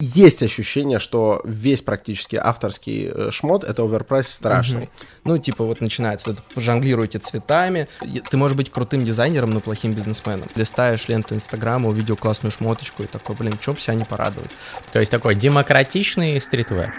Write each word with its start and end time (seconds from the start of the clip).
есть 0.00 0.42
ощущение, 0.42 0.98
что 0.98 1.40
весь 1.44 1.80
практически 1.80 2.36
авторский 2.36 3.08
э, 3.08 3.30
шмот— 3.30 3.64
это 3.64 3.82
overprice 3.82 4.28
страшный. 4.28 4.84
Угу. 4.84 4.90
Ну, 5.24 5.38
типа 5.38 5.64
вот 5.64 5.80
начинается, 5.80 6.36
вы 6.54 6.62
жонглируете 6.62 7.18
цветами, 7.20 7.88
ты 8.30 8.36
можешь 8.36 8.56
быть 8.56 8.70
крутым 8.70 9.04
дизайнером, 9.04 9.52
но 9.52 9.60
плохим 9.60 9.92
бизнесменом. 9.92 10.48
Листаешь 10.56 11.08
ленту 11.08 11.34
Инстаграма, 11.34 11.88
увидел 11.88 12.16
классную 12.16 12.52
шмоточку 12.52 13.04
и 13.04 13.06
такой, 13.06 13.36
блин, 13.36 13.56
чё 13.60 13.72
бы 13.72 13.80
себя 13.80 13.94
не 13.94 14.04
порадовать. 14.04 14.50
То 14.92 14.98
есть 14.98 15.12
такой 15.12 15.36
демократичный 15.36 16.40
streetwear. 16.40 16.94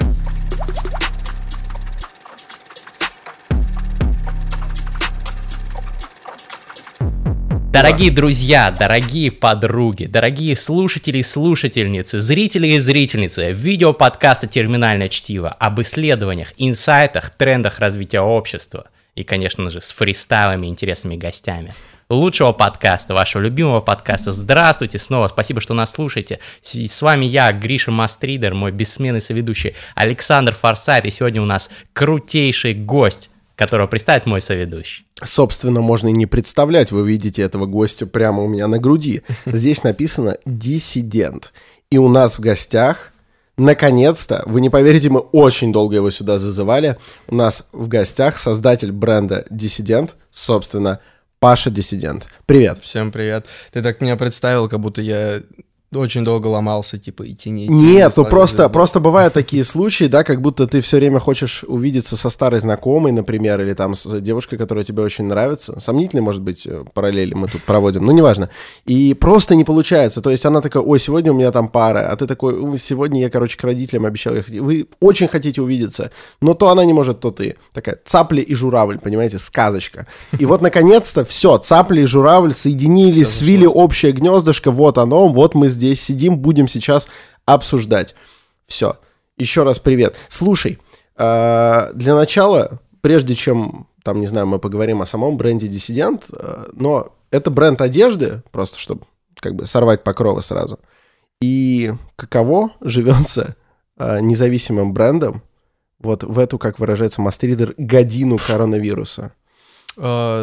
Дорогие 7.75 8.09
друзья, 8.09 8.71
дорогие 8.71 9.33
подруги, 9.33 10.05
дорогие 10.05 10.55
слушатели 10.55 11.17
и 11.17 11.23
слушательницы, 11.23 12.19
зрители 12.19 12.67
и 12.67 12.79
зрительницы, 12.79 13.51
видео 13.51 13.91
подкаста 13.91 14.47
«Терминальное 14.47 15.09
чтиво» 15.09 15.49
об 15.49 15.81
исследованиях, 15.81 16.53
инсайтах, 16.55 17.31
трендах 17.31 17.79
развития 17.79 18.21
общества 18.21 18.85
и, 19.15 19.23
конечно 19.23 19.69
же, 19.69 19.81
с 19.81 19.91
фристайлами 19.91 20.67
и 20.67 20.69
интересными 20.69 21.17
гостями 21.17 21.73
лучшего 22.07 22.53
подкаста, 22.53 23.13
вашего 23.13 23.41
любимого 23.41 23.81
подкаста. 23.81 24.31
Здравствуйте 24.31 24.97
снова, 24.97 25.27
спасибо, 25.27 25.59
что 25.59 25.73
нас 25.73 25.91
слушаете. 25.91 26.39
С 26.61 27.01
вами 27.01 27.25
я, 27.25 27.51
Гриша 27.51 27.91
Мастридер, 27.91 28.53
мой 28.53 28.71
бессменный 28.71 29.19
соведущий 29.19 29.75
Александр 29.95 30.53
Форсайт, 30.53 31.03
и 31.03 31.09
сегодня 31.09 31.41
у 31.41 31.45
нас 31.45 31.69
крутейший 31.91 32.73
гость, 32.73 33.31
которого 33.55 33.87
представит 33.87 34.25
мой 34.25 34.41
соведущий. 34.41 35.05
Собственно, 35.23 35.81
можно 35.81 36.09
и 36.09 36.13
не 36.13 36.25
представлять, 36.25 36.91
вы 36.91 37.07
видите 37.07 37.41
этого 37.41 37.65
гостя 37.65 38.05
прямо 38.05 38.43
у 38.43 38.47
меня 38.47 38.67
на 38.67 38.79
груди. 38.79 39.21
Здесь 39.45 39.83
написано 39.83 40.37
«диссидент». 40.45 41.53
И 41.89 41.97
у 41.97 42.09
нас 42.09 42.37
в 42.37 42.41
гостях, 42.41 43.13
наконец-то, 43.57 44.43
вы 44.45 44.59
не 44.59 44.69
поверите, 44.69 45.09
мы 45.09 45.19
очень 45.19 45.71
долго 45.71 45.95
его 45.95 46.09
сюда 46.09 46.37
зазывали, 46.37 46.97
у 47.27 47.35
нас 47.35 47.67
в 47.71 47.87
гостях 47.87 48.37
создатель 48.37 48.91
бренда 48.91 49.45
«Диссидент», 49.49 50.15
собственно, 50.31 50.99
Паша 51.39 51.69
Диссидент. 51.69 52.27
Привет. 52.45 52.79
Всем 52.81 53.11
привет. 53.11 53.45
Ты 53.71 53.83
так 53.83 54.01
меня 54.01 54.17
представил, 54.17 54.67
как 54.67 54.79
будто 54.79 55.01
я 55.01 55.43
очень 55.99 56.23
долго 56.23 56.47
ломался, 56.47 56.97
типа, 56.97 57.29
идти 57.29 57.49
не 57.49 57.65
идти. 57.65 57.73
Нет, 57.73 58.13
ну 58.17 58.25
просто, 58.25 58.69
просто 58.69 58.99
бывают 58.99 59.33
такие 59.45 59.63
случаи, 59.63 60.05
да, 60.05 60.23
как 60.23 60.41
будто 60.41 60.67
ты 60.67 60.81
все 60.81 60.97
время 60.97 61.19
хочешь 61.19 61.63
увидеться 61.67 62.17
со 62.17 62.29
старой 62.29 62.59
знакомой, 62.59 63.11
например, 63.11 63.61
или 63.61 63.73
там 63.73 63.95
с 63.95 64.21
девушкой, 64.21 64.57
которая 64.57 64.83
тебе 64.83 65.03
очень 65.03 65.25
нравится. 65.25 65.79
Сомнительный, 65.79 66.21
может 66.21 66.41
быть, 66.41 66.65
э, 66.67 66.83
параллели 66.93 67.33
мы 67.33 67.47
тут 67.47 67.63
проводим, 67.63 68.05
ну, 68.05 68.11
неважно. 68.11 68.49
И 68.85 69.13
просто 69.13 69.55
не 69.55 69.63
получается. 69.63 70.21
То 70.21 70.31
есть 70.31 70.45
она 70.45 70.61
такая, 70.61 70.83
ой, 70.83 70.99
сегодня 70.99 71.31
у 71.31 71.35
меня 71.35 71.51
там 71.51 71.67
пара, 71.67 72.09
а 72.09 72.15
ты 72.15 72.27
такой, 72.27 72.77
сегодня 72.77 73.21
я, 73.21 73.29
короче, 73.29 73.57
к 73.57 73.63
родителям 73.63 74.05
обещал 74.05 74.35
ехать. 74.35 74.55
Вы 74.55 74.87
очень 74.99 75.27
хотите 75.27 75.61
увидеться, 75.61 76.11
но 76.41 76.53
то 76.53 76.69
она 76.69 76.85
не 76.85 76.93
может, 76.93 77.19
то 77.19 77.31
ты. 77.31 77.55
Такая 77.73 77.99
цапля 78.05 78.41
и 78.41 78.53
журавль, 78.55 78.97
понимаете, 78.99 79.37
сказочка. 79.37 80.07
И 80.39 80.45
вот, 80.45 80.61
наконец-то, 80.61 81.25
все, 81.25 81.57
цапля 81.57 82.01
и 82.01 82.05
журавль 82.05 82.53
соединились, 82.53 83.29
свили 83.29 83.65
общее 83.65 84.11
гнездышко, 84.11 84.71
вот 84.71 84.97
оно, 84.97 85.27
вот 85.27 85.55
мы 85.55 85.69
здесь 85.69 85.84
здесь 85.85 86.01
сидим, 86.01 86.37
будем 86.37 86.67
сейчас 86.67 87.07
обсуждать. 87.45 88.15
Все. 88.67 88.97
Еще 89.37 89.63
раз 89.63 89.79
привет. 89.79 90.15
Слушай, 90.29 90.79
э, 91.17 91.91
для 91.93 92.15
начала, 92.15 92.79
прежде 93.01 93.35
чем, 93.35 93.87
там, 94.03 94.19
не 94.19 94.27
знаю, 94.27 94.47
мы 94.47 94.59
поговорим 94.59 95.01
о 95.01 95.05
самом 95.05 95.37
бренде 95.37 95.67
Диссидент, 95.67 96.25
э, 96.31 96.65
но 96.73 97.13
это 97.31 97.51
бренд 97.51 97.81
одежды, 97.81 98.41
просто 98.51 98.79
чтобы 98.79 99.05
как 99.39 99.55
бы 99.55 99.65
сорвать 99.65 100.03
покровы 100.03 100.41
сразу. 100.41 100.79
И 101.41 101.93
каково 102.15 102.71
живется 102.81 103.55
э, 103.97 104.19
независимым 104.21 104.93
брендом 104.93 105.43
вот 105.99 106.23
в 106.23 106.39
эту, 106.39 106.57
как 106.57 106.79
выражается 106.79 107.21
мастридер, 107.21 107.73
годину 107.77 108.37
коронавируса? 108.37 109.33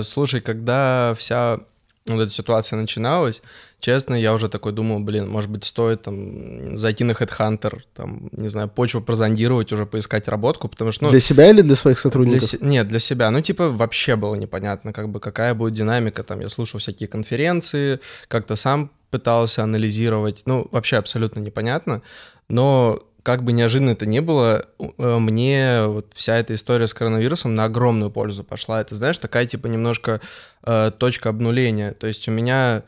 Слушай, 0.03 0.41
когда 0.41 1.15
вся 1.19 1.61
вот 2.07 2.21
эта 2.21 2.33
ситуация 2.33 2.77
начиналась, 2.77 3.43
честно, 3.81 4.15
я 4.15 4.35
уже 4.35 4.49
такой 4.49 4.73
думал, 4.73 5.01
блин, 5.01 5.29
может 5.29 5.51
быть, 5.51 5.65
стоит 5.65 6.03
там 6.03 6.77
зайти 6.77 7.05
на 7.05 7.13
Headhunter, 7.13 7.81
там, 7.95 8.29
не 8.33 8.49
знаю, 8.49 8.69
почву 8.69 9.01
прозондировать, 9.01 9.73
уже 9.73 9.87
поискать 9.87 10.29
работку, 10.29 10.69
потому 10.69 10.93
что... 10.93 11.05
Ну, 11.05 11.11
для 11.11 11.21
себя 11.21 11.49
или 11.51 11.63
для 11.63 11.77
своих 11.77 11.99
сотрудников? 11.99 12.51
Для, 12.51 12.69
нет, 12.69 12.89
для 12.89 12.99
себя. 12.99 13.31
Ну, 13.31 13.41
типа, 13.41 13.69
вообще 13.69 14.17
было 14.17 14.35
непонятно, 14.35 14.93
как 14.93 15.09
бы, 15.09 15.21
какая 15.21 15.55
будет 15.55 15.75
динамика, 15.75 16.23
там, 16.25 16.41
я 16.41 16.49
слушал 16.49 16.81
всякие 16.81 17.09
конференции, 17.09 18.01
как-то 18.29 18.57
сам 18.57 18.91
пытался 19.11 19.63
анализировать, 19.63 20.43
ну, 20.47 20.67
вообще 20.73 20.97
абсолютно 20.97 21.41
непонятно, 21.41 22.03
но 22.49 23.03
как 23.23 23.45
бы 23.45 23.53
неожиданно 23.53 23.91
это 23.91 24.07
ни 24.07 24.21
было, 24.21 24.67
э, 24.79 25.19
мне 25.19 25.87
вот 25.87 26.13
вся 26.15 26.37
эта 26.39 26.55
история 26.55 26.87
с 26.87 26.95
коронавирусом 26.95 27.55
на 27.55 27.65
огромную 27.65 28.11
пользу 28.11 28.45
пошла. 28.45 28.81
Это, 28.81 28.95
знаешь, 28.95 29.19
такая 29.19 29.47
типа 29.47 29.67
немножко 29.67 30.21
э, 30.65 30.91
точка 30.97 31.29
обнуления. 31.29 31.93
То 31.93 32.07
есть 32.07 32.29
у 32.29 32.33
меня, 32.33 32.83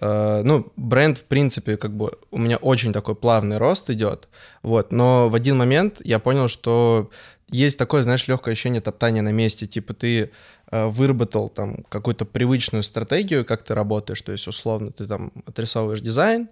э, 0.00 0.42
ну, 0.44 0.70
бренд, 0.76 1.18
в 1.18 1.24
принципе, 1.24 1.76
как 1.76 1.92
бы 1.96 2.18
у 2.30 2.38
меня 2.38 2.58
очень 2.58 2.92
такой 2.92 3.14
плавный 3.14 3.58
рост 3.58 3.88
идет, 3.90 4.28
вот. 4.62 4.92
Но 4.92 5.28
в 5.28 5.34
один 5.34 5.56
момент 5.56 6.00
я 6.04 6.18
понял, 6.18 6.48
что 6.48 7.10
есть 7.50 7.78
такое, 7.78 8.02
знаешь, 8.02 8.28
легкое 8.28 8.52
ощущение 8.52 8.82
топтания 8.82 9.22
на 9.22 9.32
месте. 9.32 9.66
Типа 9.66 9.94
ты 9.94 10.30
э, 10.70 10.86
выработал 10.86 11.48
там 11.48 11.84
какую-то 11.88 12.26
привычную 12.26 12.82
стратегию, 12.82 13.44
как 13.44 13.62
ты 13.62 13.74
работаешь, 13.74 14.20
то 14.20 14.32
есть 14.32 14.46
условно 14.46 14.92
ты 14.92 15.06
там 15.06 15.32
отрисовываешь 15.46 16.00
дизайн, 16.00 16.48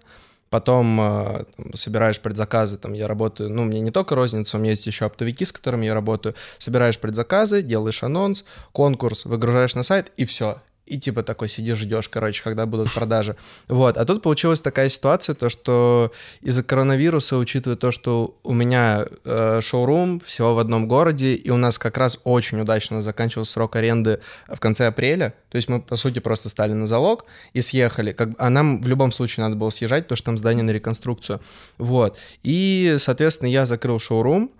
Потом 0.49 0.99
э, 1.01 1.45
там, 1.57 1.73
собираешь 1.73 2.19
предзаказы, 2.19 2.77
там 2.77 2.93
я 2.93 3.07
работаю, 3.07 3.49
ну, 3.49 3.63
мне 3.65 3.81
не 3.81 3.91
только 3.91 4.15
розница, 4.15 4.57
у 4.57 4.59
меня 4.59 4.71
есть 4.71 4.85
еще 4.85 5.05
оптовики, 5.05 5.43
с 5.43 5.51
которыми 5.51 5.85
я 5.85 5.93
работаю. 5.93 6.35
Собираешь 6.57 6.99
предзаказы, 6.99 7.61
делаешь 7.61 8.03
анонс, 8.03 8.45
конкурс, 8.71 9.25
выгружаешь 9.25 9.75
на 9.75 9.83
сайт, 9.83 10.11
и 10.15 10.25
все 10.25 10.61
и 10.87 10.97
типа 10.97 11.23
такой 11.23 11.49
сидишь, 11.49 11.79
ждешь, 11.79 12.09
короче, 12.09 12.41
когда 12.43 12.65
будут 12.65 12.91
продажи. 12.93 13.35
Вот, 13.67 13.97
а 13.97 14.05
тут 14.05 14.21
получилась 14.21 14.61
такая 14.61 14.89
ситуация, 14.89 15.35
то 15.35 15.49
что 15.49 16.11
из-за 16.41 16.63
коронавируса, 16.63 17.37
учитывая 17.37 17.77
то, 17.77 17.91
что 17.91 18.37
у 18.43 18.53
меня 18.53 19.05
э, 19.23 19.59
шоурум 19.61 20.19
всего 20.21 20.55
в 20.55 20.59
одном 20.59 20.87
городе, 20.87 21.35
и 21.35 21.49
у 21.49 21.57
нас 21.57 21.77
как 21.77 21.97
раз 21.97 22.19
очень 22.23 22.59
удачно 22.59 23.01
заканчивался 23.01 23.53
срок 23.53 23.75
аренды 23.75 24.19
в 24.47 24.59
конце 24.59 24.87
апреля, 24.87 25.33
то 25.49 25.55
есть 25.57 25.69
мы, 25.69 25.81
по 25.81 25.95
сути, 25.95 26.19
просто 26.19 26.49
стали 26.49 26.73
на 26.73 26.87
залог 26.87 27.25
и 27.53 27.61
съехали, 27.61 28.13
как, 28.13 28.29
а 28.37 28.49
нам 28.49 28.81
в 28.81 28.87
любом 28.87 29.11
случае 29.11 29.43
надо 29.43 29.55
было 29.55 29.69
съезжать, 29.69 30.03
потому 30.05 30.17
что 30.17 30.25
там 30.25 30.37
здание 30.37 30.63
на 30.63 30.71
реконструкцию, 30.71 31.41
вот, 31.77 32.17
и, 32.43 32.95
соответственно, 32.99 33.49
я 33.49 33.65
закрыл 33.65 33.99
шоурум, 33.99 34.51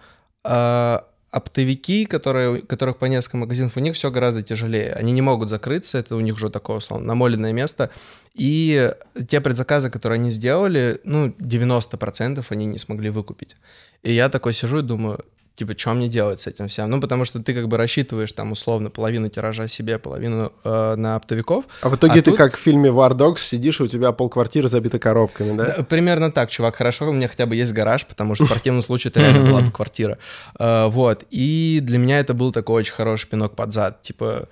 э, 0.44 1.00
оптовики, 1.32 2.06
которые, 2.06 2.62
которых 2.62 2.98
по 2.98 3.06
несколько 3.06 3.38
магазинов, 3.38 3.78
у 3.78 3.80
них 3.80 3.96
все 3.96 4.12
гораздо 4.12 4.44
тяжелее. 4.44 4.94
Они 4.94 5.12
не 5.12 5.22
могут 5.22 5.50
закрыться, 5.50 5.98
это 5.98 6.16
у 6.16 6.20
них 6.22 6.36
уже 6.36 6.50
такое, 6.50 6.78
условно, 6.78 7.08
намоленное 7.08 7.54
место. 7.54 7.90
И 8.34 8.92
те 9.28 9.42
предзаказы, 9.42 9.90
которые 9.90 10.18
они 10.20 10.32
сделали, 10.32 11.02
ну, 11.04 11.28
90% 11.28 12.46
они 12.50 12.66
не 12.66 12.78
смогли 12.78 13.10
выкупить. 13.10 13.58
И 14.04 14.14
я 14.14 14.30
такой 14.30 14.54
сижу 14.54 14.80
и 14.80 14.84
думаю, 14.84 15.26
типа, 15.58 15.76
что 15.76 15.94
мне 15.94 16.08
делать 16.08 16.40
с 16.40 16.48
этим 16.48 16.68
всем? 16.68 16.90
Ну, 16.90 17.02
потому 17.02 17.26
что 17.26 17.42
ты 17.42 17.54
как 17.54 17.68
бы 17.68 17.78
рассчитываешь 17.78 18.32
там 18.32 18.52
условно 18.52 18.92
половину 18.92 19.28
тиража 19.28 19.68
себе, 19.68 19.98
половину 19.98 20.52
э, 20.64 20.96
на 20.96 21.16
оптовиков. 21.16 21.66
А 21.82 21.90
в 21.90 21.96
итоге 21.96 22.20
а 22.20 22.24
ты 22.24 22.30
тут... 22.30 22.38
как 22.38 22.56
в 22.56 22.60
фильме 22.60 22.90
War 22.90 23.12
Dogs 23.12 23.40
сидишь, 23.40 23.80
и 23.80 23.84
у 23.84 23.88
тебя 23.88 24.12
полквартиры 24.12 24.68
забиты 24.68 25.00
коробками, 25.00 25.58
да? 25.58 25.76
да? 25.76 25.84
Примерно 25.84 26.32
так, 26.32 26.52
чувак, 26.52 26.76
хорошо, 26.76 27.10
у 27.10 27.14
меня 27.14 27.28
хотя 27.28 27.48
бы 27.48 27.56
есть 27.56 27.74
гараж, 27.74 28.06
потому 28.06 28.36
что 28.36 28.46
в 28.46 28.50
противном 28.50 28.84
случае 28.84 29.10
это 29.10 29.20
реально 29.20 29.50
была 29.50 29.62
бы 29.62 29.72
квартира. 29.76 30.20
Э, 30.60 30.88
вот, 30.88 31.26
и 31.32 31.80
для 31.82 31.98
меня 31.98 32.20
это 32.20 32.36
был 32.36 32.52
такой 32.52 32.82
очень 32.82 32.94
хороший 32.94 33.28
пинок 33.28 33.56
под 33.56 33.74
зад, 33.74 34.04
типа 34.04 34.48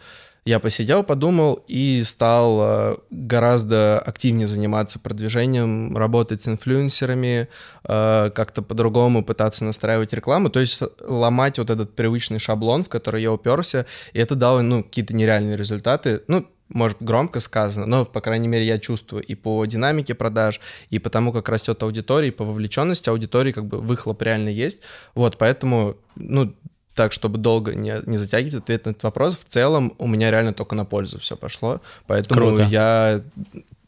я 0.46 0.60
посидел, 0.60 1.04
подумал 1.04 1.64
и 1.68 2.04
стал 2.04 2.60
э, 2.62 2.96
гораздо 3.10 4.00
активнее 4.00 4.46
заниматься 4.46 5.00
продвижением, 5.00 5.98
работать 5.98 6.44
с 6.44 6.48
инфлюенсерами, 6.48 7.48
э, 7.84 8.30
как-то 8.30 8.62
по-другому 8.62 9.26
пытаться 9.26 9.66
настраивать 9.66 10.14
рекламу, 10.14 10.52
то 10.52 10.60
есть 10.60 10.84
ломать 11.02 11.58
вот 11.58 11.72
этот 11.72 11.96
привычный 11.96 12.38
шаблон, 12.38 12.84
в 12.84 12.90
который 12.90 13.24
я 13.24 13.34
уперся, 13.34 13.88
и 14.14 14.20
это 14.20 14.36
дало, 14.36 14.62
ну, 14.62 14.84
какие-то 14.84 15.16
нереальные 15.16 15.58
результаты, 15.58 16.22
ну, 16.28 16.46
может, 16.70 16.98
громко 17.00 17.40
сказано, 17.40 17.88
но, 17.88 18.06
по 18.06 18.22
крайней 18.22 18.48
мере, 18.48 18.68
я 18.68 18.78
чувствую 18.78 19.24
и 19.24 19.34
по 19.34 19.66
динамике 19.66 20.14
продаж, 20.14 20.60
и 20.92 21.00
по 21.00 21.10
тому, 21.10 21.34
как 21.34 21.50
растет 21.50 21.82
аудитория, 21.82 22.28
и 22.28 22.32
по 22.32 22.46
вовлеченности 22.46 23.10
аудитории, 23.10 23.52
как 23.52 23.66
бы 23.66 23.80
выхлоп 23.80 24.22
реально 24.22 24.50
есть. 24.50 24.82
Вот, 25.16 25.38
поэтому, 25.40 25.98
ну, 26.16 26.56
так, 26.96 27.12
чтобы 27.12 27.38
долго 27.38 27.76
не, 27.76 28.02
не 28.06 28.18
затягивать 28.18 28.56
ответ 28.56 28.86
на 28.86 28.92
этот 28.92 29.04
вопрос, 29.04 29.38
в 29.38 29.46
целом 29.46 29.94
у 29.98 30.08
меня 30.08 30.32
реально 30.32 30.54
только 30.54 30.76
на 30.76 30.86
пользу 30.86 31.20
все 31.20 31.36
пошло. 31.36 31.82
Поэтому 32.08 32.40
круто. 32.40 32.64
я... 32.64 33.22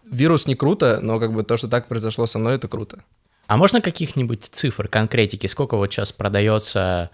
Вирус 0.10 0.48
не 0.48 0.56
круто, 0.56 1.00
но 1.02 1.20
как 1.20 1.34
бы 1.34 1.44
то, 1.44 1.58
что 1.58 1.68
так 1.68 1.88
произошло 1.88 2.28
со 2.28 2.40
мной, 2.40 2.56
это 2.56 2.68
круто. 2.68 3.00
А 3.48 3.58
можно 3.58 3.82
каких-нибудь 3.82 4.50
цифр, 4.52 4.88
конкретики? 4.88 5.48
Сколько 5.48 5.78
вот 5.78 5.92
сейчас 5.92 6.12
продается 6.12 7.10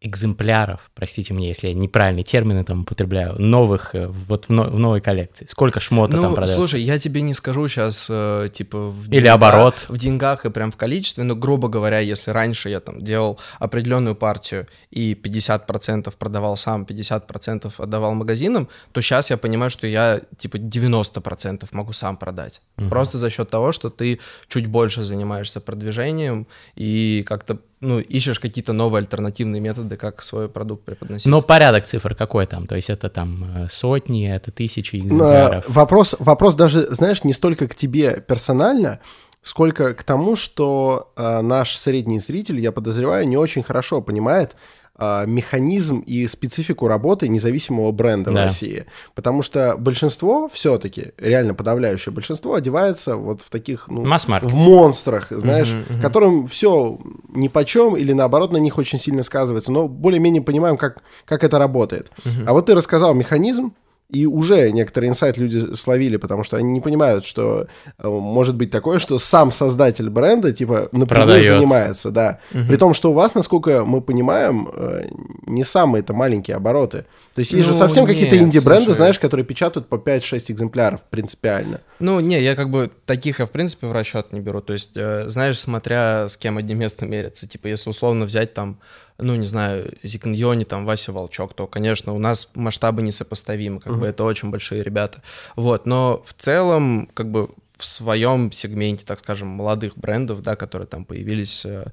экземпляров, 0.00 0.90
простите 0.94 1.32
меня, 1.34 1.48
если 1.48 1.68
я 1.68 1.74
неправильные 1.74 2.22
термины 2.24 2.64
там 2.64 2.82
употребляю, 2.82 3.34
новых 3.40 3.94
э, 3.94 4.06
вот 4.08 4.46
в, 4.46 4.50
но- 4.50 4.64
в 4.64 4.78
новой 4.78 5.00
коллекции? 5.00 5.46
Сколько 5.48 5.80
шмота 5.80 6.14
ну, 6.16 6.22
там 6.22 6.34
продается? 6.34 6.56
слушай, 6.60 6.82
я 6.82 6.98
тебе 6.98 7.22
не 7.22 7.34
скажу 7.34 7.66
сейчас, 7.68 8.06
э, 8.10 8.48
типа, 8.52 8.78
в 8.90 9.08
Или 9.10 9.22
деньгах- 9.22 9.34
оборот. 9.34 9.86
В 9.88 9.98
деньгах 9.98 10.44
и 10.44 10.50
прям 10.50 10.70
в 10.70 10.76
количестве, 10.76 11.24
но, 11.24 11.34
грубо 11.34 11.68
говоря, 11.68 11.98
если 12.00 12.30
раньше 12.30 12.68
я 12.68 12.80
там 12.80 13.02
делал 13.02 13.38
определенную 13.58 14.14
партию 14.14 14.66
и 14.90 15.14
50% 15.14 16.14
продавал 16.16 16.56
сам, 16.56 16.84
50% 16.84 17.72
отдавал 17.78 18.14
магазинам, 18.14 18.68
то 18.92 19.00
сейчас 19.00 19.30
я 19.30 19.36
понимаю, 19.36 19.70
что 19.70 19.86
я, 19.86 20.20
типа, 20.38 20.58
90% 20.58 21.68
могу 21.72 21.92
сам 21.92 22.16
продать. 22.16 22.60
Просто 22.90 23.18
за 23.18 23.30
счет 23.30 23.50
того, 23.50 23.72
что 23.72 23.90
ты 23.90 24.20
чуть 24.48 24.66
больше 24.66 25.02
занимаешься 25.02 25.60
продвижением 25.60 26.46
и 26.74 27.24
как-то, 27.26 27.58
ну, 27.86 28.00
ищешь 28.00 28.40
какие-то 28.40 28.72
новые 28.72 29.00
альтернативные 29.00 29.60
методы, 29.60 29.96
как 29.96 30.22
свой 30.22 30.48
продукт 30.48 30.84
преподносить. 30.84 31.26
Но 31.26 31.40
порядок 31.40 31.86
цифр 31.86 32.14
какой 32.14 32.46
там? 32.46 32.66
То 32.66 32.76
есть 32.76 32.90
это 32.90 33.08
там 33.08 33.44
э, 33.56 33.68
сотни, 33.70 34.28
это 34.28 34.50
тысячи 34.50 34.96
экземпляров? 34.96 35.64
Вопрос, 35.68 36.16
вопрос 36.18 36.54
даже, 36.54 36.92
знаешь, 36.92 37.24
не 37.24 37.32
столько 37.32 37.68
к 37.68 37.74
тебе 37.74 38.20
персонально, 38.26 38.98
сколько 39.42 39.94
к 39.94 40.02
тому, 40.02 40.36
что 40.36 41.12
э, 41.16 41.40
наш 41.40 41.76
средний 41.76 42.18
зритель, 42.18 42.60
я 42.60 42.72
подозреваю, 42.72 43.28
не 43.28 43.36
очень 43.36 43.62
хорошо 43.62 44.02
понимает 44.02 44.56
механизм 44.98 46.00
и 46.00 46.26
специфику 46.26 46.88
работы 46.88 47.28
независимого 47.28 47.92
бренда 47.92 48.30
в 48.30 48.34
Да. 48.34 48.44
России. 48.44 48.86
Потому 49.14 49.42
что 49.42 49.76
большинство 49.78 50.48
все-таки, 50.52 51.12
реально 51.18 51.54
подавляющее 51.54 52.12
большинство, 52.12 52.54
одевается 52.54 53.16
вот 53.16 53.42
в 53.42 53.50
таких, 53.50 53.88
ну, 53.88 54.04
в 54.44 54.54
монстрах, 54.54 55.26
знаешь, 55.30 55.72
которым 56.00 56.46
все 56.46 56.98
нипочем 57.28 57.96
или 57.96 58.12
наоборот 58.12 58.52
на 58.52 58.56
них 58.58 58.78
очень 58.78 58.98
сильно 58.98 59.22
сказывается, 59.22 59.70
но 59.72 59.88
более-менее 59.88 60.42
понимаем, 60.42 60.76
как, 60.76 61.02
как 61.24 61.44
это 61.44 61.58
работает. 61.58 62.10
А 62.46 62.52
вот 62.52 62.66
ты 62.66 62.74
рассказал 62.74 63.14
механизм, 63.14 63.74
и 64.08 64.24
уже 64.26 64.70
некоторые 64.70 65.10
инсайт 65.10 65.36
люди 65.36 65.74
словили, 65.74 66.16
потому 66.16 66.44
что 66.44 66.56
они 66.56 66.70
не 66.72 66.80
понимают, 66.80 67.24
что 67.24 67.66
э, 67.98 68.08
может 68.08 68.54
быть 68.54 68.70
такое, 68.70 68.98
что 68.98 69.18
сам 69.18 69.50
создатель 69.50 70.08
бренда, 70.08 70.52
типа, 70.52 70.88
напрямую 70.92 71.06
Продает. 71.08 71.46
занимается, 71.46 72.10
да. 72.10 72.38
При 72.52 72.76
том, 72.76 72.94
что 72.94 73.10
у 73.10 73.14
вас, 73.14 73.34
насколько 73.34 73.84
мы 73.84 74.00
понимаем, 74.00 74.68
э, 74.72 75.08
не 75.46 75.64
самые-то 75.64 76.14
маленькие 76.14 76.56
обороты. 76.56 77.04
То 77.34 77.40
есть 77.40 77.52
есть 77.52 77.66
же 77.66 77.72
Ну, 77.72 77.78
совсем 77.78 78.06
какие-то 78.06 78.38
инди-бренды, 78.38 78.94
знаешь, 78.94 79.18
которые 79.18 79.44
печатают 79.44 79.88
по 79.88 79.96
5-6 79.96 80.52
экземпляров 80.52 81.04
принципиально. 81.04 81.80
Ну, 81.98 82.20
не, 82.20 82.40
я 82.40 82.54
как 82.54 82.70
бы 82.70 82.90
таких 83.06 83.40
я 83.40 83.46
в 83.46 83.50
принципе 83.50 83.86
в 83.86 83.92
расчет 83.92 84.32
не 84.32 84.40
беру. 84.40 84.60
То 84.60 84.72
есть, 84.72 84.96
э, 84.96 85.28
знаешь, 85.28 85.58
смотря 85.58 86.28
с 86.28 86.36
кем 86.36 86.58
одним 86.58 86.78
местом 86.78 87.10
мерятся. 87.10 87.48
Типа, 87.48 87.66
если 87.66 87.90
условно 87.90 88.24
взять 88.24 88.54
там, 88.54 88.78
ну, 89.18 89.34
не 89.34 89.46
знаю, 89.46 89.92
Зикньони, 90.02 90.64
там, 90.64 90.84
Вася 90.84 91.12
Волчок, 91.12 91.54
то, 91.54 91.66
конечно, 91.66 92.12
у 92.12 92.18
нас 92.18 92.50
масштабы 92.54 93.02
несопоставимы, 93.02 93.80
как 93.80 93.95
бы 93.98 94.06
это 94.06 94.24
очень 94.24 94.50
большие 94.50 94.82
ребята. 94.82 95.22
Вот, 95.56 95.86
но 95.86 96.22
в 96.26 96.32
целом, 96.34 97.08
как 97.14 97.30
бы 97.30 97.50
в 97.76 97.84
своем 97.84 98.52
сегменте, 98.52 99.04
так 99.04 99.18
скажем, 99.18 99.48
молодых 99.48 99.96
брендов, 99.96 100.42
да, 100.42 100.56
которые 100.56 100.88
там 100.88 101.04
появились, 101.04 101.64
э, 101.66 101.86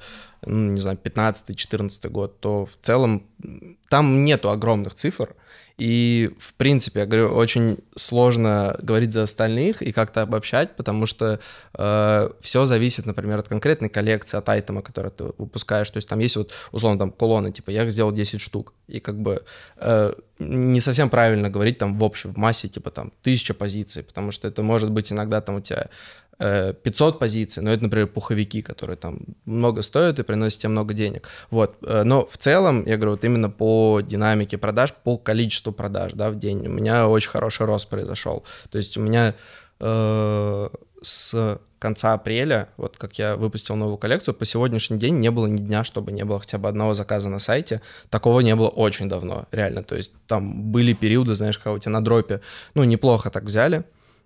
ну, 0.45 0.71
не 0.71 0.79
знаю, 0.79 0.97
15-14 1.03 2.09
год, 2.09 2.39
то 2.39 2.65
в 2.65 2.77
целом 2.81 3.27
там 3.89 4.25
нету 4.25 4.49
огромных 4.49 4.93
цифр, 4.95 5.35
и, 5.77 6.31
в 6.37 6.53
принципе, 6.53 6.99
я 6.99 7.05
говорю, 7.05 7.33
очень 7.33 7.79
сложно 7.95 8.77
говорить 8.81 9.11
за 9.11 9.23
остальных 9.23 9.81
и 9.81 9.91
как-то 9.91 10.21
обобщать, 10.21 10.75
потому 10.75 11.07
что 11.07 11.39
все 11.73 12.65
зависит, 12.65 13.05
например, 13.05 13.39
от 13.39 13.47
конкретной 13.47 13.89
коллекции, 13.89 14.37
от 14.37 14.47
айтема, 14.49 14.81
который 14.81 15.11
ты 15.11 15.25
выпускаешь. 15.37 15.89
То 15.89 15.97
есть 15.97 16.07
там 16.07 16.19
есть 16.19 16.35
вот, 16.35 16.53
условно, 16.71 16.99
там 16.99 17.11
кулоны, 17.11 17.51
типа, 17.51 17.71
я 17.71 17.83
их 17.83 17.91
сделал 17.91 18.11
10 18.11 18.39
штук, 18.39 18.73
и 18.87 18.99
как 18.99 19.19
бы 19.19 19.43
э, 19.77 20.13
не 20.39 20.79
совсем 20.79 21.09
правильно 21.09 21.49
говорить 21.49 21.79
там 21.79 21.97
в 21.97 22.03
общем, 22.03 22.33
в 22.33 22.37
массе, 22.37 22.67
типа, 22.67 22.91
там, 22.91 23.11
тысяча 23.23 23.53
позиций, 23.53 24.03
потому 24.03 24.31
что 24.31 24.47
это 24.47 24.61
может 24.61 24.91
быть 24.91 25.11
иногда 25.11 25.41
там 25.41 25.55
у 25.55 25.61
тебя 25.61 25.87
э, 25.87 25.87
500 26.37 27.19
позиций, 27.19 27.63
но 27.63 27.71
это, 27.71 27.83
например, 27.83 28.07
пуховики, 28.07 28.61
которые 28.61 28.97
там 28.97 29.19
много 29.45 29.81
стоят 29.81 30.19
и 30.19 30.23
приносят 30.23 30.59
тебе 30.59 30.69
много 30.69 30.93
денег. 30.93 31.27
Вот. 31.51 31.77
э, 31.85 32.03
Но 32.03 32.25
в 32.25 32.37
целом, 32.37 32.85
я 32.85 32.97
говорю, 32.97 33.11
вот 33.11 33.25
именно 33.25 33.49
по 33.49 34.01
динамике 34.01 34.57
продаж, 34.57 34.93
по 34.93 35.17
количеству 35.17 35.71
продаж 35.71 36.13
да, 36.13 36.29
в 36.29 36.39
день 36.39 36.67
у 36.67 36.71
меня 36.71 37.07
очень 37.07 37.29
хороший 37.29 37.65
рост 37.65 37.87
произошел. 37.87 38.43
То 38.71 38.77
есть 38.77 38.97
у 38.97 39.01
меня 39.01 39.35
э, 39.79 40.69
с 41.01 41.59
конца 41.83 42.13
апреля, 42.13 42.69
вот 42.77 42.97
как 42.97 43.19
я 43.19 43.35
выпустил 43.35 43.75
новую 43.75 43.97
коллекцию, 43.97 44.33
по 44.33 44.45
сегодняшний 44.45 44.97
день 44.97 45.19
не 45.19 45.29
было 45.31 45.47
ни 45.47 45.57
дня, 45.57 45.83
чтобы 45.83 46.13
не 46.13 46.23
было 46.23 46.39
хотя 46.39 46.57
бы 46.57 46.69
одного 46.69 46.93
заказа 46.93 47.29
на 47.29 47.39
сайте. 47.39 47.81
Такого 48.09 48.39
не 48.39 48.55
было 48.55 48.69
очень 48.69 49.09
давно, 49.09 49.47
реально. 49.51 49.83
То 49.83 49.95
есть 49.95 50.13
там 50.27 50.71
были 50.71 50.93
периоды, 50.93 51.35
знаешь, 51.35 51.57
когда 51.57 51.73
у 51.73 51.79
тебя 51.79 51.91
на 51.91 52.01
дропе, 52.03 52.39
ну, 52.73 52.85
неплохо 52.85 53.29
так 53.29 53.43
взяли, 53.43 53.83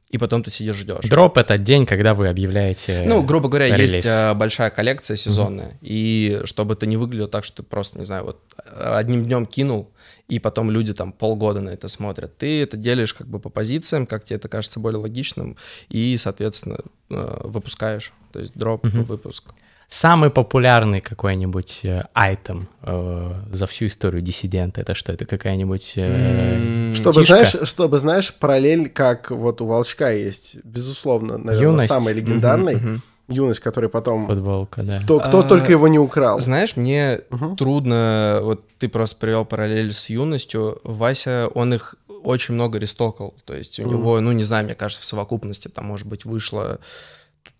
и 0.09 0.17
потом 0.17 0.43
ты 0.43 0.51
сидишь 0.51 0.77
ждешь. 0.77 1.05
Дроп— 1.09 1.37
это 1.39 1.57
день, 1.57 1.85
когда 1.85 2.13
вы 2.13 2.29
объявляете 2.29 3.03
Ну, 3.05 3.23
грубо 3.23 3.49
говоря, 3.49 3.67
релиз. 3.75 3.93
есть 3.93 4.07
э, 4.07 4.33
большая 4.33 4.69
коллекция 4.69 5.17
сезонная, 5.17 5.77
и 5.81 6.41
чтобы 6.45 6.73
это 6.75 6.85
не 6.85 6.97
выглядело 6.97 7.27
так, 7.27 7.43
что 7.43 7.57
ты 7.57 7.63
просто, 7.63 7.99
не 7.99 8.05
знаю, 8.05 8.23
вот 8.23 8.41
э, 8.57 8.95
одним 8.95 9.25
днем 9.25 9.45
кинул, 9.45 9.91
и 10.29 10.39
потом 10.39 10.71
люди 10.71 10.93
там 10.93 11.11
полгода 11.11 11.61
на 11.61 11.69
это 11.69 11.87
смотрят. 11.89 12.37
Ты 12.37 12.61
это 12.63 12.77
делишь 12.77 13.13
как 13.13 13.27
бы 13.27 13.39
по 13.39 13.49
позициям, 13.49 14.05
как 14.05 14.23
тебе 14.23 14.37
это 14.37 14.47
кажется 14.47 14.79
более 14.79 14.99
логичным, 14.99 15.57
и, 15.89 16.15
соответственно, 16.17 16.79
э, 17.09 17.41
выпускаешь, 17.43 18.13
то 18.31 18.39
есть 18.39 18.53
дроп, 18.55 18.85
выпуск. 18.85 19.43
Самый 19.89 20.29
популярный 20.29 20.99
какой-нибудь 20.99 21.81
э, 21.85 22.03
айтем 22.13 22.67
э, 22.81 23.31
за 23.53 23.67
всю 23.67 23.87
историю 23.87 24.21
диссидента, 24.21 24.81
это 24.81 24.93
что? 24.95 25.13
Это 25.13 25.25
какая-нибудь 25.25 25.93
э, 25.95 26.93
Чтобы, 26.93 27.21
тишка? 27.21 27.25
знаешь, 27.25 27.55
чтобы, 27.69 27.97
знаешь, 27.99 28.33
параллель, 28.33 28.89
как 28.89 29.31
вот 29.31 29.61
у 29.61 29.65
Волчка 29.65 30.11
есть, 30.11 30.57
безусловно, 30.65 31.37
наверное, 31.37 31.71
Юность. 31.71 31.87
самый 31.87 32.13
легендарный. 32.13 33.01
Юность, 33.29 33.59
который 33.59 33.89
потом... 33.89 34.27
футболка, 34.27 34.83
да. 34.83 34.99
Кто, 35.01 35.19
кто 35.19 35.39
А, 35.39 35.43
только 35.43 35.71
его 35.71 35.87
не 35.89 35.99
украл. 35.99 36.39
Знаешь, 36.39 36.77
мне 36.77 37.21
трудно, 37.57 38.39
вот 38.41 38.65
ты 38.79 38.87
просто 38.87 39.17
привел 39.17 39.45
параллель 39.45 39.93
с 39.93 40.09
юностью, 40.09 40.79
Вася, 40.83 41.49
он 41.53 41.73
их 41.73 41.95
очень 42.23 42.53
много 42.53 42.77
рестокал, 42.77 43.33
то 43.45 43.53
есть 43.53 43.79
у 43.79 43.83
него, 43.83 44.19
ну, 44.21 44.31
не 44.31 44.43
знаю, 44.43 44.65
мне 44.65 44.75
кажется, 44.75 45.03
в 45.03 45.05
совокупности 45.05 45.67
там, 45.69 45.85
может 45.85 46.07
быть, 46.07 46.25
вышло 46.25 46.79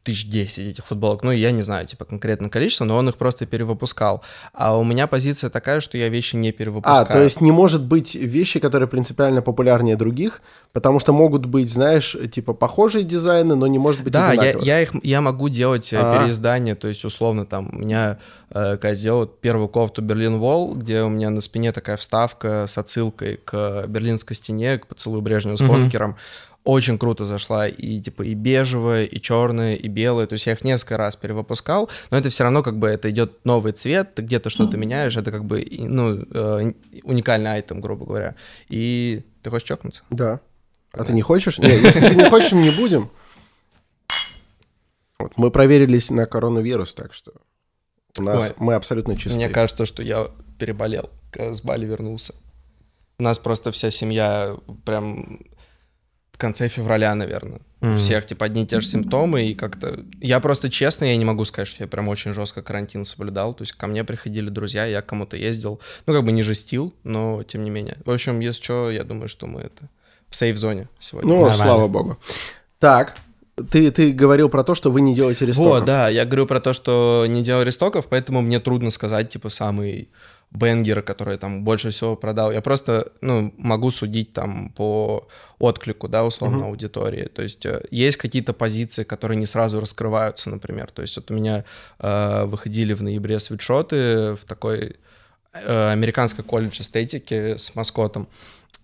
тысяч 0.04 0.30
десять 0.30 0.72
этих 0.72 0.86
футболок, 0.86 1.24
ну, 1.24 1.31
я 1.31 1.51
не 1.51 1.63
знаю, 1.63 1.86
типа, 1.86 2.06
конкретное 2.06 2.50
количество, 2.50 2.86
но 2.86 2.95
он 2.95 3.10
их 3.10 3.18
просто 3.18 3.45
перевыпускал. 3.45 4.24
А 4.54 4.78
у 4.78 4.84
меня 4.86 5.06
позиция 5.07 5.50
такая, 5.50 5.81
что 5.81 5.98
я 5.98 6.07
вещи 6.07 6.38
не 6.38 6.54
перевыпускаю. 6.54 7.01
А, 7.01 7.06
то 7.06 7.22
есть 7.22 7.42
не 7.42 7.51
может 7.51 7.84
быть 7.84 8.16
вещи, 8.16 8.60
которые 8.60 8.88
принципиально 8.88 9.42
популярнее 9.42 9.98
других, 9.98 10.42
потому 10.72 11.00
что 11.00 11.12
могут 11.12 11.45
быть, 11.45 11.69
знаешь, 11.69 12.16
типа 12.31 12.54
похожие 12.54 13.04
дизайны, 13.04 13.56
но 13.56 13.68
не 13.68 13.80
может 13.80 14.01
быть 14.04 14.13
Да, 14.13 14.31
я, 14.31 14.51
я 14.54 14.81
их 14.81 14.92
я 15.04 15.22
могу 15.22 15.50
делать 15.50 15.92
э, 15.92 15.98
А. 16.00 16.18
переиздание, 16.18 16.75
то 16.75 16.88
есть 16.88 17.04
условно 17.04 17.45
там 17.45 17.69
у 17.74 17.80
меня 17.80 18.19
э, 18.50 18.78
когда 18.78 18.94
сделал 18.94 19.25
первую 19.25 19.68
кофту 19.68 20.02
Берлин 20.02 20.38
Вол, 20.38 20.76
где 20.76 21.02
у 21.02 21.09
меня 21.09 21.30
на 21.30 21.42
спине 21.42 21.71
такая 21.73 21.97
вставка 21.97 22.66
с 22.68 22.78
отсылкой 22.78 23.42
к 23.44 23.85
Берлинской 23.88 24.35
стене, 24.35 24.78
к 24.78 24.88
поцелую 24.88 25.21
Брежнева 25.21 25.57
с 25.57 25.62
Мгм. 25.62 25.71
Хонкером. 25.71 26.16
Очень 26.68 26.97
круто 27.00 27.24
зашла 27.24 27.66
и 27.66 28.02
типа 28.02 28.24
и 28.24 28.33
бежевая, 28.33 29.06
и 29.06 29.21
черная, 29.21 29.76
и 29.76 29.88
белая. 29.88 30.28
То 30.28 30.33
есть 30.33 30.47
я 30.47 30.52
их 30.52 30.66
несколько 30.66 30.97
раз 30.97 31.16
перевыпускал, 31.16 31.90
но 32.12 32.18
это 32.18 32.30
все 32.30 32.44
равно 32.44 32.62
как 32.62 32.78
бы 32.78 32.90
это 32.90 33.09
идет 33.09 33.45
новый 33.45 33.71
цвет, 33.71 34.16
ты 34.16 34.21
где-то 34.21 34.50
что-то 34.50 34.76
меняешь, 34.76 35.16
это 35.16 35.31
как 35.31 35.45
бы 35.45 35.66
ну 35.71 36.26
э, 36.30 36.71
уникальный 37.04 37.54
айтем, 37.54 37.80
грубо 37.80 38.06
говоря. 38.06 38.36
И 38.68 39.24
ты 39.44 39.50
хочешь 39.50 39.66
чокнуться? 39.66 40.04
Да. 40.09 40.42
А 40.92 41.06
ты 41.06 41.14
не 41.14 41.21
хочешь? 41.21 41.57
Нет, 41.57 41.81
если 41.81 42.09
ты 42.09 42.16
не 42.16 42.30
хочешь, 42.30 42.52
мы 42.52 42.64
не 42.64 42.71
будем. 42.71 43.09
Вот, 45.19 45.38
мы 45.38 45.52
проверились 45.52 46.09
на 46.09 46.26
коронавирус, 46.26 46.94
так 46.94 47.14
что 47.14 47.31
у 48.19 48.24
нас 48.24 48.50
Ой. 48.50 48.56
мы 48.57 48.74
абсолютно 48.74 49.16
чисты. 49.16 49.38
Мне 49.38 49.47
кажется, 49.47 49.86
что 49.86 50.04
я 50.04 50.28
переболел, 50.59 51.09
с 51.33 51.62
Бали 51.62 51.86
вернулся. 51.86 52.36
У 53.19 53.24
нас 53.24 53.40
просто 53.40 53.71
вся 53.71 53.90
семья 53.90 54.57
прям 54.83 55.40
в 56.38 56.40
конце 56.40 56.70
февраля, 56.70 57.16
наверное. 57.16 57.62
У 57.82 57.88
Мгм. 57.88 58.00
всех, 58.00 58.28
типа, 58.28 58.46
одни 58.46 58.62
и 58.64 58.68
те 58.68 58.80
же 58.80 58.88
симптомы, 58.88 59.48
и 59.48 59.56
как-то... 59.56 60.04
Я 60.22 60.40
просто, 60.40 60.70
честно, 60.70 61.06
я 61.06 61.18
не 61.18 61.26
могу 61.26 61.46
сказать, 61.46 61.68
что 61.68 61.84
я 61.84 61.88
прям 61.88 62.08
очень 62.10 62.34
жестко 62.34 62.62
карантин 62.62 63.06
соблюдал. 63.06 63.56
То 63.56 63.64
есть 63.64 63.74
ко 63.74 63.88
мне 63.88 64.04
приходили 64.04 64.50
друзья, 64.50 64.86
я 64.86 65.02
к 65.02 65.08
кому-то 65.08 65.36
ездил. 65.36 65.80
Ну, 66.06 66.14
как 66.14 66.24
бы 66.24 66.32
не 66.32 66.44
жестил, 66.44 66.94
но 67.04 67.42
тем 67.42 67.64
не 67.64 67.72
менее. 67.72 67.98
В 68.06 68.12
общем, 68.12 68.40
если 68.40 68.62
что, 68.64 68.92
я 68.92 69.04
думаю, 69.04 69.30
что 69.30 69.48
мы 69.48 69.62
это 69.62 69.90
в 70.30 70.36
сейф-зоне 70.36 70.90
сегодня. 71.00 71.28
Ну, 71.30 71.36
Нормально. 71.38 71.64
слава 71.64 71.88
богу. 71.88 72.18
Так, 72.80 73.16
ты, 73.72 73.90
ты 73.90 74.12
говорил 74.12 74.50
про 74.50 74.64
то, 74.64 74.76
что 74.76 74.92
вы 74.92 75.02
не 75.02 75.16
делаете 75.16 75.46
рестоков. 75.48 75.72
Вот, 75.72 75.86
да, 75.86 76.10
я 76.10 76.26
говорю 76.26 76.46
про 76.46 76.60
то, 76.60 76.74
что 76.74 77.26
не 77.28 77.42
делал 77.44 77.64
рестоков, 77.64 78.06
поэтому 78.08 78.42
мне 78.42 78.60
трудно 78.60 78.92
сказать, 78.92 79.30
типа, 79.30 79.50
самый 79.50 80.10
бенгер, 80.51 81.01
который 81.01 81.37
там 81.37 81.63
больше 81.63 81.92
всего 81.92 82.16
продал. 82.16 82.51
Я 82.51 82.61
просто, 82.61 83.11
ну, 83.21 83.54
могу 83.57 83.92
судить 83.92 84.33
там 84.33 84.71
по 84.75 85.27
отклику, 85.59 86.07
да, 86.07 86.25
условно, 86.25 86.66
аудитории. 86.66 87.25
То 87.25 87.44
есть 87.44 87.66
э, 87.66 87.83
есть 87.92 88.18
какие-то 88.18 88.54
позиции, 88.54 89.04
которые 89.04 89.37
не 89.37 89.45
сразу 89.45 89.80
раскрываются, 89.80 90.49
например. 90.49 90.89
То 90.92 91.01
есть 91.01 91.16
вот 91.18 91.31
у 91.31 91.33
меня 91.33 91.66
э, 91.99 92.45
выходили 92.45 92.94
в 92.94 93.04
ноябре 93.04 93.39
свитшоты 93.39 94.35
в 94.35 94.45
такой 94.47 94.95
э, 95.54 95.92
американский 95.92 96.44
колледж 96.44 96.81
эстетики 96.81 97.57
с 97.57 97.75
маскотом. 97.75 98.27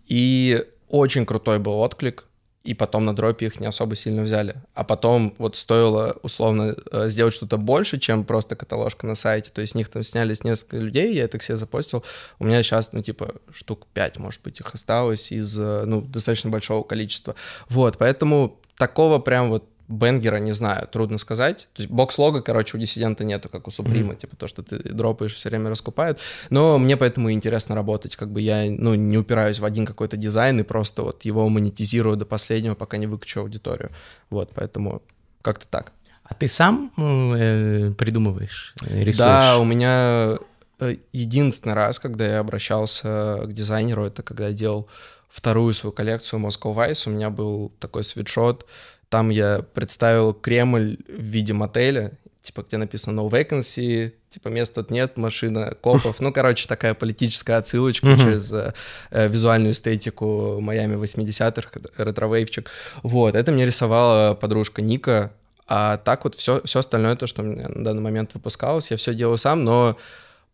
И 0.08 0.66
очень 0.90 1.26
крутой 1.26 1.60
был 1.60 1.80
отклик, 1.80 2.26
и 2.64 2.74
потом 2.74 3.04
на 3.04 3.14
дропе 3.14 3.48
их 3.48 3.60
не 3.60 3.68
особо 3.68 3.96
сильно 3.96 4.24
взяли. 4.24 4.56
А 4.74 4.84
потом 4.84 5.36
вот 5.38 5.58
стоило 5.58 6.18
условно 6.24 6.76
э, 6.92 7.10
сделать 7.10 7.34
что-то 7.34 7.58
больше, 7.58 8.00
чем 8.00 8.24
просто 8.24 8.56
каталожка 8.56 9.06
на 9.06 9.16
сайте. 9.16 9.50
То 9.50 9.60
есть 9.60 9.74
с 9.74 9.76
них 9.76 9.90
там 9.90 10.02
снялись 10.04 10.44
несколько 10.44 10.78
людей, 10.78 11.14
я 11.14 11.26
это 11.26 11.40
все 11.40 11.58
запостил. 11.58 12.06
У 12.40 12.46
меня 12.46 12.64
сейчас, 12.64 12.94
ну, 12.94 13.02
типа, 13.02 13.36
штук 13.54 13.86
5, 13.94 14.18
может 14.18 14.42
быть, 14.44 14.62
их 14.62 14.74
осталось 14.74 15.32
из, 15.32 15.60
э, 15.60 15.84
ну, 15.86 16.02
достаточно 16.02 16.50
большого 16.50 16.84
количества. 16.84 17.36
Вот, 17.68 17.98
поэтому 17.98 18.60
такого 18.78 19.20
прям 19.20 19.50
вот 19.50 19.66
Бенгера, 19.88 20.38
не 20.38 20.54
знаю, 20.54 20.88
трудно 20.88 21.18
сказать. 21.18 21.68
То 21.74 21.82
есть 21.82 21.92
бокс-лога, 21.92 22.42
короче, 22.42 22.78
у 22.78 22.80
диссидента 22.80 23.24
нету, 23.24 23.50
как 23.50 23.68
у 23.68 23.72
Суприма, 23.72 24.14
mm-hmm. 24.14 24.18
типа 24.18 24.36
то, 24.36 24.48
что 24.48 24.64
ты 24.64 24.78
дропаешь, 24.78 25.36
все 25.36 25.50
время 25.50 25.70
раскупают. 25.70 26.20
Но 26.50 26.78
мне 26.78 26.98
поэтому 26.98 27.32
интересно 27.32 27.76
работать, 27.76 28.16
как 28.16 28.32
бы 28.32 28.42
я, 28.42 28.66
ну, 28.70 28.96
не 28.96 29.18
упираюсь 29.18 29.60
в 29.60 29.66
один 29.66 29.86
какой-то 29.86 30.18
дизайн 30.18 30.60
и 30.60 30.64
просто 30.64 31.02
вот 31.02 31.26
его 31.26 31.48
монетизирую 31.50 32.16
до 32.16 32.26
последнего, 32.26 32.76
пока 32.76 32.98
не 32.98 33.08
выкачу 33.08 33.42
аудиторию. 33.42 33.92
Вот, 34.30 34.52
поэтому 34.56 35.02
как-то 35.42 35.68
так. 35.68 35.92
А 36.24 36.34
ты 36.34 36.48
сам 36.48 36.92
э, 36.98 37.92
придумываешь, 37.98 38.74
э, 38.86 39.04
рисуешь? 39.04 39.18
Да, 39.18 39.58
у 39.60 39.66
меня 39.66 40.38
э, 40.80 40.96
единственный 41.12 41.74
раз, 41.74 42.00
когда 42.00 42.26
я 42.26 42.40
обращался 42.40 43.42
к 43.44 43.52
дизайнеру, 43.52 44.06
это 44.06 44.24
когда 44.24 44.48
я 44.48 44.54
делал 44.54 44.88
вторую 45.30 45.74
свою 45.74 45.92
коллекцию 45.92 46.40
Moscow 46.40 46.74
Vice, 46.74 47.10
у 47.10 47.12
меня 47.12 47.30
был 47.30 47.74
такой 47.80 48.04
свитшот, 48.04 48.66
там 49.14 49.30
я 49.30 49.64
представил 49.76 50.34
Кремль 50.34 50.98
в 51.08 51.22
виде 51.22 51.54
мотеля, 51.54 52.14
типа, 52.42 52.64
где 52.64 52.78
написано 52.78 53.20
no 53.20 53.30
vacancy, 53.30 54.12
типа, 54.28 54.48
мест 54.48 54.74
тут 54.74 54.90
нет, 54.90 55.18
машина 55.18 55.76
копов. 55.80 56.20
Ну, 56.20 56.34
короче, 56.34 56.68
такая 56.68 56.96
политическая 56.96 57.58
отсылочка 57.58 58.08
mm-hmm. 58.08 58.18
через 58.18 58.52
э, 58.52 58.74
э, 59.12 59.28
визуальную 59.28 59.74
эстетику 59.74 60.60
Майами 60.60 60.96
80-х, 60.96 61.70
ретро-вейвчик. 61.96 62.72
Вот, 63.04 63.36
это 63.36 63.52
мне 63.52 63.68
рисовала 63.68 64.34
подружка 64.34 64.82
Ника, 64.82 65.32
а 65.68 65.98
так 65.98 66.24
вот 66.24 66.34
все, 66.34 66.62
все 66.66 66.80
остальное, 66.80 67.16
то, 67.16 67.28
что 67.28 67.44
мне 67.44 67.68
на 67.68 67.84
данный 67.84 68.02
момент 68.02 68.32
выпускалось, 68.34 68.90
я 68.90 68.98
все 68.98 69.14
делаю 69.14 69.38
сам, 69.38 69.64
но 69.64 69.96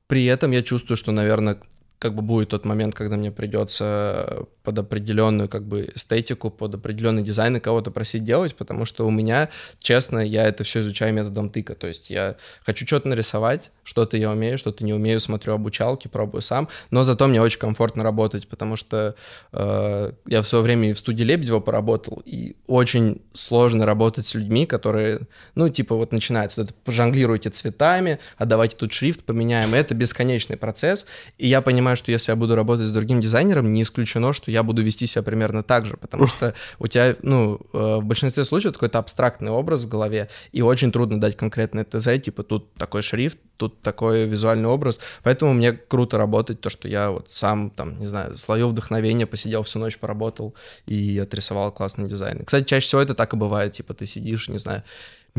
при 0.07 0.25
этом 0.25 0.51
я 0.51 0.63
чувствую, 0.63 0.97
что, 0.97 1.13
наверное, 1.13 1.57
как 1.99 2.15
бы 2.15 2.21
будет 2.21 2.49
тот 2.49 2.65
момент, 2.65 2.95
когда 2.95 3.17
мне 3.17 3.29
придется 3.29 4.47
под 4.63 4.79
определенную 4.79 5.49
как 5.49 5.63
бы 5.65 5.91
эстетику, 5.95 6.49
под 6.49 6.75
определенный 6.75 7.23
дизайн 7.23 7.57
и 7.57 7.59
кого-то 7.59 7.91
просить 7.91 8.23
делать, 8.23 8.55
потому 8.55 8.85
что 8.85 9.07
у 9.07 9.09
меня, 9.09 9.49
честно, 9.79 10.19
я 10.19 10.47
это 10.47 10.63
все 10.63 10.81
изучаю 10.81 11.13
методом 11.13 11.49
тыка, 11.49 11.75
то 11.75 11.87
есть 11.87 12.09
я 12.09 12.35
хочу 12.63 12.85
что-то 12.85 13.09
нарисовать, 13.09 13.71
что-то 13.83 14.15
я 14.15 14.29
умею, 14.31 14.57
что-то 14.57 14.83
не 14.85 14.93
умею, 14.93 15.19
смотрю 15.19 15.53
обучалки, 15.53 16.07
пробую 16.07 16.41
сам, 16.41 16.69
но 16.91 17.03
зато 17.03 17.27
мне 17.27 17.41
очень 17.41 17.59
комфортно 17.59 18.03
работать, 18.03 18.47
потому 18.47 18.75
что 18.75 19.15
э, 19.51 20.11
я 20.27 20.41
в 20.41 20.47
свое 20.47 20.63
время 20.63 20.91
и 20.91 20.93
в 20.93 20.99
студии 20.99 21.23
Лебедева 21.23 21.59
поработал, 21.59 22.21
и 22.23 22.55
очень 22.67 23.21
сложно 23.33 23.85
работать 23.87 24.27
с 24.27 24.35
людьми, 24.35 24.65
которые, 24.67 25.21
ну, 25.55 25.67
типа 25.69 25.95
вот 25.95 26.11
начинается, 26.11 26.61
это 26.61 26.73
пожонглируйте 26.85 27.49
цветами, 27.49 28.19
а 28.37 28.45
давайте 28.45 28.75
тут 28.75 28.93
шрифт 28.93 29.23
поменяем, 29.23 29.73
это 29.73 29.95
бесконечный 29.95 30.57
процесс, 30.57 31.07
и 31.39 31.47
я 31.47 31.61
понимаю, 31.61 31.88
что 31.95 32.11
если 32.11 32.31
я 32.31 32.35
буду 32.35 32.55
работать 32.55 32.87
с 32.87 32.91
другим 32.91 33.21
дизайнером, 33.21 33.73
не 33.73 33.83
исключено, 33.83 34.33
что 34.33 34.51
я 34.51 34.63
буду 34.63 34.81
вести 34.81 35.07
себя 35.07 35.23
примерно 35.23 35.63
так 35.63 35.85
же, 35.85 35.97
потому 35.97 36.27
что 36.27 36.53
у 36.79 36.87
тебя, 36.87 37.15
ну, 37.21 37.59
э, 37.73 37.97
в 37.97 38.03
большинстве 38.03 38.43
случаев 38.43 38.73
какой-то 38.73 38.99
абстрактный 38.99 39.51
образ 39.51 39.83
в 39.83 39.89
голове, 39.89 40.29
и 40.51 40.61
очень 40.61 40.91
трудно 40.91 41.19
дать 41.19 41.37
конкретное 41.37 41.85
ТЗ, 41.85 42.21
типа 42.21 42.43
тут 42.43 42.73
такой 42.75 43.01
шрифт, 43.01 43.37
тут 43.57 43.81
такой 43.81 44.25
визуальный 44.25 44.69
образ, 44.69 44.99
поэтому 45.23 45.53
мне 45.53 45.73
круто 45.73 46.17
работать, 46.17 46.61
то, 46.61 46.69
что 46.69 46.87
я 46.87 47.11
вот 47.11 47.29
сам, 47.29 47.69
там, 47.69 47.99
не 47.99 48.07
знаю, 48.07 48.37
словил 48.37 48.69
вдохновение, 48.69 49.27
посидел 49.27 49.63
всю 49.63 49.79
ночь, 49.79 49.97
поработал 49.97 50.55
и 50.85 51.19
отрисовал 51.19 51.71
классный 51.71 52.07
дизайн. 52.07 52.45
Кстати, 52.45 52.65
чаще 52.65 52.87
всего 52.87 53.01
это 53.01 53.13
так 53.13 53.33
и 53.33 53.37
бывает, 53.37 53.73
типа 53.73 53.93
ты 53.93 54.05
сидишь, 54.05 54.49
не 54.49 54.59
знаю, 54.59 54.83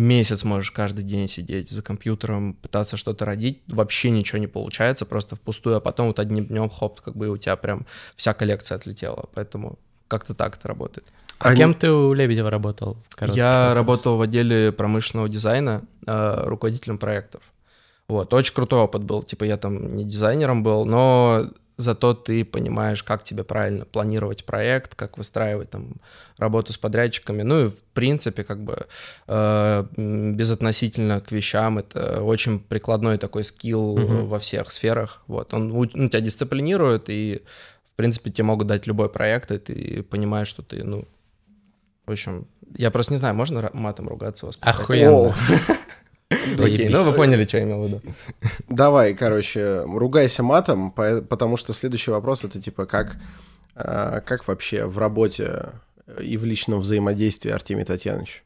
месяц 0.01 0.45
можешь 0.45 0.71
каждый 0.71 1.05
день 1.05 1.29
сидеть 1.29 1.71
за 1.71 1.83
компьютером, 1.83 2.55
пытаться 2.55 2.97
что-то 2.97 3.25
родить, 3.25 3.61
вообще 3.69 4.11
ничего 4.11 4.39
не 4.39 4.47
получается, 4.47 5.07
просто 5.07 5.37
впустую, 5.37 5.77
а 5.77 5.81
потом 5.81 6.09
вот 6.09 6.19
одним 6.19 6.47
днем 6.47 6.69
хоп, 6.69 7.01
как 7.01 7.17
бы 7.17 7.29
у 7.29 7.37
тебя 7.37 7.57
прям 7.57 7.87
вся 8.17 8.35
коллекция 8.35 8.77
отлетела, 8.77 9.29
поэтому 9.35 9.79
как-то 10.09 10.35
так 10.35 10.57
это 10.57 10.69
работает. 10.69 11.07
А, 11.39 11.51
а 11.51 11.57
кем 11.57 11.73
ты 11.73 11.91
у 11.91 12.13
Лебедева 12.13 12.51
работал? 12.51 12.99
Я 13.21 13.69
вопрос. 13.69 13.77
работал 13.77 14.17
в 14.19 14.21
отделе 14.21 14.73
промышленного 14.73 15.29
дизайна, 15.29 15.83
э, 16.07 16.43
руководителем 16.45 16.99
проектов. 16.99 17.43
Вот, 18.09 18.35
очень 18.35 18.53
крутой 18.53 18.81
опыт 18.81 19.05
был, 19.05 19.23
типа 19.23 19.45
я 19.45 19.57
там 19.57 19.97
не 19.97 20.05
дизайнером 20.05 20.63
был, 20.63 20.85
но 20.85 21.47
зато 21.81 22.15
ты 22.15 22.45
понимаешь, 22.45 23.03
как 23.03 23.25
тебе 23.25 23.45
правильно 23.45 23.85
планировать 23.85 24.45
проект, 24.45 24.95
как 24.95 25.19
выстраивать 25.19 25.71
там 25.71 25.95
работу 26.37 26.73
с 26.73 26.79
подрядчиками. 26.79 27.43
Ну 27.43 27.67
и 27.67 27.69
в 27.69 27.79
принципе, 27.95 28.45
как 28.45 28.63
бы 28.63 28.87
э, 29.27 29.85
безотносительно 29.97 31.21
к 31.21 31.33
вещам, 31.33 31.79
это 31.79 32.23
очень 32.23 32.61
прикладной 32.61 33.19
такой 33.19 33.45
скилл 33.45 33.95
угу. 33.95 34.27
во 34.27 34.39
всех 34.39 34.71
сферах. 34.71 35.23
Вот, 35.27 35.55
он 35.55 35.69
ну, 35.69 35.87
тебя 35.87 36.21
дисциплинирует, 36.21 37.09
и 37.09 37.43
в 37.93 37.97
принципе 37.97 38.31
тебе 38.31 38.45
могут 38.45 38.67
дать 38.67 38.87
любой 38.87 39.09
проект, 39.09 39.51
и 39.51 39.59
ты 39.59 40.03
понимаешь, 40.03 40.49
что 40.49 40.63
ты, 40.63 40.85
ну, 40.85 41.07
в 42.07 42.13
общем, 42.13 42.47
я 42.77 42.91
просто 42.91 43.13
не 43.13 43.19
знаю, 43.19 43.35
можно 43.35 43.71
матом 43.73 44.09
ругаться 44.09 44.47
у 44.47 44.49
вас? 44.49 44.59
Охуенно. 44.61 45.35
Окей, 46.31 46.89
ну 46.89 47.03
вы 47.03 47.13
поняли, 47.13 47.45
что 47.45 47.59
я 47.59 47.65
имел 47.65 47.83
в 47.83 47.87
виду. 47.87 48.01
Давай, 48.69 49.15
короче, 49.15 49.83
ругайся 49.83 50.43
матом, 50.43 50.93
потому 50.93 51.57
что 51.57 51.73
следующий 51.73 52.11
вопрос 52.11 52.45
это 52.45 52.61
типа 52.61 52.87
как, 52.87 53.17
а, 53.75 54.21
как 54.21 54.47
вообще 54.47 54.85
в 54.87 54.99
работе 54.99 55.71
и 56.21 56.37
в 56.37 56.45
личном 56.45 56.81
взаимодействии 56.81 57.51
Артемий 57.51 57.85
Татьянович? 57.85 58.45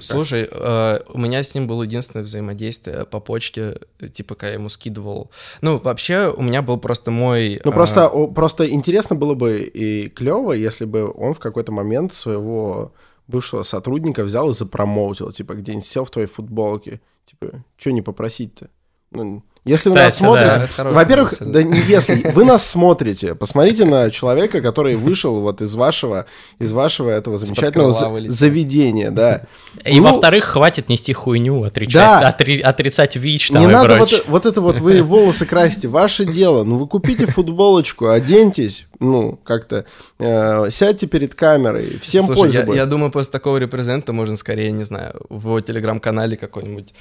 Слушай, 0.00 0.48
э, 0.50 1.00
у 1.12 1.18
меня 1.18 1.42
с 1.42 1.54
ним 1.54 1.66
было 1.66 1.82
единственное 1.82 2.24
взаимодействие 2.24 3.04
по 3.04 3.20
почте, 3.20 3.78
типа, 4.12 4.34
когда 4.34 4.48
я 4.48 4.54
ему 4.54 4.68
скидывал. 4.68 5.30
Ну, 5.60 5.78
вообще, 5.78 6.32
у 6.34 6.42
меня 6.42 6.62
был 6.62 6.78
просто 6.78 7.10
мой... 7.10 7.60
Ну, 7.64 7.72
просто, 7.72 8.10
э, 8.12 8.26
просто 8.28 8.68
интересно 8.68 9.14
было 9.14 9.34
бы 9.34 9.60
и 9.60 10.08
клево, 10.08 10.52
если 10.52 10.84
бы 10.84 11.12
он 11.14 11.34
в 11.34 11.38
какой-то 11.38 11.72
момент 11.72 12.14
своего 12.14 12.92
бывшего 13.28 13.62
сотрудника 13.62 14.24
взял 14.24 14.48
и 14.50 14.52
запромоутил, 14.52 15.30
типа, 15.30 15.54
где-нибудь 15.54 15.86
сел 15.86 16.04
в 16.04 16.10
твоей 16.10 16.26
футболке. 16.26 17.00
Типа, 17.24 17.64
что 17.76 17.92
не 17.92 18.02
попросить-то? 18.02 18.70
Ну, 19.10 19.42
если 19.68 19.90
Кстати, 19.90 19.94
вы 19.94 20.04
нас 20.04 20.16
смотрите, 20.16 20.68
да, 20.78 20.90
во-первых, 20.90 21.34
да 21.40 21.62
не 21.62 21.78
если 21.80 22.30
вы 22.32 22.44
нас 22.44 22.66
смотрите, 22.66 23.34
посмотрите 23.34 23.84
на 23.84 24.10
человека, 24.10 24.62
который 24.62 24.96
вышел 24.96 25.42
вот 25.42 25.60
из 25.60 25.74
вашего, 25.74 26.24
из 26.58 26.72
вашего 26.72 27.10
этого 27.10 27.36
замечательного 27.36 27.90
за- 27.92 28.30
заведения, 28.30 29.10
да. 29.10 29.42
И 29.84 30.00
ну, 30.00 30.06
во-вторых, 30.06 30.44
хватит 30.44 30.88
нести 30.88 31.12
хуйню, 31.12 31.64
отрицать, 31.64 31.92
да. 31.94 32.34
отри- 32.38 32.60
отрицать 32.62 33.16
ВИЧ 33.16 33.48
там 33.50 33.60
Не 33.60 33.66
надо 33.66 33.96
вот, 33.98 34.24
вот 34.26 34.46
это 34.46 34.62
вот, 34.62 34.78
вы 34.78 35.02
волосы 35.02 35.44
красите, 35.44 35.88
ваше 35.88 36.24
дело. 36.24 36.64
Ну 36.64 36.76
вы 36.76 36.86
купите 36.86 37.26
футболочку, 37.26 38.08
оденьтесь, 38.08 38.86
ну 39.00 39.38
как-то 39.44 39.84
э, 40.18 40.70
сядьте 40.70 41.06
перед 41.06 41.34
камерой, 41.34 41.98
всем 42.00 42.24
Слушай, 42.24 42.38
пользу 42.38 42.58
я, 42.58 42.74
я 42.74 42.86
думаю, 42.86 43.10
после 43.10 43.32
такого 43.32 43.58
репрезента 43.58 44.14
можно 44.14 44.36
скорее, 44.36 44.72
не 44.72 44.84
знаю, 44.84 45.20
в 45.28 45.60
телеграм-канале 45.60 46.38
какой-нибудь 46.38 46.94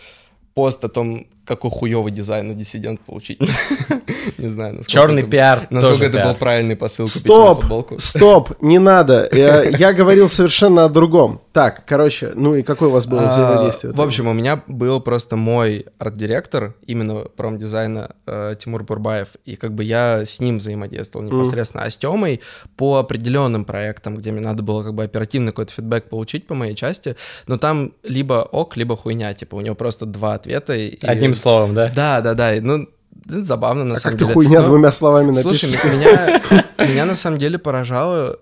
пост 0.54 0.84
о 0.84 0.90
том, 0.90 1.28
какой 1.48 1.72
хуёвый 1.72 2.12
дизайн 2.12 2.52
у 2.52 2.54
диссидент 2.54 3.00
получить. 3.02 3.40
Не 4.38 4.50
знаю, 4.50 4.76
насколько 4.76 4.92
Черный 4.92 5.22
это, 5.22 5.32
пиар. 5.32 5.68
Насколько 5.70 6.06
это 6.06 6.24
был 6.24 6.36
правильный 6.36 6.76
посыл 6.76 7.08
Стоп, 7.08 7.64
стоп, 7.98 8.52
не 8.62 8.78
надо. 8.78 9.30
Я, 9.32 9.64
я 9.78 9.94
говорил 9.94 10.30
совершенно 10.30 10.86
о 10.86 10.90
другом. 10.90 11.42
Так, 11.54 11.86
короче, 11.86 12.34
ну 12.36 12.56
и 12.56 12.62
какое 12.62 12.90
у 12.90 12.92
вас 12.92 13.08
было 13.08 13.30
а, 13.30 13.32
взаимодействие? 13.32 13.94
В 13.94 14.02
общем, 14.02 14.28
у 14.28 14.34
меня 14.34 14.62
был 14.68 15.00
просто 15.02 15.36
мой 15.36 15.86
арт-директор, 15.98 16.76
именно 16.86 17.22
промдизайна 17.36 18.12
э, 18.28 18.56
Тимур 18.60 18.84
Бурбаев, 18.84 19.30
и 19.46 19.56
как 19.56 19.74
бы 19.74 19.84
я 19.84 20.26
с 20.26 20.40
ним 20.40 20.58
взаимодействовал 20.60 21.26
непосредственно. 21.26 21.84
А 21.84 21.90
с 21.90 21.98
Тёмой 21.98 22.42
по 22.76 22.98
определенным 22.98 23.66
проектам, 23.66 24.18
где 24.18 24.32
мне 24.32 24.42
надо 24.42 24.62
было 24.62 24.84
как 24.84 24.94
бы 24.94 25.04
оперативный 25.04 25.52
какой-то 25.52 25.74
фидбэк 25.74 26.10
получить 26.10 26.46
по 26.46 26.54
моей 26.54 26.76
части, 26.76 27.16
но 27.48 27.58
там 27.58 27.94
либо 28.04 28.48
ок, 28.52 28.78
либо 28.78 28.96
хуйня, 28.96 29.34
типа 29.34 29.56
у 29.56 29.62
него 29.62 29.76
просто 29.76 30.06
два 30.06 30.36
ответа. 30.36 30.74
Одним 31.02 31.34
словом, 31.38 31.74
да? 31.74 31.92
Да, 31.96 32.22
да, 32.22 32.34
да. 32.34 32.54
Ну, 32.62 32.88
забавно, 33.26 33.84
на 33.84 33.96
а 33.96 33.98
самом 33.98 34.14
как 34.14 34.20
деле. 34.20 34.28
ты 34.28 34.34
хуйня 34.34 34.62
Но, 34.62 34.68
двумя 34.68 34.92
словами 34.92 35.32
напишешь? 35.32 35.74
Слушай, 35.74 35.98
меня, 35.98 36.42
меня 36.88 37.06
на 37.06 37.16
самом 37.16 37.40
деле 37.40 37.58
поражало... 37.58 38.38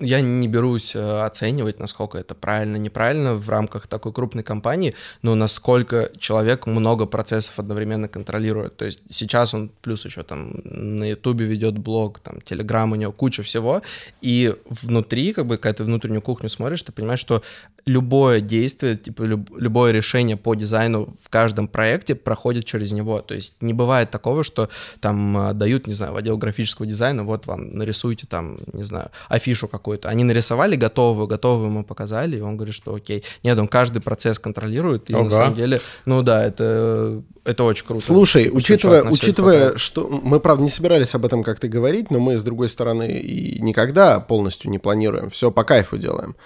Я 0.00 0.20
не 0.20 0.48
берусь 0.48 0.96
э, 0.96 1.20
оценивать, 1.20 1.78
насколько 1.78 2.18
это 2.18 2.34
правильно, 2.34 2.76
неправильно 2.76 3.34
в 3.34 3.48
рамках 3.48 3.86
такой 3.86 4.12
крупной 4.12 4.42
компании, 4.42 4.94
но 5.22 5.34
насколько 5.34 6.10
человек 6.18 6.66
много 6.66 7.06
процессов 7.06 7.58
одновременно 7.58 8.08
контролирует. 8.08 8.76
То 8.76 8.84
есть 8.84 9.00
сейчас 9.10 9.54
он 9.54 9.70
плюс 9.80 10.04
еще 10.04 10.22
там 10.22 10.52
на 10.64 11.04
Ютубе 11.04 11.46
ведет 11.46 11.78
блог, 11.78 12.20
там 12.20 12.40
Телеграм, 12.40 12.92
у 12.92 12.94
него 12.96 13.12
куча 13.12 13.42
всего, 13.42 13.82
и 14.20 14.56
внутри, 14.68 15.32
как 15.32 15.46
бы, 15.46 15.56
когда 15.56 15.78
ты 15.78 15.84
внутреннюю 15.84 16.22
кухню 16.22 16.48
смотришь, 16.48 16.82
ты 16.82 16.92
понимаешь, 16.92 17.20
что 17.20 17.42
любое 17.86 18.40
действие, 18.40 18.96
типа 18.96 19.22
люб, 19.22 19.50
любое 19.56 19.92
решение 19.92 20.36
по 20.36 20.54
дизайну 20.54 21.16
в 21.20 21.28
каждом 21.28 21.68
проекте 21.68 22.14
проходит 22.14 22.64
через 22.64 22.92
него. 22.92 23.20
То 23.20 23.34
есть 23.34 23.60
не 23.60 23.72
бывает 23.72 24.10
такого, 24.10 24.44
что 24.44 24.68
там 25.00 25.36
э, 25.38 25.52
дают, 25.54 25.86
не 25.86 25.94
знаю, 25.94 26.12
в 26.12 26.16
отдел 26.16 26.38
графического 26.38 26.86
дизайна, 26.86 27.24
вот 27.24 27.46
вам 27.46 27.74
нарисуйте 27.74 28.26
там, 28.26 28.58
не 28.72 28.84
знаю, 28.84 29.10
афишу 29.28 29.68
какую-то. 29.82 30.08
Они 30.08 30.22
нарисовали 30.22 30.76
готовую, 30.76 31.26
готовую 31.26 31.66
ему 31.66 31.84
показали, 31.84 32.36
и 32.36 32.40
он 32.40 32.56
говорит, 32.56 32.74
что 32.74 32.94
окей. 32.94 33.24
Нет, 33.42 33.58
он 33.58 33.66
каждый 33.66 34.00
процесс 34.00 34.38
контролирует, 34.38 35.10
и 35.10 35.14
Ого. 35.14 35.24
на 35.24 35.30
самом 35.30 35.54
деле, 35.54 35.80
ну 36.06 36.22
да, 36.22 36.44
это, 36.44 37.20
это 37.44 37.64
очень 37.64 37.84
круто. 37.84 38.04
Слушай, 38.04 38.48
учитывая, 38.52 39.02
учитывая, 39.02 39.76
что 39.76 40.08
мы, 40.08 40.38
правда, 40.38 40.62
не 40.62 40.70
собирались 40.70 41.14
об 41.16 41.24
этом 41.24 41.42
как-то 41.42 41.66
говорить, 41.66 42.10
но 42.10 42.20
мы, 42.20 42.38
с 42.38 42.44
другой 42.44 42.68
стороны, 42.68 43.18
и 43.18 43.60
никогда 43.60 44.20
полностью 44.20 44.70
не 44.70 44.78
планируем, 44.78 45.30
все 45.30 45.50
по 45.50 45.64
кайфу 45.64 45.98
делаем. 45.98 46.36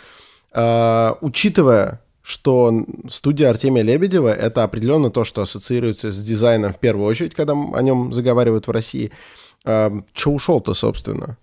А, 0.52 1.18
учитывая, 1.20 2.00
что 2.22 2.86
студия 3.10 3.50
Артемия 3.50 3.84
Лебедева— 3.84 4.32
это 4.34 4.64
определенно 4.64 5.10
то, 5.10 5.24
что 5.24 5.42
ассоциируется 5.42 6.10
с 6.10 6.20
дизайном 6.22 6.72
в 6.72 6.78
первую 6.78 7.06
очередь, 7.06 7.34
когда 7.34 7.52
о 7.52 7.82
нем 7.82 8.12
заговаривают 8.14 8.66
в 8.66 8.70
России. 8.70 9.12
Че 9.64 10.30
ушел-то, 10.30 10.74
собственно? 10.74 11.36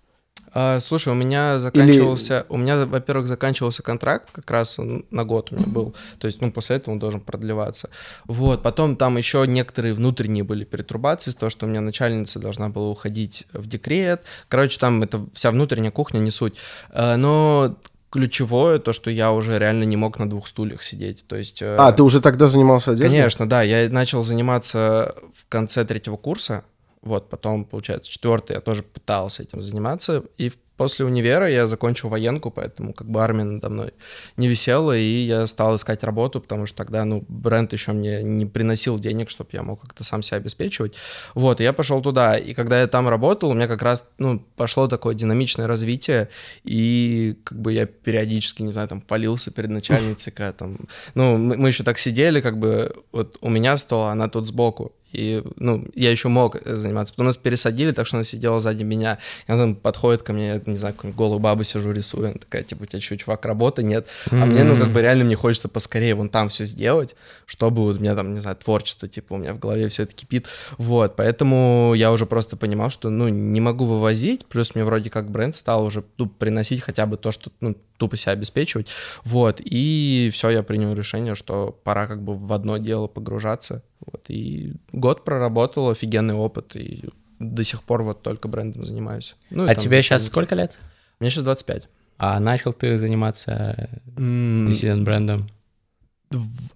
А, 0.53 0.79
слушай, 0.79 1.10
у 1.10 1.15
меня 1.15 1.60
заканчивался, 1.60 2.45
у 2.50 2.57
меня, 2.57 2.86
во-первых, 2.86 3.27
заканчивался 3.27 3.81
контракт, 3.81 4.29
как 4.31 4.50
раз 4.51 4.77
он 4.77 5.05
на 5.10 5.25
год 5.25 5.51
у 5.51 5.55
меня 5.55 5.65
был, 5.67 5.95
то 6.19 6.27
есть, 6.27 6.41
ну, 6.41 6.51
после 6.51 6.75
этого 6.75 6.93
он 6.93 7.00
должен 7.00 7.22
продлеваться. 7.22 7.89
Вот, 8.25 8.62
потом 8.62 8.95
там 8.95 9.17
еще 9.17 9.45
некоторые 9.48 9.93
внутренние 9.93 10.43
были 10.43 10.63
перетрубации, 10.63 11.31
того, 11.31 11.50
что 11.50 11.65
у 11.65 11.69
меня 11.69 11.81
начальница 11.81 12.39
должна 12.39 12.69
была 12.69 12.89
уходить 12.89 13.48
в 13.53 13.67
декрет, 13.67 14.24
короче, 14.48 14.77
там 14.79 15.01
это 15.01 15.25
вся 15.33 15.50
внутренняя 15.51 15.91
кухня, 15.91 16.19
не 16.19 16.31
суть. 16.31 16.55
А, 16.91 17.17
Но 17.17 17.75
ключевое 18.12 18.77
то, 18.77 18.93
что 18.93 19.10
я 19.10 19.31
уже 19.31 19.57
реально 19.57 19.86
не 19.86 19.98
мог 19.98 20.19
на 20.19 20.29
двух 20.29 20.48
стульях 20.48 20.83
сидеть, 20.83 21.25
то 21.27 21.36
есть... 21.36 21.63
э, 21.63 21.75
А, 21.79 21.91
ты 21.91 22.03
уже 22.03 22.22
тогда 22.22 22.45
занимался 22.45 22.91
одеждой? 22.91 23.10
Конечно, 23.10 23.50
да. 23.50 23.63
Я 23.63 23.89
начал 23.89 24.22
заниматься 24.22 25.15
в 25.36 25.50
конце 25.50 25.83
третьего 25.83 26.15
курса. 26.15 26.63
Вот, 27.03 27.29
потом, 27.29 27.65
получается, 27.65 28.10
четвертый 28.10 28.53
я 28.53 28.62
тоже 28.62 28.81
пытался 28.81 29.43
этим 29.43 29.62
заниматься. 29.62 30.24
И 30.38 30.51
после 30.77 31.05
универа 31.05 31.50
я 31.50 31.67
закончил 31.67 32.10
военку, 32.10 32.50
поэтому 32.50 32.93
как 32.93 33.07
бы 33.07 33.22
армия 33.22 33.43
надо 33.43 33.69
мной 33.69 33.93
не 34.38 34.48
висела, 34.48 34.98
и 34.98 35.25
я 35.25 35.45
стал 35.48 35.75
искать 35.75 36.03
работу, 36.03 36.41
потому 36.41 36.65
что 36.65 36.77
тогда, 36.77 37.05
ну, 37.05 37.24
бренд 37.27 37.74
еще 37.74 37.91
мне 37.91 38.24
не 38.24 38.45
приносил 38.45 38.98
денег, 39.00 39.29
чтобы 39.29 39.50
я 39.53 39.63
мог 39.63 39.81
как-то 39.81 40.03
сам 40.03 40.24
себя 40.24 40.38
обеспечивать. 40.38 40.95
Вот, 41.36 41.62
и 41.62 41.63
я 41.63 41.74
пошел 41.74 42.01
туда, 42.01 42.38
и 42.38 42.53
когда 42.53 42.81
я 42.81 42.88
там 42.88 43.07
работал, 43.07 43.50
у 43.50 43.53
меня 43.53 43.67
как 43.67 43.83
раз, 43.83 44.10
ну, 44.17 44.39
пошло 44.55 44.88
такое 44.88 45.13
динамичное 45.13 45.67
развитие, 45.67 46.29
и 46.63 47.38
как 47.43 47.60
бы 47.60 47.74
я 47.74 47.86
периодически, 47.86 48.63
не 48.63 48.72
знаю, 48.72 48.88
там, 48.88 49.01
полился 49.01 49.51
перед 49.51 49.69
начальницей, 49.69 50.31
когда 50.31 50.53
там, 50.53 50.77
ну, 51.15 51.38
мы, 51.38 51.57
мы 51.57 51.67
еще 51.67 51.83
так 51.83 52.00
сидели, 52.00 52.41
как 52.41 52.57
бы, 52.57 52.95
вот 53.12 53.38
у 53.41 53.50
меня 53.50 53.77
стол, 53.77 54.03
она 54.03 54.27
тут 54.27 54.48
сбоку, 54.48 54.93
и, 55.13 55.43
ну, 55.58 55.86
я 55.96 56.12
еще 56.12 56.27
мог 56.27 56.55
э, 56.55 56.75
заниматься. 56.75 57.13
Потом 57.13 57.27
нас 57.27 57.38
пересадили, 57.38 57.91
так 57.91 58.08
что 58.08 58.17
она 58.17 58.24
сидела 58.24 58.60
сзади 58.60 58.84
меня. 58.84 59.20
И 59.48 59.51
она 59.51 59.62
там 59.62 59.75
подходит 59.75 60.24
ко 60.24 60.34
мне, 60.34 60.48
я 60.48 60.62
не 60.65 60.77
знаю, 60.77 60.93
какую-нибудь 60.96 61.17
голую 61.17 61.39
бабу 61.39 61.63
сижу, 61.63 61.91
рисую. 61.91 62.29
Она 62.29 62.38
такая, 62.39 62.63
типа, 62.63 62.84
у 62.84 62.86
тебя 62.86 63.00
что, 63.00 63.17
чувак, 63.17 63.46
работы 63.46 63.84
нет? 63.84 64.08
А 64.32 64.46
мне, 64.46 64.63
ну, 64.63 64.77
как 64.77 64.91
бы 64.91 65.01
реально 65.01 65.24
мне 65.24 65.36
хочется 65.36 65.70
поскорее 65.70 66.15
вон 66.15 66.29
там 66.29 66.50
все 66.50 66.63
сделать, 66.63 67.15
чтобы 67.46 67.86
у 67.86 67.93
меня 67.93 68.15
там, 68.15 68.34
не 68.34 68.39
знаю, 68.39 68.58
творчество, 68.58 69.08
типа, 69.08 69.34
у 69.34 69.38
меня 69.38 69.53
в 69.53 69.60
голове 69.60 69.88
все 69.89 70.03
это 70.03 70.13
кипит. 70.13 70.48
Вот, 70.77 71.15
поэтому 71.15 71.93
я 71.96 72.12
уже 72.12 72.25
просто 72.25 72.58
понимал, 72.58 72.89
что, 72.89 73.10
ну, 73.10 73.29
не 73.29 73.62
могу 73.62 73.86
вывозить, 73.86 74.46
плюс 74.46 74.74
мне 74.74 74.84
вроде 74.84 75.10
как 75.10 75.29
бренд 75.29 75.55
стал 75.55 75.84
уже 75.86 76.03
ну, 76.17 76.27
приносить 76.27 76.82
хотя 76.82 77.05
бы 77.05 77.17
то, 77.17 77.32
что, 77.32 77.51
ну, 77.62 77.75
тупо 78.03 78.17
себя 78.17 78.33
обеспечивать. 78.33 78.89
Вот, 79.24 79.62
и 79.63 80.29
все, 80.33 80.50
я 80.50 80.62
принял 80.62 80.93
решение, 80.93 81.36
что 81.36 81.79
пора 81.86 82.05
как 82.05 82.22
бы 82.22 82.36
в 82.36 82.51
одно 82.51 82.77
дело 82.77 83.07
погружаться. 83.07 83.81
Вот, 84.05 84.25
и 84.27 84.74
год 84.91 85.24
проработал, 85.24 85.89
офигенный 85.89 86.33
опыт, 86.33 86.75
и 86.75 87.05
до 87.39 87.63
сих 87.63 87.83
пор 87.83 88.03
вот 88.03 88.22
только 88.22 88.50
брендом 88.50 88.83
занимаюсь. 88.83 89.36
Ну, 89.50 89.63
А 89.63 89.74
там 89.74 89.81
тебе 89.81 90.01
сейчас 90.01 90.25
сколько 90.25 90.53
лет? 90.55 90.77
Мне 91.22 91.29
сейчас 91.29 91.43
25. 91.43 91.88
А 92.17 92.39
начал 92.41 92.74
ты 92.74 93.00
заниматься 93.00 93.89
М, 94.17 94.67
диссидент 94.67 95.03
брендом? 95.05 95.48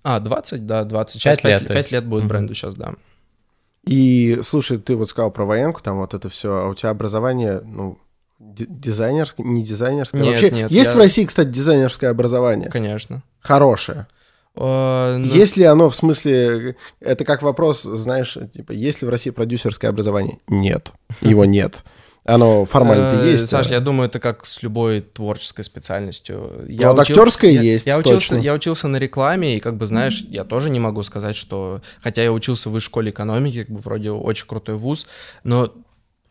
А, 0.04 0.20
20, 0.22 0.66
да, 0.66 0.86
20. 0.86 1.16
Пять 1.16 1.22
Сейчас 1.36 1.42
5 1.42 1.62
лет, 1.62 1.68
то 1.68 1.74
лет, 1.74 1.78
есть. 1.80 1.92
лет 1.92 2.06
будет 2.06 2.22
Мгм. 2.24 2.30
бренду 2.30 2.54
сейчас, 2.54 2.76
да. 2.76 2.94
И, 3.86 4.40
слушай, 4.44 4.78
ты 4.78 4.96
вот 4.96 5.10
сказал 5.10 5.32
про 5.32 5.46
военку, 5.46 5.82
там 5.82 5.98
вот 5.98 6.14
это 6.14 6.30
все, 6.30 6.56
а 6.58 6.68
у 6.70 6.74
тебя 6.74 6.90
образование, 6.92 7.62
ну, 7.66 7.98
дизайнерское, 8.40 9.46
не 9.46 9.64
дизайнерское? 9.64 10.22
Нет, 10.22 10.32
Вообще, 10.32 10.52
нет, 10.52 10.72
есть 10.72 10.86
я- 10.90 10.94
в 10.94 10.98
России, 10.98 11.26
кстати, 11.26 11.50
дизайнерское 11.50 12.10
образование? 12.10 12.70
Конечно. 12.70 13.24
Хорошее. 13.40 14.08
Э, 14.56 15.18
ну, 15.18 15.26
Есть 15.26 15.58
ли 15.58 15.64
оно, 15.66 15.90
в 15.90 15.96
смысле, 15.96 16.76
это 17.00 17.26
как 17.26 17.42
вопрос, 17.42 17.84
знаешь, 17.84 18.38
типа, 18.54 18.72
есть 18.72 19.02
ли 19.02 19.08
в 19.08 19.12
России 19.12 19.30
продюсерское 19.30 19.90
образование? 19.90 20.40
Нет, 20.48 20.94
его 21.22 21.46
нет. 21.46 21.84
Оно 22.26 22.66
формально-то 22.66 23.24
э, 23.24 23.32
есть. 23.32 23.48
Саш, 23.48 23.68
а- 23.68 23.74
я 23.74 23.80
думаю, 23.80 24.10
это 24.10 24.20
как 24.20 24.46
с 24.46 24.62
любой 24.62 25.00
творческой 25.00 25.64
специальностью. 25.64 26.52
Ну, 26.64 26.66
Я 26.68 26.92
вот 26.92 27.00
учил- 27.00 27.14
актерское 27.16 27.52
я- 27.52 27.62
есть, 27.62 27.86
Я 27.88 27.98
учился, 27.98 28.32
точно. 28.32 28.36
я 28.44 28.54
учился 28.54 28.88
на 28.90 28.98
рекламе, 28.98 29.56
и 29.56 29.60
как 29.62 29.78
бы, 29.78 29.86
знаешь, 29.86 30.26
я 30.28 30.44
тоже 30.44 30.70
не 30.70 30.80
могу 30.80 31.04
сказать, 31.04 31.38
что... 31.38 31.82
Хотя 32.02 32.24
я 32.24 32.34
учился 32.34 32.68
в 32.70 32.74
высшей 32.74 32.88
школе 32.88 33.12
экономики, 33.12 33.64
как 33.64 33.72
бы 33.74 33.80
вроде 33.80 34.12
очень 34.12 34.46
крутой 34.46 34.76
вуз, 34.76 35.08
но 35.46 35.72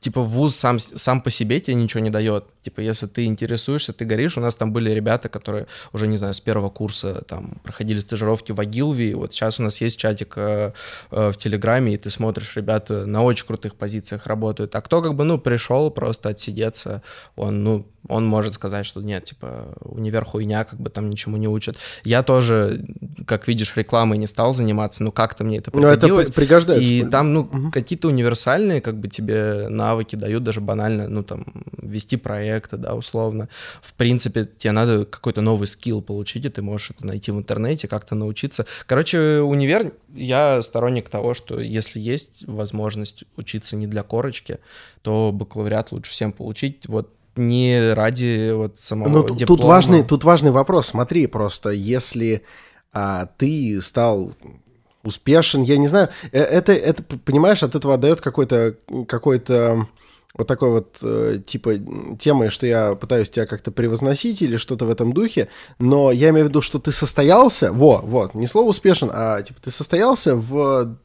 типа 0.07 0.23
вуз 0.23 0.55
сам, 0.55 0.79
сам 0.79 1.21
по 1.21 1.31
себе 1.31 1.59
тебе 1.59 1.75
ничего 1.75 2.01
не 2.01 2.11
дает. 2.11 2.45
Типа, 2.63 2.81
если 2.81 3.09
ты 3.09 3.25
интересуешься, 3.25 3.93
ты 3.93 4.05
горишь. 4.05 4.39
У 4.39 4.41
нас 4.41 4.55
там 4.55 4.73
были 4.73 4.95
ребята, 4.95 5.29
которые 5.29 5.67
уже, 5.93 6.07
не 6.07 6.17
знаю, 6.17 6.33
с 6.33 6.41
первого 6.41 6.71
курса 6.71 7.25
там 7.27 7.59
проходили 7.65 7.99
стажировки 7.99 8.53
в 8.53 8.61
Агилве. 8.61 9.17
Вот 9.17 9.33
сейчас 9.33 9.59
у 9.59 9.65
нас 9.65 9.81
есть 9.81 9.99
чатик 9.99 10.35
э, 10.37 10.73
э, 11.11 11.33
в 11.33 11.37
Телеграме, 11.37 11.95
и 11.95 11.97
ты 11.97 12.09
смотришь, 12.11 12.57
ребята 12.57 13.05
на 13.05 13.25
очень 13.25 13.47
крутых 13.47 13.75
позициях 13.75 14.27
работают. 14.27 14.77
А 14.77 14.81
кто 14.81 15.03
как 15.03 15.15
бы, 15.15 15.25
ну, 15.25 15.39
пришел 15.39 15.91
просто 15.91 16.29
отсидеться, 16.29 17.03
он, 17.35 17.65
ну, 17.65 17.87
он 18.09 18.27
может 18.27 18.55
сказать, 18.55 18.87
что 18.87 19.01
нет, 19.03 19.25
типа, 19.25 19.75
универ 19.81 20.25
хуйня, 20.25 20.65
как 20.65 20.81
бы 20.81 20.91
там 20.91 21.11
ничему 21.11 21.37
не 21.37 21.49
учат. 21.49 21.77
Я 22.05 22.23
тоже, 22.23 22.85
как 23.27 23.49
видишь, 23.49 23.73
рекламой 23.77 24.19
не 24.19 24.27
стал 24.27 24.55
заниматься, 24.55 25.03
но 25.03 25.13
как-то 25.13 25.45
мне 25.45 25.59
это 25.59 25.71
Ну, 25.75 25.81
это 25.87 25.97
пригодилось. 26.01 26.29
при- 26.31 26.43
пригождается. 26.45 26.93
И 26.93 27.05
там, 27.05 27.33
ну, 27.33 27.71
какие-то 27.71 28.09
универсальные, 28.09 28.81
как 28.81 28.99
бы 28.99 29.09
тебе 29.09 29.69
навыки 29.69 30.17
дают, 30.17 30.45
даже 30.45 30.61
банально, 30.61 31.09
ну, 31.09 31.23
там, 31.23 31.45
вести 31.81 32.17
проекты, 32.17 32.77
да, 32.77 32.95
условно. 32.95 33.49
В 33.83 33.93
принципе, 33.95 34.49
тебе 34.59 34.73
надо 34.73 35.05
какой-то 35.05 35.41
новый 35.41 35.67
скилл 35.67 36.03
получить, 36.03 36.45
и 36.45 36.49
ты 36.49 36.63
можешь 36.63 36.91
это 36.91 37.07
найти 37.07 37.31
в 37.31 37.37
интернете, 37.39 37.89
как-то 37.89 38.15
научиться. 38.15 38.67
Короче, 38.87 39.41
универ, 39.41 39.93
я 40.15 40.63
сторонник 40.63 41.09
того, 41.09 41.35
что 41.35 41.61
если 41.61 41.99
есть 42.01 42.45
возможность 42.47 43.25
учиться 43.37 43.77
не 43.77 43.87
для 43.87 44.03
корочки, 44.03 44.59
то 45.03 45.31
бакалавриат 45.33 45.93
лучше 45.93 46.11
всем 46.13 46.33
получить, 46.33 46.87
вот 46.89 47.13
не 47.37 47.93
ради 47.95 48.53
вот 48.53 48.79
самого 48.79 49.09
Ну, 49.09 49.23
тут- 49.23 49.37
диплома. 49.39 49.59
тут 49.61 49.67
важный, 49.69 50.03
тут 50.05 50.25
важный 50.25 50.51
вопрос. 50.51 50.87
Смотри, 50.89 51.27
просто 51.27 51.71
если 51.71 52.43
а, 52.93 53.27
ты 53.39 53.81
стал 53.83 54.33
успешен, 55.03 55.63
я 55.63 55.77
не 55.77 55.87
знаю, 55.89 56.09
э, 56.33 56.41
это, 56.41 56.73
это 56.73 57.03
понимаешь, 57.03 57.63
от 57.63 57.75
этого 57.75 57.95
отдает 57.95 58.21
какой-то 58.21 58.75
какой-то 59.07 59.87
вот 60.35 60.47
такой 60.49 60.71
вот 60.71 60.99
э, 61.03 61.39
типа 61.47 61.77
м, 61.77 62.17
темой, 62.19 62.51
что 62.51 62.67
я 62.67 62.95
пытаюсь 62.95 63.31
тебя 63.31 63.47
как-то 63.47 63.71
превозносить 63.71 64.43
или 64.43 64.57
что-то 64.57 64.85
в 64.85 64.91
этом 64.91 65.13
духе, 65.13 65.49
но 65.79 66.11
я 66.13 66.31
имею 66.31 66.47
в 66.47 66.49
виду, 66.51 66.61
что 66.61 66.79
ты 66.79 66.93
состоялся, 66.93 67.73
во, 67.73 67.99
вот, 67.99 68.35
не 68.35 68.47
слово 68.47 68.69
успешен, 68.69 69.11
а 69.13 69.41
типа 69.43 69.61
ты 69.63 69.71
состоялся 69.71 70.35
в 70.37 70.97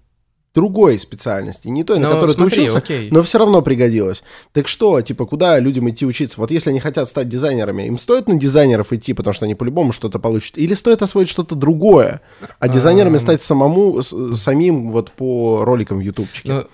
другой 0.54 1.00
специальности, 1.00 1.68
не 1.70 1.84
той, 1.84 2.00
на 2.00 2.10
Ну, 2.10 2.14
которой 2.16 2.32
смотри, 2.32 2.56
ты 2.56 2.62
учился, 2.64 2.78
окей. 2.80 3.08
но 3.12 3.24
все 3.24 3.38
равно 3.38 3.62
пригодилось. 3.62 4.24
Так 4.52 4.68
что, 4.68 5.00
типа, 5.02 5.26
куда 5.26 5.60
людям 5.60 5.90
идти 5.90 6.06
учиться? 6.06 6.40
Вот 6.42 6.52
если 6.52 6.72
они 6.72 6.80
хотят 6.80 7.08
стать 7.08 7.28
дизайнерами, 7.30 7.84
им 7.84 7.98
стоит 7.98 8.28
на 8.28 8.36
дизайнеров 8.36 8.92
идти, 8.92 9.14
потому 9.14 9.34
что 9.34 9.46
они 9.46 9.56
по-любому 9.56 9.94
что-то 9.94 10.20
получат, 10.20 10.58
или 10.58 10.74
стоит 10.74 11.02
освоить 11.02 11.30
что-то 11.30 11.56
другое, 11.56 12.22
а 12.60 12.68
дизайнерами 12.68 13.18
стать 13.18 13.42
самому, 13.42 14.02
с- 14.04 14.36
самим 14.36 14.92
вот 14.92 15.12
по 15.12 15.64
роликам 15.64 16.00
в 16.00 16.02
ютубчике? 16.02 16.66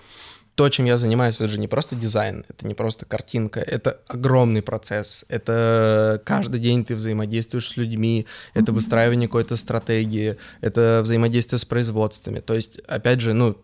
То, 0.57 0.69
чем 0.69 0.85
я 0.85 0.97
занимаюсь, 0.97 1.35
это 1.35 1.49
же 1.49 1.59
не 1.59 1.67
просто 1.67 1.95
дизайн, 1.95 2.43
это 2.49 2.65
не 2.65 2.73
просто 2.73 3.05
картинка, 3.05 3.59
это 3.59 3.99
огромный 4.07 4.63
процесс. 4.63 5.23
Это 5.29 6.19
каждый 6.25 6.59
день 6.59 6.83
ты 6.83 6.95
взаимодействуешь 6.95 7.69
с 7.69 7.77
людьми, 7.77 8.25
это 8.55 8.71
выстраивание 8.71 9.27
какой-то 9.27 9.55
стратегии, 9.55 10.37
это 10.61 11.01
взаимодействие 11.03 11.59
с 11.59 11.65
производствами. 11.65 12.39
То 12.39 12.55
есть, 12.55 12.79
опять 12.87 13.21
же, 13.21 13.33
ну, 13.33 13.55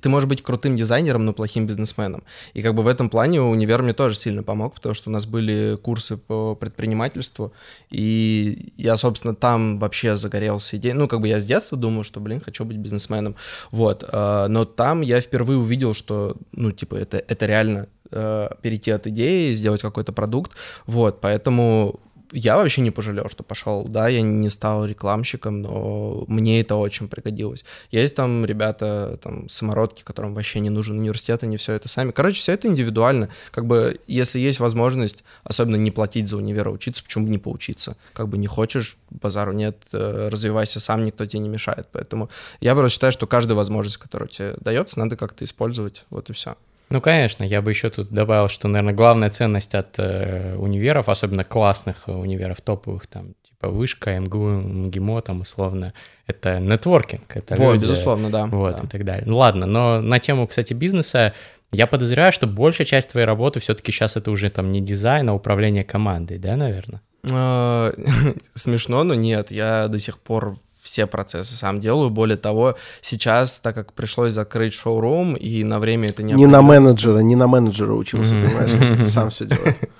ты 0.00 0.08
можешь 0.08 0.28
быть 0.28 0.42
крутым 0.42 0.76
дизайнером, 0.76 1.24
но 1.24 1.32
плохим 1.32 1.66
бизнесменом. 1.66 2.22
И 2.54 2.62
как 2.62 2.74
бы 2.74 2.82
в 2.82 2.88
этом 2.88 3.10
плане 3.10 3.40
универ 3.40 3.82
мне 3.82 3.92
тоже 3.92 4.16
сильно 4.16 4.42
помог, 4.42 4.74
потому 4.74 4.94
что 4.94 5.10
у 5.10 5.12
нас 5.12 5.26
были 5.26 5.76
курсы 5.82 6.16
по 6.16 6.54
предпринимательству, 6.54 7.52
и 7.90 8.72
я, 8.76 8.96
собственно, 8.96 9.34
там 9.34 9.78
вообще 9.78 10.16
загорелся 10.16 10.76
идеей. 10.76 10.94
Ну, 10.94 11.08
как 11.08 11.20
бы 11.20 11.28
я 11.28 11.40
с 11.40 11.46
детства 11.46 11.76
думал, 11.76 12.04
что, 12.04 12.20
блин, 12.20 12.40
хочу 12.40 12.64
быть 12.64 12.76
бизнесменом. 12.76 13.36
Вот. 13.70 14.04
э, 14.10 14.46
Но 14.48 14.64
там 14.64 15.00
я 15.00 15.20
впервые 15.20 15.58
увидел, 15.58 15.94
что, 15.94 16.36
ну, 16.52 16.72
типа, 16.72 16.94
это, 16.96 17.18
это 17.18 17.46
реально 17.46 17.88
э, 18.10 18.48
перейти 18.62 18.90
от 18.90 19.06
идеи, 19.06 19.52
сделать 19.52 19.82
какой-то 19.82 20.12
продукт. 20.12 20.52
Вот, 20.86 21.20
поэтому 21.20 22.00
я 22.32 22.56
вообще 22.56 22.80
не 22.80 22.90
пожалел, 22.90 23.28
что 23.28 23.42
пошел. 23.42 23.84
Да, 23.84 24.08
я 24.08 24.22
не 24.22 24.50
стал 24.50 24.84
рекламщиком, 24.84 25.62
но 25.62 26.24
мне 26.28 26.60
это 26.60 26.76
очень 26.76 27.08
пригодилось. 27.08 27.64
Есть 27.90 28.14
там 28.14 28.44
ребята, 28.44 29.18
там, 29.22 29.48
самородки, 29.48 30.02
которым 30.02 30.34
вообще 30.34 30.60
не 30.60 30.70
нужен 30.70 30.98
университет, 30.98 31.42
они 31.42 31.56
все 31.56 31.74
это 31.74 31.88
сами. 31.88 32.10
Короче, 32.10 32.40
все 32.40 32.52
это 32.52 32.68
индивидуально. 32.68 33.28
Как 33.50 33.66
бы, 33.66 34.00
если 34.06 34.40
есть 34.40 34.60
возможность, 34.60 35.24
особенно 35.44 35.76
не 35.76 35.90
платить 35.90 36.28
за 36.28 36.36
универ, 36.36 36.68
а 36.68 36.70
учиться, 36.70 37.02
почему 37.02 37.24
бы 37.24 37.30
не 37.30 37.38
поучиться? 37.38 37.96
Как 38.12 38.28
бы 38.28 38.38
не 38.38 38.46
хочешь, 38.46 38.96
базару 39.10 39.52
нет, 39.52 39.76
э, 39.92 40.28
развивайся 40.30 40.80
сам, 40.80 41.04
никто 41.04 41.26
тебе 41.26 41.40
не 41.40 41.48
мешает. 41.48 41.88
Поэтому 41.92 42.30
я 42.60 42.74
просто 42.74 42.94
считаю, 42.94 43.12
что 43.12 43.26
каждая 43.26 43.56
возможность, 43.56 43.98
которая 43.98 44.28
тебе 44.28 44.54
дается, 44.60 44.98
надо 44.98 45.16
как-то 45.16 45.44
использовать. 45.44 46.04
Вот 46.10 46.30
и 46.30 46.32
все. 46.32 46.56
Ну, 46.88 47.00
конечно, 47.00 47.42
я 47.42 47.62
бы 47.62 47.70
еще 47.70 47.90
тут 47.90 48.10
добавил, 48.10 48.48
что, 48.48 48.68
наверное, 48.68 48.94
главная 48.94 49.30
ценность 49.30 49.74
от 49.74 49.98
э, 49.98 50.54
универов, 50.56 51.08
особенно 51.08 51.42
классных 51.42 52.06
универов, 52.06 52.60
топовых, 52.60 53.08
там, 53.08 53.34
типа 53.42 53.68
Вышка, 53.68 54.18
МГУ, 54.20 54.50
МГИМО, 54.50 55.20
там, 55.22 55.40
условно, 55.40 55.94
это 56.28 56.60
нетворкинг, 56.60 57.36
это 57.36 57.56
Вот, 57.56 57.74
люди, 57.74 57.82
безусловно, 57.82 58.30
да. 58.30 58.46
вот, 58.46 58.76
да. 58.76 58.84
и 58.84 58.86
так 58.86 59.04
далее. 59.04 59.24
Ну, 59.26 59.36
ладно, 59.36 59.66
но 59.66 60.00
на 60.00 60.20
тему, 60.20 60.46
кстати, 60.46 60.74
бизнеса, 60.74 61.34
я 61.72 61.88
подозреваю, 61.88 62.30
что 62.30 62.46
большая 62.46 62.86
часть 62.86 63.10
твоей 63.10 63.26
работы 63.26 63.58
все-таки 63.58 63.90
сейчас 63.90 64.16
это 64.16 64.30
уже 64.30 64.48
там 64.50 64.70
не 64.70 64.80
дизайн, 64.80 65.28
а 65.28 65.34
управление 65.34 65.82
командой, 65.82 66.38
да, 66.38 66.54
наверное? 66.56 67.00
Э, 67.24 67.92
Смешно, 68.54 69.02
но 69.02 69.14
нет, 69.14 69.50
я 69.50 69.88
до 69.88 69.98
сих 69.98 70.20
пор 70.20 70.58
все 70.86 71.06
процессы 71.06 71.56
сам 71.56 71.80
делаю. 71.80 72.10
Более 72.10 72.36
того, 72.36 72.76
сейчас, 73.00 73.58
так 73.58 73.74
как 73.74 73.92
пришлось 73.92 74.32
закрыть 74.32 74.72
шоурум, 74.72 75.34
и 75.34 75.64
на 75.64 75.80
время 75.80 76.08
это 76.08 76.22
не 76.22 76.32
Не 76.32 76.46
на 76.46 76.62
менеджера, 76.62 77.18
не 77.18 77.34
на 77.34 77.48
менеджера 77.48 77.92
учился, 77.92 78.30
понимаешь? 78.30 79.06
Сам 79.12 79.30
все 79.30 79.46
делает. 79.46 79.76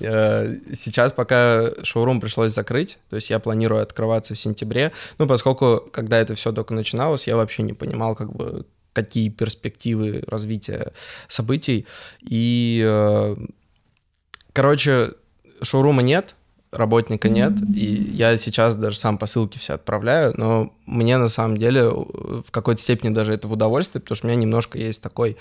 Э, 0.00 0.56
Сейчас 0.74 1.12
пока 1.12 1.70
шоурум 1.82 2.20
пришлось 2.20 2.52
закрыть, 2.52 2.98
то 3.10 3.16
есть 3.16 3.30
я 3.30 3.38
планирую 3.38 3.82
открываться 3.82 4.34
в 4.34 4.38
сентябре, 4.38 4.92
ну, 5.18 5.26
поскольку, 5.26 5.82
когда 5.92 6.18
это 6.18 6.34
все 6.34 6.52
только 6.52 6.74
начиналось, 6.74 7.26
я 7.28 7.36
вообще 7.36 7.62
не 7.62 7.72
понимал, 7.72 8.16
как 8.16 8.32
бы, 8.32 8.64
какие 8.92 9.28
перспективы 9.28 10.24
развития 10.26 10.92
событий, 11.28 11.86
и, 12.20 12.82
э, 12.84 13.36
короче, 14.52 15.12
шоурума 15.62 16.02
нет, 16.02 16.34
работника 16.72 17.28
нет, 17.28 17.52
и 17.74 17.84
я 17.84 18.36
сейчас 18.38 18.74
даже 18.76 18.96
сам 18.96 19.18
посылки 19.18 19.58
все 19.58 19.74
отправляю, 19.74 20.32
но 20.36 20.72
мне 20.86 21.18
на 21.18 21.28
самом 21.28 21.58
деле 21.58 21.82
э, 21.82 21.90
в 21.90 22.50
какой-то 22.50 22.80
степени 22.80 23.12
даже 23.12 23.32
это 23.34 23.46
в 23.46 23.52
удовольствие, 23.52 24.00
потому 24.00 24.16
что 24.16 24.26
у 24.26 24.30
меня 24.30 24.40
немножко 24.40 24.78
есть 24.78 25.02
такой 25.02 25.36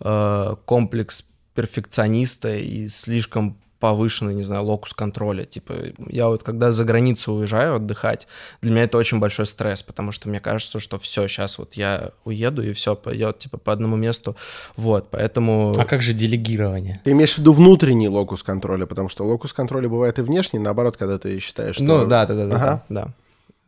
э, 0.00 0.56
комплекс 0.64 1.24
перфекциониста 1.54 2.56
и 2.56 2.88
слишком 2.88 3.58
повышенный, 3.80 4.34
не 4.34 4.42
знаю, 4.42 4.64
локус 4.64 4.92
контроля. 4.92 5.44
Типа, 5.44 5.74
я 6.08 6.28
вот 6.28 6.42
когда 6.42 6.70
за 6.70 6.84
границу 6.84 7.32
уезжаю 7.32 7.76
отдыхать, 7.76 8.28
для 8.62 8.70
меня 8.70 8.84
это 8.84 8.98
очень 8.98 9.18
большой 9.18 9.46
стресс, 9.46 9.82
потому 9.82 10.12
что 10.12 10.28
мне 10.28 10.38
кажется, 10.38 10.78
что 10.78 10.98
все, 10.98 11.26
сейчас 11.26 11.58
вот 11.58 11.74
я 11.74 12.10
уеду, 12.24 12.62
и 12.62 12.72
все 12.72 12.94
пойдет, 12.94 13.38
типа, 13.38 13.58
по 13.58 13.72
одному 13.72 13.96
месту. 13.96 14.36
Вот, 14.76 15.08
поэтому... 15.10 15.74
А 15.76 15.84
как 15.84 16.02
же 16.02 16.12
делегирование? 16.12 17.00
Ты 17.04 17.12
имеешь 17.12 17.34
в 17.34 17.38
виду 17.38 17.52
внутренний 17.52 18.08
локус 18.08 18.42
контроля, 18.42 18.86
потому 18.86 19.08
что 19.08 19.24
локус 19.24 19.52
контроля 19.52 19.88
бывает 19.88 20.18
и 20.18 20.22
внешний, 20.22 20.58
наоборот, 20.58 20.96
когда 20.96 21.18
ты 21.18 21.38
считаешь, 21.40 21.76
что... 21.76 21.84
Ну, 21.84 22.06
да, 22.06 22.26
да, 22.26 22.34
да, 22.34 22.46
да, 22.46 22.56
Ага. 22.56 22.84
да. 22.88 23.08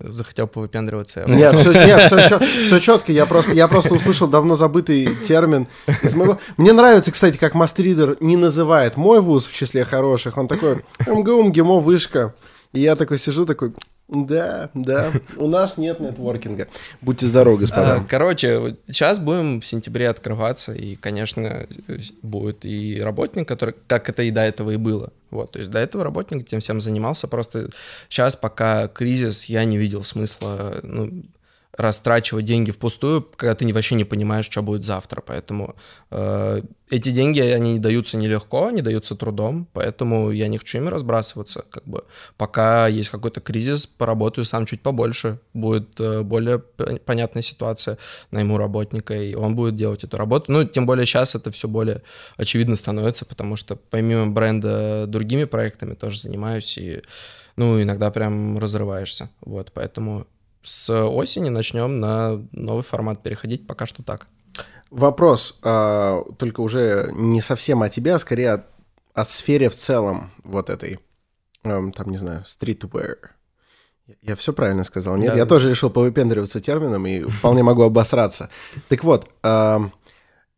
Захотел 0.05 0.47
повыпендриваться. 0.47 1.25
Нет, 1.27 1.57
все, 1.59 1.73
нет, 1.73 2.12
все, 2.67 2.79
четко. 2.79 3.12
Я 3.12 3.27
просто, 3.27 3.53
я 3.53 3.69
просто 3.69 3.95
услышал 3.95 4.27
давно 4.27 4.55
забытый 4.55 5.15
термин 5.17 5.69
из 6.03 6.15
моего. 6.15 6.38
Мне 6.57 6.73
нравится, 6.73 7.12
кстати, 7.12 7.37
как 7.37 7.55
мастридер 7.55 8.17
не 8.21 8.37
называет 8.37 8.97
мой 8.97 9.21
вуз 9.21 9.47
в 9.47 9.53
числе 9.53 9.85
хороших. 9.85 10.38
Он 10.38 10.49
такой 10.49 10.83
МГУ, 11.07 11.43
МГИМО, 11.45 11.81
вышка. 11.81 12.35
И 12.73 12.81
я 12.81 12.97
такой 12.97 13.19
сижу, 13.19 13.45
такой, 13.45 13.73
да, 14.12 14.70
да, 14.75 15.11
у 15.37 15.48
нас 15.48 15.79
нет 15.79 15.98
нетворкинга. 16.01 16.68
Будьте 17.01 17.27
здоровы, 17.27 17.57
А, 17.57 17.61
господа. 17.61 18.05
Короче, 18.09 18.59
вот 18.59 18.81
сейчас 18.87 19.18
будем 19.18 19.61
в 19.61 19.66
сентябре 19.66 20.09
открываться, 20.09 20.72
и, 20.72 20.96
конечно, 20.96 21.66
будет 22.22 22.64
и 22.64 23.01
работник, 23.01 23.48
который, 23.48 23.75
как 23.87 24.09
это 24.11 24.22
и 24.22 24.31
до 24.31 24.42
этого 24.42 24.72
и 24.72 24.77
было. 24.77 25.12
Вот, 25.31 25.53
то 25.53 25.59
есть 25.61 25.70
до 25.70 25.79
этого 25.79 26.05
работник 26.05 26.46
тем 26.46 26.61
всем 26.61 26.81
занимался, 26.81 27.27
просто 27.27 27.70
сейчас, 28.11 28.37
пока 28.37 28.88
кризис, 28.88 29.46
я 29.46 29.64
не 29.64 29.79
видел 29.79 30.05
смысла, 30.05 30.81
ну, 30.83 31.25
растрачивать 31.77 32.45
деньги 32.45 32.71
впустую, 32.71 33.23
когда 33.23 33.55
ты 33.55 33.73
вообще 33.73 33.95
не 33.95 34.05
понимаешь, 34.05 34.45
что 34.45 34.63
будет 34.63 34.85
завтра. 34.85 35.23
Поэтому 35.25 35.75
э, 36.11 36.61
эти 36.91 37.11
деньги, 37.11 37.41
они 37.41 37.75
не 37.75 37.79
даются 37.79 38.19
нелегко, 38.19 38.67
они 38.67 38.83
даются 38.83 39.15
трудом, 39.15 39.67
поэтому 39.73 40.31
я 40.31 40.49
не 40.49 40.59
хочу 40.59 40.79
ими 40.79 40.89
разбрасываться. 40.89 41.65
Как 41.71 41.85
бы, 41.85 42.05
пока 42.37 42.89
есть 42.89 43.09
какой-то 43.09 43.41
кризис, 43.41 43.87
поработаю 43.87 44.45
сам 44.45 44.67
чуть 44.67 44.83
побольше, 44.83 45.39
будет 45.55 45.99
э, 45.99 46.21
более 46.21 46.59
понятная 46.59 47.43
ситуация, 47.43 47.97
найму 48.31 48.59
работника, 48.59 49.15
и 49.15 49.35
он 49.35 49.57
будет 49.57 49.75
делать 49.75 50.05
эту 50.05 50.19
работу. 50.19 50.53
Ну, 50.53 50.65
тем 50.65 50.85
более 50.85 51.07
сейчас 51.07 51.35
это 51.35 51.51
все 51.51 51.69
более 51.69 52.03
очевидно 52.37 52.77
становится, 52.77 53.25
потому 53.25 53.57
что 53.57 53.77
помимо 53.77 54.27
бренда 54.27 55.07
другими 55.07 55.45
проектами 55.45 55.95
тоже 55.95 56.21
занимаюсь, 56.21 56.77
и 56.77 57.01
ну, 57.57 57.81
иногда 57.81 58.11
прям 58.11 58.59
разрываешься. 58.59 59.31
Вот, 59.41 59.73
поэтому 59.73 60.27
с 60.62 60.90
осени 61.07 61.48
начнем 61.48 62.01
на 62.01 62.40
новый 62.53 62.83
формат 62.83 63.22
переходить, 63.22 63.66
пока 63.66 63.87
что 63.87 64.03
так. 64.03 64.27
Вопрос, 64.90 65.59
а, 65.62 66.22
только 66.38 66.61
уже 66.61 67.11
не 67.14 67.40
совсем 67.40 67.83
о 67.83 67.88
тебе, 67.88 68.14
а 68.14 68.18
скорее 68.18 68.51
от, 68.53 68.66
от 69.14 69.31
сфере 69.31 69.70
в 69.70 69.75
целом 69.77 70.31
вот 70.44 70.68
этой, 70.70 70.98
эм, 71.64 71.92
там, 71.92 72.11
не 72.11 72.18
знаю, 72.18 72.44
streetwear. 72.44 73.16
Я 74.20 74.37
все 74.37 74.53
правильно 74.53 74.85
сказал? 74.85 75.16
Нет, 75.16 75.33
Да. 75.33 75.38
я 75.38 75.46
тоже 75.46 75.70
решил 75.70 75.88
повыпендриваться 75.88 76.61
термином 76.61 77.07
и 77.07 77.22
вполне 77.22 77.62
могу 77.62 77.83
обосраться. 77.83 78.51
Так 78.88 79.05
вот, 79.05 79.31
ам, 79.42 79.92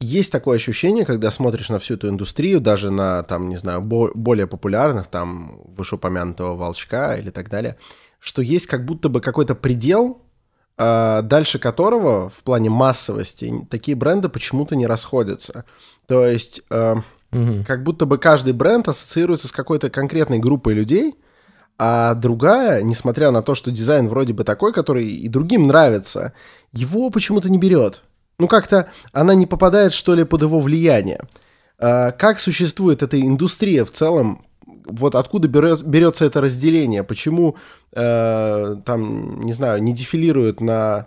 есть 0.00 0.32
такое 0.32 0.56
ощущение, 0.56 1.04
когда 1.04 1.30
смотришь 1.30 1.68
на 1.68 1.78
всю 1.78 1.94
эту 1.94 2.08
индустрию, 2.08 2.60
даже 2.60 2.90
на, 2.90 3.22
там, 3.22 3.48
не 3.48 3.56
знаю, 3.56 3.80
бо- 3.82 4.10
более 4.14 4.46
популярных, 4.48 5.06
там, 5.06 5.60
вышеупомянутого 5.66 6.56
Волчка 6.56 7.14
или 7.16 7.30
так 7.30 7.48
далее, 7.48 7.76
что 8.24 8.40
есть 8.40 8.66
как 8.66 8.86
будто 8.86 9.10
бы 9.10 9.20
какой-то 9.20 9.54
предел, 9.54 10.22
а, 10.78 11.20
дальше 11.20 11.58
которого 11.58 12.30
в 12.30 12.42
плане 12.42 12.70
массовости 12.70 13.52
такие 13.70 13.94
бренды 13.94 14.30
почему-то 14.30 14.76
не 14.76 14.86
расходятся. 14.86 15.66
То 16.06 16.26
есть 16.26 16.62
э, 16.70 16.96
как 17.66 17.82
будто 17.82 18.06
бы 18.06 18.16
каждый 18.16 18.54
бренд 18.54 18.88
ассоциируется 18.88 19.48
с 19.48 19.52
какой-то 19.52 19.90
конкретной 19.90 20.38
группой 20.38 20.72
людей, 20.72 21.16
а 21.78 22.14
другая, 22.14 22.82
несмотря 22.82 23.30
на 23.30 23.42
то, 23.42 23.54
что 23.54 23.70
дизайн 23.70 24.08
вроде 24.08 24.32
бы 24.32 24.42
такой, 24.42 24.72
который 24.72 25.06
и 25.06 25.28
другим 25.28 25.66
нравится, 25.66 26.32
его 26.72 27.10
почему-то 27.10 27.50
не 27.50 27.58
берет. 27.58 28.02
Ну 28.38 28.48
как-то 28.48 28.88
она 29.12 29.34
не 29.34 29.46
попадает, 29.46 29.92
что 29.92 30.14
ли, 30.14 30.24
под 30.24 30.42
его 30.42 30.60
влияние. 30.60 31.20
А, 31.78 32.10
Как 32.12 32.38
существует 32.38 33.02
эта 33.02 33.20
индустрия 33.20 33.84
в 33.84 33.92
целом? 33.92 34.46
Вот 34.84 35.14
откуда 35.14 35.48
берет, 35.48 35.82
берется 35.82 36.24
это 36.24 36.40
разделение? 36.40 37.02
Почему 37.02 37.56
э, 37.92 38.76
там, 38.84 39.40
не 39.42 39.52
знаю, 39.52 39.82
не 39.82 39.92
дефилируют 39.92 40.60
на 40.60 41.06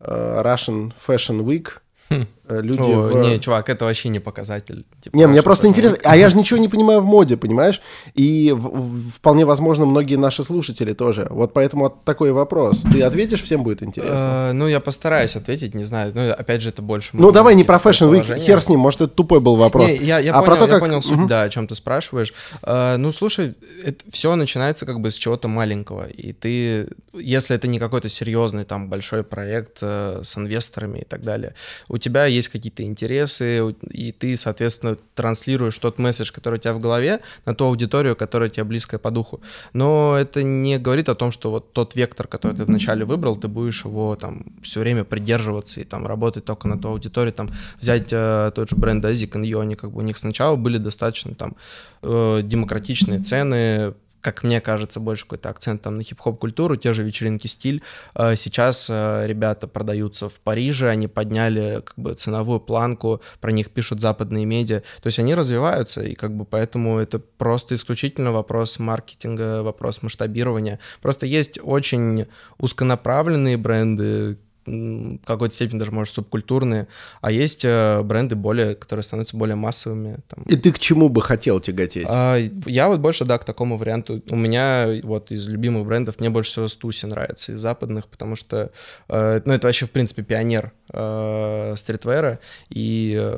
э, 0.00 0.42
Russian 0.42 0.92
Fashion 1.06 1.44
Week 1.44 1.68
э, 2.10 2.24
люди 2.48 2.80
О, 2.90 3.02
в- 3.02 3.14
Не, 3.20 3.38
чувак, 3.38 3.68
это 3.68 3.84
вообще 3.84 4.08
не 4.08 4.20
показатель. 4.20 4.84
Типа, 5.00 5.16
не, 5.16 5.26
мне 5.26 5.42
просто 5.42 5.66
интересно. 5.66 5.98
А 6.04 6.16
я 6.16 6.30
же 6.30 6.36
ничего 6.36 6.58
не 6.58 6.68
понимаю 6.68 7.00
в 7.00 7.04
моде, 7.06 7.36
понимаешь? 7.36 7.80
И 8.14 8.52
в- 8.52 8.68
в- 8.80 9.10
вполне 9.12 9.44
возможно, 9.44 9.86
многие 9.86 10.16
наши 10.16 10.42
слушатели 10.42 10.92
тоже. 10.92 11.26
Вот 11.30 11.52
поэтому 11.52 11.90
такой 12.04 12.32
вопрос. 12.32 12.82
Ты 12.92 13.02
ответишь, 13.02 13.42
всем 13.42 13.62
будет 13.62 13.82
интересно. 13.82 14.50
Э, 14.50 14.52
Ну, 14.52 14.66
я 14.68 14.80
постараюсь 14.80 15.36
ответить, 15.36 15.74
не 15.74 15.84
знаю. 15.84 16.12
Ну, 16.14 16.30
опять 16.30 16.62
же, 16.62 16.68
это 16.70 16.82
больше... 16.82 17.10
Ну, 17.12 17.32
давай 17.32 17.54
не 17.54 17.64
про 17.64 17.76
Fashion 17.76 18.10
предположения. 18.10 18.44
хер 18.44 18.60
с 18.60 18.68
ним, 18.68 18.80
может, 18.80 19.00
это 19.00 19.12
тупой 19.14 19.40
был 19.40 19.56
вопрос. 19.56 19.90
Не, 19.90 19.96
я, 20.06 20.18
я 20.20 20.32
А 20.34 20.42
про 20.42 20.56
понял, 20.78 20.96
я 20.96 21.02
суть, 21.02 21.26
да, 21.26 21.42
о 21.42 21.48
чем 21.48 21.66
ты 21.66 21.74
спрашиваешь. 21.74 22.32
Э, 22.62 22.96
ну, 22.98 23.12
слушай, 23.12 23.54
это 23.84 24.04
все 24.10 24.34
начинается 24.36 24.86
как 24.86 25.00
бы 25.00 25.10
с 25.10 25.14
чего-то 25.14 25.48
маленького, 25.48 26.06
и 26.08 26.32
ты, 26.32 26.88
если 27.14 27.56
это 27.56 27.66
не 27.68 27.78
какой-то 27.78 28.08
серьезный 28.08 28.64
там 28.64 28.88
большой 28.88 29.22
проект 29.24 29.78
э, 29.82 30.20
с 30.22 30.36
инвесторами 30.38 31.00
и 31.00 31.04
так 31.04 31.22
далее, 31.22 31.54
у 31.88 31.98
тебя 31.98 32.26
есть 32.26 32.37
какие-то 32.46 32.82
интересы, 32.82 33.74
и 33.90 34.12
ты, 34.12 34.36
соответственно, 34.36 34.96
транслируешь 35.14 35.78
тот 35.78 35.98
месседж, 35.98 36.30
который 36.30 36.58
у 36.58 36.62
тебя 36.62 36.74
в 36.74 36.80
голове, 36.80 37.20
на 37.46 37.54
ту 37.54 37.64
аудиторию, 37.64 38.14
которая 38.14 38.50
тебе 38.50 38.64
близкая 38.64 39.00
по 39.00 39.10
духу. 39.10 39.40
Но 39.72 40.16
это 40.16 40.42
не 40.42 40.78
говорит 40.78 41.08
о 41.08 41.14
том, 41.14 41.32
что 41.32 41.50
вот 41.50 41.72
тот 41.72 41.96
вектор, 41.96 42.26
который 42.26 42.56
ты 42.56 42.64
вначале 42.64 43.04
выбрал, 43.06 43.36
ты 43.36 43.48
будешь 43.48 43.84
его 43.84 44.14
там 44.14 44.44
все 44.62 44.80
время 44.80 45.04
придерживаться 45.04 45.80
и 45.80 45.84
там 45.84 46.06
работать 46.06 46.44
только 46.44 46.68
на 46.68 46.78
ту 46.78 46.88
аудиторию, 46.88 47.32
там 47.32 47.48
взять 47.80 48.08
э, 48.12 48.52
тот 48.54 48.68
же 48.68 48.76
бренд 48.76 49.04
Азик 49.04 49.36
и 49.36 49.54
они 49.54 49.76
как 49.76 49.92
бы 49.92 49.98
у 49.98 50.02
них 50.02 50.18
сначала 50.18 50.56
были 50.56 50.78
достаточно 50.78 51.34
там 51.34 51.56
э, 52.02 52.42
демократичные 52.42 53.20
цены, 53.20 53.94
как 54.20 54.42
мне 54.42 54.60
кажется, 54.60 55.00
больше 55.00 55.24
какой-то 55.24 55.48
акцент 55.48 55.82
там 55.82 55.96
на 55.96 56.02
хип-хоп 56.02 56.38
культуру, 56.38 56.76
те 56.76 56.92
же 56.92 57.02
вечеринки 57.02 57.46
стиль. 57.46 57.82
Э, 58.14 58.36
сейчас 58.36 58.88
э, 58.90 59.26
ребята 59.26 59.68
продаются 59.68 60.28
в 60.28 60.40
Париже, 60.40 60.88
они 60.88 61.08
подняли 61.08 61.82
как 61.84 61.98
бы 61.98 62.14
ценовую 62.14 62.60
планку, 62.60 63.20
про 63.40 63.52
них 63.52 63.70
пишут 63.70 64.00
западные 64.00 64.44
медиа, 64.44 64.80
то 65.02 65.06
есть 65.06 65.18
они 65.18 65.34
развиваются, 65.34 66.02
и 66.02 66.14
как 66.14 66.34
бы 66.34 66.44
поэтому 66.44 66.98
это 66.98 67.18
просто 67.18 67.74
исключительно 67.74 68.32
вопрос 68.32 68.78
маркетинга, 68.78 69.62
вопрос 69.62 70.02
масштабирования. 70.02 70.78
Просто 71.00 71.26
есть 71.26 71.58
очень 71.62 72.26
узконаправленные 72.58 73.56
бренды, 73.56 74.38
в 74.68 75.26
какой-то 75.26 75.54
степени 75.54 75.78
даже, 75.78 75.92
может, 75.92 76.14
субкультурные, 76.14 76.88
а 77.20 77.30
есть 77.30 77.64
э, 77.64 78.02
бренды 78.02 78.36
более, 78.36 78.74
которые 78.74 79.02
становятся 79.02 79.36
более 79.36 79.56
массовыми. 79.56 80.18
Там. 80.28 80.44
И 80.44 80.56
ты 80.56 80.72
к 80.72 80.78
чему 80.78 81.08
бы 81.08 81.22
хотел 81.22 81.60
тяготеть? 81.60 82.06
А, 82.08 82.38
я 82.66 82.88
вот 82.88 83.00
больше, 83.00 83.24
да, 83.24 83.38
к 83.38 83.44
такому 83.44 83.76
варианту. 83.76 84.22
У 84.28 84.36
меня 84.36 84.88
вот 85.02 85.30
из 85.30 85.46
любимых 85.46 85.86
брендов 85.86 86.20
мне 86.20 86.30
больше 86.30 86.50
всего 86.50 86.68
Стуси 86.68 87.06
нравится, 87.06 87.52
из 87.52 87.60
западных, 87.60 88.08
потому 88.08 88.36
что, 88.36 88.70
э, 89.08 89.40
ну, 89.44 89.52
это 89.52 89.66
вообще, 89.66 89.86
в 89.86 89.90
принципе, 89.90 90.22
пионер 90.22 90.72
э, 90.92 91.74
стритвера, 91.76 92.38
и 92.70 93.36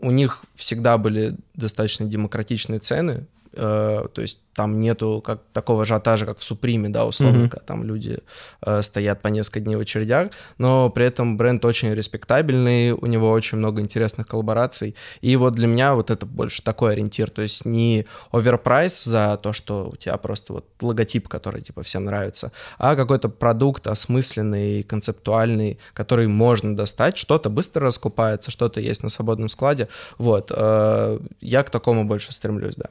у 0.00 0.10
них 0.10 0.44
всегда 0.54 0.98
были 0.98 1.36
достаточно 1.54 2.06
демократичные 2.06 2.78
цены, 2.80 3.26
то 3.52 4.10
есть 4.16 4.38
там 4.54 4.80
нету 4.80 5.22
как 5.24 5.40
такого 5.52 5.82
ажиотажа, 5.82 6.26
как 6.26 6.38
в 6.38 6.44
Суприме, 6.44 6.88
да, 6.88 7.06
условно, 7.06 7.44
mm-hmm. 7.44 7.62
там 7.66 7.84
люди 7.84 8.18
э, 8.62 8.82
стоят 8.82 9.22
по 9.22 9.28
несколько 9.28 9.60
дней 9.60 9.76
в 9.76 9.80
очередях, 9.80 10.32
но 10.58 10.90
при 10.90 11.06
этом 11.06 11.36
бренд 11.36 11.64
очень 11.64 11.94
респектабельный, 11.94 12.92
у 12.92 13.06
него 13.06 13.30
очень 13.30 13.58
много 13.58 13.80
интересных 13.80 14.26
коллабораций, 14.26 14.96
и 15.22 15.36
вот 15.36 15.54
для 15.54 15.66
меня 15.66 15.94
вот 15.94 16.10
это 16.10 16.26
больше 16.26 16.62
такой 16.62 16.92
ориентир, 16.92 17.30
то 17.30 17.42
есть 17.42 17.64
не 17.64 18.06
overprice 18.32 19.04
за 19.04 19.38
то, 19.42 19.52
что 19.52 19.90
у 19.92 19.96
тебя 19.96 20.16
просто 20.18 20.52
вот 20.52 20.66
логотип, 20.82 21.28
который 21.28 21.62
типа 21.62 21.82
всем 21.82 22.04
нравится, 22.04 22.52
а 22.78 22.96
какой-то 22.96 23.28
продукт 23.28 23.86
осмысленный, 23.86 24.82
концептуальный, 24.82 25.78
который 25.94 26.26
можно 26.26 26.76
достать, 26.76 27.16
что-то 27.16 27.50
быстро 27.50 27.84
раскупается, 27.84 28.50
что-то 28.50 28.80
есть 28.80 29.02
на 29.02 29.08
свободном 29.08 29.48
складе, 29.48 29.88
вот, 30.18 30.52
э, 30.54 31.18
я 31.40 31.62
к 31.62 31.70
такому 31.70 32.04
больше 32.04 32.32
стремлюсь, 32.32 32.74
да. 32.76 32.90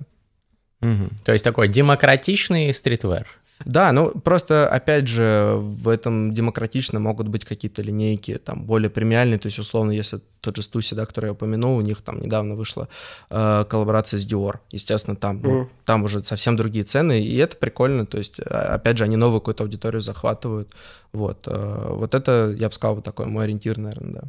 Угу. 0.81 1.09
То 1.25 1.33
есть 1.33 1.43
такой 1.43 1.67
демократичный 1.67 2.73
streetwear. 2.73 3.27
Да, 3.65 3.91
ну 3.91 4.11
просто, 4.11 4.69
опять 4.69 5.07
же, 5.07 5.55
в 5.57 5.89
этом 5.89 6.33
демократично 6.33 6.99
могут 6.99 7.27
быть 7.27 7.43
какие-то 7.43 7.81
линейки 7.81 8.37
там 8.37 8.63
более 8.63 8.89
премиальные, 8.89 9.37
то 9.37 9.47
есть 9.47 9.59
условно, 9.59 9.91
если 9.91 10.21
тот 10.39 10.55
же 10.55 10.61
Stüssy, 10.62 10.93
да, 10.93 11.05
который 11.05 11.25
я 11.25 11.31
упомянул, 11.33 11.75
у 11.75 11.81
них 11.81 12.01
там 12.01 12.21
недавно 12.21 12.55
вышла 12.55 12.87
э, 13.29 13.65
коллаборация 13.69 14.17
с 14.17 14.25
Dior, 14.25 14.59
естественно, 14.71 15.17
там, 15.17 15.41
ну, 15.41 15.69
там 15.83 16.05
уже 16.05 16.23
совсем 16.23 16.55
другие 16.55 16.85
цены, 16.85 17.21
и 17.21 17.35
это 17.35 17.57
прикольно, 17.57 18.05
то 18.05 18.17
есть, 18.17 18.39
а, 18.39 18.75
опять 18.75 18.97
же, 18.97 19.03
они 19.03 19.17
новую 19.17 19.41
какую-то 19.41 19.65
аудиторию 19.65 20.01
захватывают, 20.01 20.69
вот, 21.11 21.45
э, 21.47 21.87
вот 21.89 22.15
это, 22.15 22.55
я 22.57 22.69
бы 22.69 22.73
сказал, 22.73 22.95
вот 22.95 23.03
такой 23.03 23.25
мой 23.25 23.43
ориентир, 23.43 23.77
наверное, 23.77 24.13
да. 24.13 24.21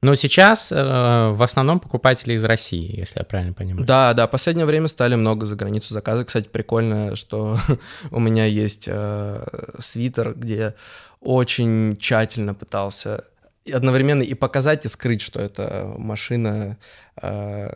Но 0.00 0.14
сейчас 0.14 0.70
э, 0.70 0.76
в 0.76 1.42
основном 1.42 1.80
покупатели 1.80 2.34
из 2.34 2.44
России, 2.44 2.98
если 2.98 3.18
я 3.18 3.24
правильно 3.24 3.52
понимаю. 3.52 3.84
Да, 3.84 4.14
да, 4.14 4.28
последнее 4.28 4.64
время 4.64 4.86
стали 4.86 5.16
много 5.16 5.44
за 5.44 5.56
границу 5.56 5.92
заказы. 5.92 6.24
Кстати, 6.24 6.46
прикольно, 6.48 7.16
что 7.16 7.58
у 8.12 8.20
меня 8.20 8.44
есть 8.44 8.84
э, 8.86 9.44
свитер, 9.80 10.34
где 10.34 10.74
очень 11.20 11.96
тщательно 11.96 12.54
пытался 12.54 13.24
одновременно 13.72 14.22
и 14.22 14.34
показать, 14.34 14.84
и 14.84 14.88
скрыть, 14.88 15.20
что 15.20 15.40
это 15.40 15.92
машина, 15.98 16.78
э, 17.20 17.70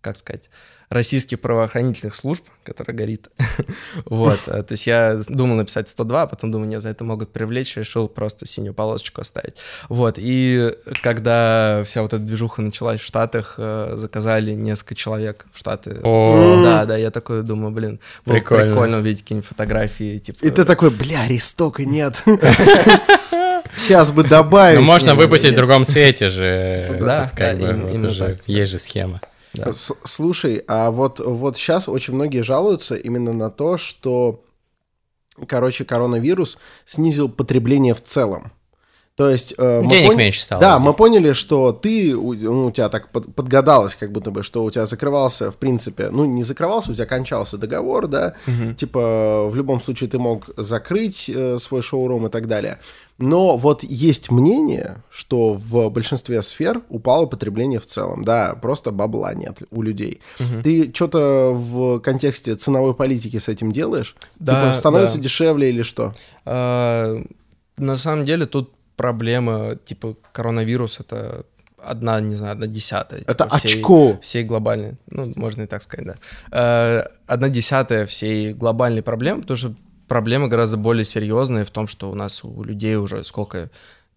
как 0.00 0.16
сказать, 0.16 0.50
российских 0.88 1.40
правоохранительных 1.40 2.14
служб, 2.14 2.44
которая 2.62 2.96
горит. 2.96 3.28
вот, 4.04 4.40
э, 4.46 4.62
то 4.62 4.72
есть 4.72 4.86
я 4.86 5.20
думал 5.28 5.56
написать 5.56 5.88
102, 5.88 6.22
а 6.22 6.26
потом 6.26 6.52
думаю, 6.52 6.68
нет, 6.68 6.82
за 6.82 6.90
это 6.90 7.04
могут 7.04 7.32
привлечь, 7.32 7.76
решил 7.76 8.08
просто 8.08 8.46
синюю 8.46 8.74
полосочку 8.74 9.20
оставить. 9.20 9.56
Вот, 9.88 10.16
и 10.18 10.74
когда 11.02 11.82
вся 11.86 12.02
вот 12.02 12.12
эта 12.12 12.22
движуха 12.22 12.62
началась 12.62 13.00
в 13.00 13.04
Штатах, 13.04 13.54
э, 13.58 13.94
заказали 13.96 14.52
несколько 14.52 14.94
человек 14.94 15.46
в 15.52 15.58
Штаты. 15.58 16.00
Да, 16.02 16.84
да, 16.84 16.96
я 16.96 17.10
такой 17.10 17.42
думаю, 17.42 17.72
блин, 17.72 18.00
прикольно. 18.24 18.72
прикольно 18.72 18.98
увидеть 18.98 19.22
какие-нибудь 19.22 19.48
фотографии, 19.48 20.18
типа... 20.18 20.44
И 20.44 20.50
ты 20.50 20.64
такой, 20.64 20.90
бля, 20.90 21.26
Ристока 21.26 21.84
нет. 21.84 22.22
Сейчас 23.76 24.12
бы 24.12 24.22
добавить. 24.22 24.78
Ну, 24.78 24.84
можно 24.84 25.14
выпустить 25.14 25.52
в 25.52 25.56
другом 25.56 25.84
цвете 25.84 26.28
же. 26.28 26.96
Да, 27.00 27.28
есть 28.46 28.70
же 28.70 28.78
схема. 28.78 29.20
Да. 29.54 29.72
Слушай, 29.72 30.64
а 30.66 30.90
вот, 30.90 31.20
вот 31.20 31.56
сейчас 31.56 31.88
очень 31.88 32.14
многие 32.14 32.42
жалуются 32.42 32.96
именно 32.96 33.32
на 33.32 33.50
то, 33.50 33.78
что, 33.78 34.44
короче, 35.46 35.84
коронавирус 35.84 36.58
снизил 36.84 37.28
потребление 37.28 37.94
в 37.94 38.02
целом. 38.02 38.52
То 39.16 39.30
есть... 39.30 39.54
Э, 39.58 39.80
Денег 39.86 40.08
пон... 40.08 40.16
меньше 40.16 40.42
стало. 40.42 40.60
Да, 40.60 40.78
мы 40.80 40.92
поняли, 40.92 41.34
что 41.34 41.70
ты, 41.72 42.14
ну, 42.14 42.66
у 42.66 42.70
тебя 42.72 42.88
так 42.88 43.10
под, 43.10 43.32
подгадалось, 43.32 43.94
как 43.94 44.10
будто 44.10 44.32
бы, 44.32 44.42
что 44.42 44.64
у 44.64 44.70
тебя 44.70 44.86
закрывался, 44.86 45.52
в 45.52 45.56
принципе, 45.56 46.10
ну, 46.10 46.24
не 46.24 46.42
закрывался, 46.42 46.90
у 46.90 46.94
тебя 46.94 47.06
кончался 47.06 47.56
договор, 47.56 48.08
да, 48.08 48.34
угу. 48.46 48.74
типа, 48.74 49.46
в 49.48 49.54
любом 49.54 49.80
случае 49.80 50.10
ты 50.10 50.18
мог 50.18 50.50
закрыть 50.56 51.30
э, 51.32 51.58
свой 51.58 51.82
шоурум 51.82 52.26
и 52.26 52.28
так 52.28 52.48
далее. 52.48 52.80
Но 53.16 53.56
вот 53.56 53.84
есть 53.84 54.32
мнение, 54.32 54.96
что 55.10 55.54
в 55.54 55.88
большинстве 55.90 56.42
сфер 56.42 56.82
упало 56.88 57.26
потребление 57.26 57.78
в 57.78 57.86
целом. 57.86 58.24
Да, 58.24 58.56
просто 58.60 58.90
бабла 58.90 59.32
нет 59.34 59.62
у 59.70 59.82
людей. 59.82 60.20
Угу. 60.40 60.62
Ты 60.64 60.92
что-то 60.92 61.52
в 61.54 62.00
контексте 62.00 62.56
ценовой 62.56 62.94
политики 62.94 63.38
с 63.38 63.48
этим 63.48 63.70
делаешь? 63.70 64.16
Да, 64.40 64.64
типа, 64.64 64.74
становится 64.76 65.18
да. 65.18 65.22
дешевле 65.22 65.68
или 65.68 65.82
что? 65.82 66.12
А, 66.44 67.16
на 67.76 67.96
самом 67.96 68.24
деле 68.24 68.46
тут 68.46 68.72
проблема, 68.96 69.76
типа, 69.76 70.16
коронавирус— 70.32 71.00
это 71.00 71.44
одна, 71.78 72.20
не 72.20 72.34
знаю, 72.34 72.52
одна 72.52 72.66
десятая. 72.66 73.20
Типа, 73.20 73.30
это 73.30 73.48
всей, 73.56 73.78
очко. 73.78 74.18
Всей 74.22 74.44
глобальной, 74.44 74.94
ну, 75.10 75.32
можно 75.36 75.62
и 75.62 75.66
так 75.66 75.82
сказать, 75.82 76.06
да. 76.06 76.16
Э, 76.50 77.08
одна 77.26 77.48
десятая 77.48 78.06
всей 78.06 78.52
глобальной 78.52 79.02
проблемы, 79.02 79.42
потому 79.42 79.56
что 79.56 79.74
проблема 80.08 80.48
гораздо 80.48 80.76
более 80.76 81.04
серьезная 81.04 81.64
в 81.64 81.70
том, 81.70 81.88
что 81.88 82.10
у 82.10 82.14
нас 82.14 82.44
у 82.44 82.62
людей 82.62 82.96
уже 82.96 83.24
сколько 83.24 83.70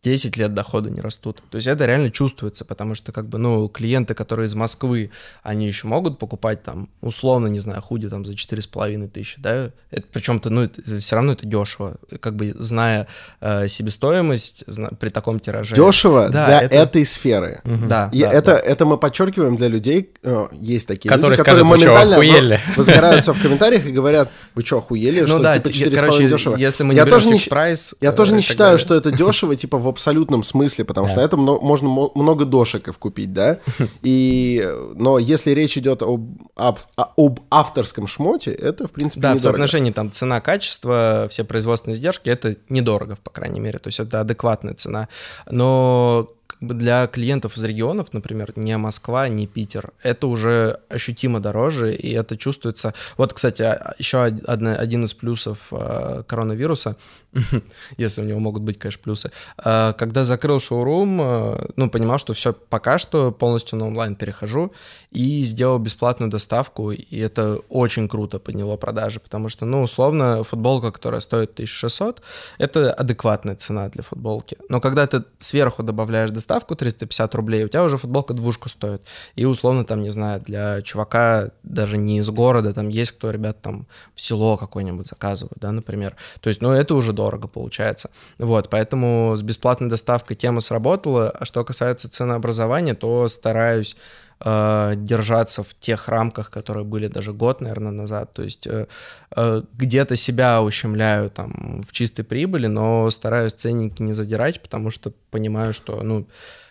10 0.03 0.37
лет 0.37 0.53
дохода 0.53 0.89
не 0.89 1.01
растут. 1.01 1.41
То 1.49 1.55
есть 1.57 1.67
это 1.67 1.85
реально 1.85 2.11
чувствуется, 2.11 2.65
потому 2.65 2.95
что 2.95 3.11
как 3.11 3.27
бы, 3.27 3.37
ну, 3.37 3.67
клиенты, 3.67 4.13
которые 4.13 4.45
из 4.45 4.55
Москвы, 4.55 5.11
они 5.43 5.67
еще 5.67 5.87
могут 5.87 6.19
покупать 6.19 6.63
там, 6.63 6.89
условно, 7.01 7.47
не 7.47 7.59
знаю, 7.59 7.81
худи 7.81 8.07
там 8.09 8.23
за 8.23 8.33
4,5 8.33 9.07
тысячи, 9.09 9.41
да, 9.41 9.71
это 9.91 10.03
причем-то, 10.11 10.49
ну, 10.49 10.63
это, 10.63 10.99
все 10.99 11.15
равно 11.15 11.33
это 11.33 11.45
дешево, 11.45 11.97
как 12.19 12.35
бы 12.35 12.53
зная 12.57 13.07
э, 13.41 13.67
себестоимость 13.67 14.63
зна, 14.67 14.89
при 14.99 15.09
таком 15.09 15.39
тираже. 15.39 15.75
Дешево 15.75 16.29
да, 16.29 16.45
для 16.45 16.61
это... 16.61 16.75
этой 16.75 17.05
сферы. 17.05 17.61
Угу. 17.63 17.87
Да, 17.87 18.09
И 18.13 18.21
да, 18.21 18.31
это, 18.31 18.51
да. 18.53 18.59
это 18.59 18.85
мы 18.85 18.97
подчеркиваем 18.97 19.55
для 19.55 19.67
людей, 19.67 20.11
э, 20.23 20.47
есть 20.53 20.87
такие 20.87 21.09
которые 21.09 21.31
люди, 21.31 21.41
скажут, 21.41 21.63
которые 21.63 21.87
моментально 21.87 22.15
охуели? 22.15 22.61
возгораются 22.75 23.33
в 23.33 23.41
комментариях 23.41 23.85
и 23.85 23.91
говорят, 23.91 24.29
вы 24.53 24.63
что, 24.63 24.77
охуели, 24.77 25.21
ну, 25.21 25.27
что 25.27 25.39
да, 25.39 25.57
типа 25.57 25.67
4,5 25.67 26.29
дешево? 26.29 26.55
если 26.55 26.83
мы 26.83 26.93
не 26.93 26.97
я 26.97 27.05
берем 27.05 27.19
тоже 27.19 27.29
не, 27.29 27.39
прайс, 27.49 27.95
Я 27.99 28.11
тоже 28.11 28.33
не 28.33 28.41
считаю, 28.41 28.77
что 28.77 28.93
это 28.93 29.11
дешево, 29.11 29.55
типа 29.55 29.77
в 29.87 29.89
абсолютном 29.89 30.43
смысле, 30.43 30.85
потому 30.85 31.07
да. 31.07 31.11
что 31.11 31.21
на 31.21 31.25
это 31.25 31.37
можно 31.37 32.09
много 32.13 32.45
дошиков 32.45 32.97
купить, 32.97 33.33
да? 33.33 33.59
И, 34.03 34.69
но 34.95 35.17
если 35.17 35.51
речь 35.51 35.77
идет 35.77 36.01
об, 36.01 36.27
об, 36.55 36.79
об 36.95 37.39
авторском 37.49 38.05
шмоте, 38.05 38.51
это, 38.51 38.87
в 38.87 38.91
принципе, 38.91 39.21
Да, 39.21 39.29
недорого. 39.29 39.39
в 39.39 39.43
соотношении 39.43 39.91
там 39.91 40.11
цена-качество, 40.11 41.27
все 41.29 41.43
производственные 41.43 41.95
издержки, 41.95 42.29
это 42.29 42.57
недорого, 42.69 43.17
по 43.23 43.29
крайней 43.29 43.59
мере, 43.61 43.79
то 43.79 43.87
есть 43.87 43.99
это 43.99 44.19
адекватная 44.19 44.73
цена. 44.73 45.07
Но 45.49 46.29
для 46.59 47.07
клиентов 47.07 47.55
из 47.55 47.63
регионов, 47.63 48.13
например, 48.13 48.53
не 48.55 48.75
Москва, 48.77 49.27
не 49.27 49.45
Питер, 49.47 49.91
это 50.01 50.27
уже 50.27 50.79
ощутимо 50.89 51.39
дороже, 51.39 51.93
и 51.93 52.11
это 52.11 52.37
чувствуется. 52.37 52.93
Вот, 53.17 53.33
кстати, 53.33 53.61
а, 53.61 53.95
еще 53.99 54.23
один, 54.23 54.67
один 54.67 55.05
из 55.05 55.13
плюсов 55.13 55.67
э, 55.71 56.23
коронавируса, 56.27 56.97
если 57.97 58.21
у 58.21 58.25
него 58.25 58.39
могут 58.39 58.63
быть, 58.63 58.79
конечно, 58.79 59.01
плюсы, 59.03 59.31
э, 59.57 59.93
когда 59.97 60.23
закрыл 60.23 60.59
шоурум, 60.59 61.21
э, 61.21 61.69
ну, 61.75 61.89
понимал, 61.89 62.17
что 62.17 62.33
все, 62.33 62.53
пока 62.53 62.97
что 62.97 63.31
полностью 63.31 63.77
на 63.77 63.87
онлайн 63.87 64.15
перехожу, 64.15 64.73
и 65.11 65.43
сделал 65.43 65.79
бесплатную 65.79 66.29
доставку, 66.29 66.91
и 66.91 67.17
это 67.17 67.59
очень 67.69 68.07
круто 68.07 68.39
подняло 68.39 68.75
продажи, 68.77 69.19
потому 69.19 69.49
что, 69.49 69.65
ну, 69.65 69.83
условно, 69.83 70.43
футболка, 70.43 70.91
которая 70.91 71.21
стоит 71.21 71.51
1600, 71.53 72.21
это 72.57 72.93
адекватная 72.93 73.55
цена 73.55 73.89
для 73.89 74.03
футболки. 74.03 74.57
Но 74.69 74.81
когда 74.81 75.07
ты 75.07 75.23
сверху 75.39 75.83
добавляешь 75.83 76.31
доставку 76.31 76.75
350 76.75 77.35
рублей, 77.35 77.65
у 77.65 77.69
тебя 77.69 77.83
уже 77.83 77.97
футболка 77.97 78.33
двушку 78.33 78.69
стоит. 78.69 79.01
И 79.35 79.45
условно 79.45 79.85
там, 79.85 80.01
не 80.01 80.09
знаю, 80.09 80.41
для 80.41 80.81
чувака 80.81 81.51
даже 81.63 81.97
не 81.97 82.19
из 82.19 82.29
города, 82.29 82.73
там 82.73 82.89
есть 82.89 83.13
кто, 83.13 83.31
ребят, 83.31 83.61
там 83.61 83.87
в 84.13 84.21
село 84.21 84.57
какое-нибудь 84.57 85.07
заказывают, 85.07 85.57
да, 85.59 85.71
например. 85.71 86.15
То 86.41 86.49
есть, 86.49 86.61
ну, 86.61 86.71
это 86.71 86.95
уже 86.95 87.13
дорого 87.13 87.26
получается. 87.47 88.09
Вот, 88.37 88.69
поэтому 88.69 89.35
с 89.35 89.41
бесплатной 89.41 89.89
доставкой 89.89 90.37
тема 90.37 90.61
сработала. 90.61 91.29
А 91.29 91.45
что 91.45 91.63
касается 91.65 92.09
ценообразования, 92.09 92.93
то 92.93 93.27
стараюсь 93.27 93.97
э, 94.39 94.93
держаться 94.95 95.63
в 95.63 95.73
тех 95.79 96.07
рамках, 96.07 96.49
которые 96.49 96.85
были 96.85 97.07
даже 97.07 97.33
год, 97.33 97.61
наверное, 97.61 97.91
назад. 97.91 98.33
То 98.33 98.43
есть 98.43 98.67
э, 98.67 98.87
э, 99.35 99.61
где-то 99.73 100.15
себя 100.15 100.61
ущемляю 100.61 101.29
там 101.29 101.83
в 101.87 101.91
чистой 101.91 102.23
прибыли, 102.23 102.67
но 102.67 103.09
стараюсь 103.09 103.53
ценники 103.53 104.01
не 104.01 104.13
задирать, 104.13 104.61
потому 104.61 104.89
что 104.89 105.11
понимаю, 105.31 105.73
что, 105.73 106.01
ну, 106.03 106.27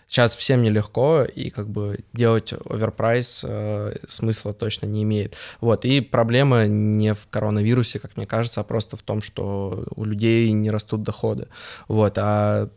сейчас 0.06 0.36
всем 0.36 0.62
нелегко, 0.62 1.22
и 1.22 1.50
как 1.50 1.68
бы 1.68 2.00
делать 2.12 2.52
оверпрайс 2.52 3.44
э, 3.46 3.96
смысла 4.08 4.52
точно 4.52 4.86
не 4.86 5.02
имеет. 5.02 5.36
Вот, 5.60 5.84
и 5.84 6.00
проблема 6.00 6.66
не 6.66 7.14
в 7.14 7.26
коронавирусе, 7.30 7.98
как 7.98 8.16
мне 8.16 8.26
кажется, 8.26 8.60
а 8.60 8.64
просто 8.64 8.96
в 8.96 9.02
том, 9.02 9.22
что 9.22 9.84
у 9.94 10.04
людей 10.04 10.50
не 10.52 10.70
растут 10.70 11.02
доходы. 11.02 11.48
Вот, 11.88 12.16
а 12.18 12.70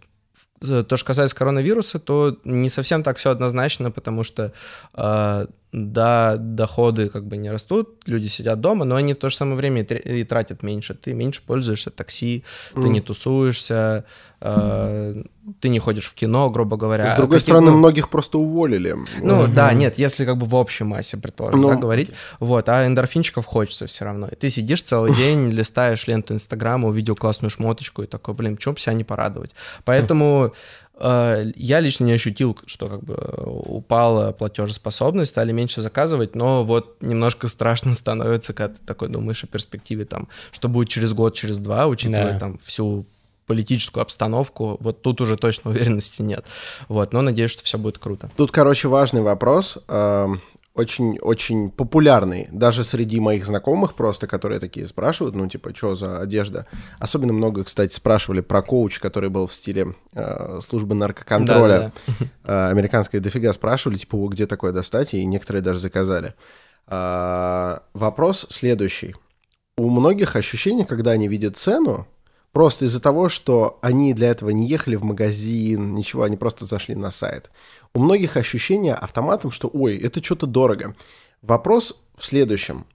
то, 0.60 0.98
что 0.98 1.06
касается 1.06 1.36
коронавируса, 1.36 2.00
то 2.00 2.38
не 2.44 2.70
совсем 2.70 3.04
так 3.04 3.18
все 3.18 3.30
однозначно, 3.30 3.92
потому 3.92 4.24
что 4.24 4.52
э, 4.94 5.46
да, 5.72 6.38
доходы 6.38 7.10
как 7.10 7.26
бы 7.26 7.38
не 7.38 7.52
растут, 7.52 8.02
люди 8.08 8.28
сидят 8.28 8.60
дома, 8.60 8.86
но 8.86 8.96
они 8.96 9.14
в 9.14 9.18
то 9.18 9.30
же 9.30 9.36
самое 9.36 9.56
время 9.56 9.84
и 9.84 10.24
тратят 10.24 10.64
меньше. 10.64 10.96
Ты 10.96 11.14
меньше 11.14 11.42
пользуешься 11.46 11.92
такси, 11.92 12.44
mm. 12.74 12.82
ты 12.82 12.90
не 12.90 13.02
тусуешься, 13.02 14.06
э, 14.42 15.24
ты 15.60 15.70
не 15.70 15.78
ходишь 15.78 16.08
в 16.08 16.16
кино, 16.16 16.50
грубо 16.50 16.76
говоря. 16.76 17.08
С 17.08 17.16
другой 17.16 17.38
а 17.38 17.42
стороны, 17.42 17.72
многих 17.72 18.10
просто 18.10 18.40
уволили. 18.40 18.96
Ну 19.22 19.44
mm-hmm. 19.44 19.54
да, 19.54 19.72
нет, 19.74 20.00
если 20.00 20.26
как 20.26 20.38
бы 20.38 20.48
в 20.48 20.56
общей 20.56 20.86
массе, 20.86 21.18
предположим, 21.18 21.62
ну, 21.62 21.70
да, 21.70 21.76
говорить. 21.76 22.10
Вот, 22.40 22.68
а 22.68 22.88
эндорфинчиков 22.88 23.46
хочется 23.46 23.86
все 23.86 24.06
равно. 24.06 24.28
И 24.28 24.36
ты 24.36 24.50
сидишь 24.50 24.82
целый 24.82 25.14
день, 25.16 25.52
листаешь 25.52 26.08
ленту 26.08 26.34
Инстаграма, 26.34 26.88
увидел 26.88 27.16
классную 27.16 27.52
шмоточку 27.52 28.02
и 28.02 28.08
такой, 28.08 28.34
блин, 28.34 28.58
чем 28.58 28.76
себя 28.76 28.94
не 28.94 29.04
порадовать. 29.04 29.52
Поэтому 29.86 30.54
я 31.00 31.80
лично 31.80 32.06
не 32.06 32.14
ощутил, 32.14 32.58
что 32.66 32.90
как 32.90 33.04
бы 33.04 33.16
упала 33.46 34.32
платежеспособность, 34.32 35.32
стали 35.32 35.52
меньше 35.52 35.82
заказывать, 35.82 36.36
но 36.36 36.64
вот 36.64 36.98
немножко 37.02 37.48
страшно 37.48 37.96
становится, 37.96 38.54
когда 38.54 38.76
ты 38.76 38.82
такой 38.86 39.10
думаешь 39.10 39.44
о 39.44 39.48
перспективе, 39.48 40.06
там, 40.06 40.28
что 40.52 40.68
будет 40.68 40.90
через 40.90 41.14
год, 41.14 41.36
через 41.36 41.60
два, 41.60 41.88
учитывая 41.88 42.34
да. 42.34 42.40
там 42.40 42.58
всю 42.60 43.06
политическую 43.46 44.04
обстановку, 44.04 44.78
вот 44.80 45.02
тут 45.02 45.22
уже 45.22 45.36
точно 45.36 45.72
уверенности 45.72 46.22
нет. 46.22 46.46
Вот, 46.88 47.14
но 47.14 47.22
надеюсь, 47.22 47.52
что 47.52 47.64
все 47.64 47.78
будет 47.78 47.98
круто. 47.98 48.30
Тут, 48.38 48.52
короче, 48.52 48.88
важный 48.88 49.22
вопрос. 49.22 49.78
Очень-очень 50.80 51.72
популярный, 51.72 52.48
даже 52.54 52.86
среди 52.86 53.20
моих 53.20 53.46
знакомых 53.46 53.96
просто, 53.96 54.28
которые 54.28 54.62
такие 54.62 54.88
спрашивают, 54.88 55.36
ну, 55.36 55.46
типа, 55.46 55.76
что 55.76 55.94
за 55.94 56.22
одежда. 56.22 56.68
Особенно 57.00 57.34
много, 57.34 57.65
кстати, 57.65 57.94
спрашивали 57.94 58.39
про 58.39 58.62
коуч, 58.62 59.00
который 59.00 59.30
был 59.30 59.46
в 59.46 59.54
стиле 59.54 59.96
э, 60.13 60.60
службы 60.62 60.96
наркоконтроля. 60.96 61.92
Да, 62.08 62.13
да. 62.20 62.26
Э, 62.46 62.72
американские 62.72 63.22
дофига 63.22 63.52
спрашивали, 63.52 63.98
типа, 63.98 64.26
где 64.30 64.48
такое 64.48 64.72
достать, 64.72 65.13
и 65.13 65.26
некоторые 65.26 65.62
даже 65.62 65.80
заказали. 65.80 66.34
Э, 66.88 67.80
вопрос 67.94 68.48
следующий. 68.50 69.15
У 69.78 69.89
многих 69.89 70.38
ощущение, 70.38 70.86
когда 70.86 71.12
они 71.12 71.28
видят 71.28 71.58
цену, 71.58 72.08
Просто 72.52 72.86
из-за 72.86 73.00
того, 73.00 73.30
что 73.30 73.78
они 73.82 74.14
для 74.14 74.30
этого 74.30 74.50
не 74.50 74.68
ехали 74.68 74.96
в 74.96 75.04
магазин, 75.04 75.94
ничего, 75.94 76.24
они 76.24 76.36
просто 76.36 76.66
зашли 76.66 76.96
на 76.96 77.12
сайт. 77.12 77.52
У 77.94 78.00
многих 78.00 78.38
ощущение 78.38 78.96
автоматом, 78.96 79.52
что 79.52 79.70
ой, 79.72 79.98
это 79.98 80.24
что-то 80.24 80.48
дорого. 80.48 80.96
Вопрос 81.42 82.02
в 82.18 82.26
следующем 82.26 82.86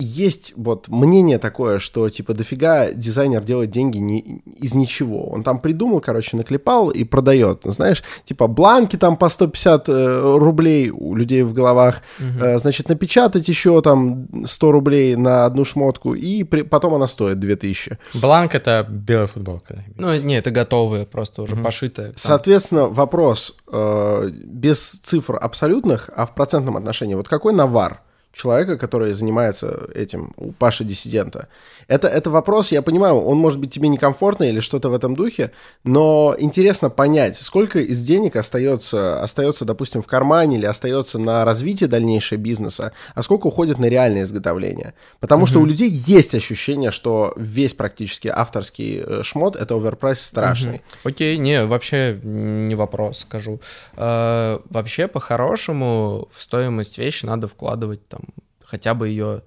есть 0.00 0.52
вот 0.56 0.88
мнение 0.88 1.38
такое, 1.38 1.78
что 1.78 2.08
типа 2.08 2.34
дофига 2.34 2.92
дизайнер 2.92 3.44
делает 3.44 3.70
деньги 3.70 3.98
не, 3.98 4.42
из 4.56 4.74
ничего. 4.74 5.28
Он 5.28 5.42
там 5.42 5.60
придумал, 5.60 6.00
короче, 6.00 6.36
наклепал 6.36 6.90
и 6.90 7.04
продает. 7.04 7.60
Знаешь, 7.64 8.02
типа 8.24 8.46
бланки 8.46 8.96
там 8.96 9.16
по 9.16 9.28
150 9.28 9.88
э, 9.88 10.36
рублей 10.38 10.90
у 10.90 11.14
людей 11.14 11.42
в 11.42 11.52
головах, 11.52 12.02
угу. 12.18 12.44
э, 12.44 12.58
значит, 12.58 12.88
напечатать 12.88 13.48
еще 13.48 13.80
там 13.82 14.28
100 14.44 14.72
рублей 14.72 15.16
на 15.16 15.44
одну 15.44 15.64
шмотку, 15.64 16.14
и 16.14 16.44
при, 16.44 16.62
потом 16.62 16.94
она 16.94 17.06
стоит 17.06 17.38
2000. 17.38 17.98
Бланк— 18.14 18.54
это 18.54 18.86
белая 18.88 19.26
футболка. 19.26 19.84
Ну, 19.96 20.14
не, 20.16 20.38
это 20.38 20.50
готовые, 20.50 21.06
просто 21.06 21.42
уже 21.42 21.54
угу. 21.54 21.64
пошитые. 21.64 22.12
Соответственно, 22.16 22.88
вопрос 22.88 23.56
э, 23.72 24.30
без 24.32 24.90
цифр 25.02 25.38
абсолютных, 25.40 26.10
а 26.14 26.26
в 26.26 26.34
процентном 26.34 26.76
отношении. 26.76 27.14
Вот 27.14 27.28
какой 27.28 27.52
навар? 27.52 28.02
Человека, 28.32 28.78
который 28.78 29.12
занимается 29.12 29.88
этим, 29.94 30.32
у 30.36 30.52
Паши 30.52 30.84
Диссидента. 30.84 31.48
Это, 31.88 32.06
это 32.06 32.30
вопрос, 32.30 32.70
я 32.70 32.82
понимаю, 32.82 33.16
он 33.16 33.38
может 33.38 33.58
быть 33.58 33.72
тебе 33.72 33.88
некомфортно 33.88 34.44
или 34.44 34.60
что-то 34.60 34.88
в 34.88 34.94
этом 34.94 35.16
духе, 35.16 35.50
но 35.82 36.36
интересно 36.38 36.90
понять, 36.90 37.36
сколько 37.36 37.80
из 37.80 38.00
денег 38.02 38.36
остается, 38.36 39.20
остается, 39.20 39.64
допустим, 39.64 40.00
в 40.00 40.06
кармане 40.06 40.58
или 40.58 40.66
остается 40.66 41.18
на 41.18 41.44
развитие 41.44 41.88
дальнейшего 41.88 42.38
бизнеса, 42.38 42.92
а 43.14 43.22
сколько 43.22 43.48
уходит 43.48 43.78
на 43.78 43.86
реальное 43.86 44.22
изготовление. 44.22 44.94
Потому 45.18 45.42
угу. 45.42 45.48
что 45.48 45.60
у 45.60 45.64
людей 45.64 45.90
есть 45.90 46.34
ощущение, 46.34 46.92
что 46.92 47.32
весь 47.36 47.74
практически 47.74 48.28
авторский 48.28 49.02
э, 49.04 49.22
шмот— 49.24 49.56
это 49.60 49.74
оверпрайс 49.74 50.20
страшный. 50.20 50.76
Угу. 50.76 51.10
Окей, 51.10 51.36
не, 51.38 51.64
вообще 51.64 52.20
не 52.22 52.76
вопрос, 52.76 53.18
скажу. 53.20 53.60
Э, 53.96 54.60
вообще, 54.70 55.08
по-хорошему, 55.08 56.28
в 56.32 56.40
стоимость 56.40 56.98
вещи 56.98 57.26
надо 57.26 57.48
вкладывать 57.48 58.06
там 58.08 58.20
хотя 58.70 58.94
бы 58.94 59.08
ее 59.08 59.42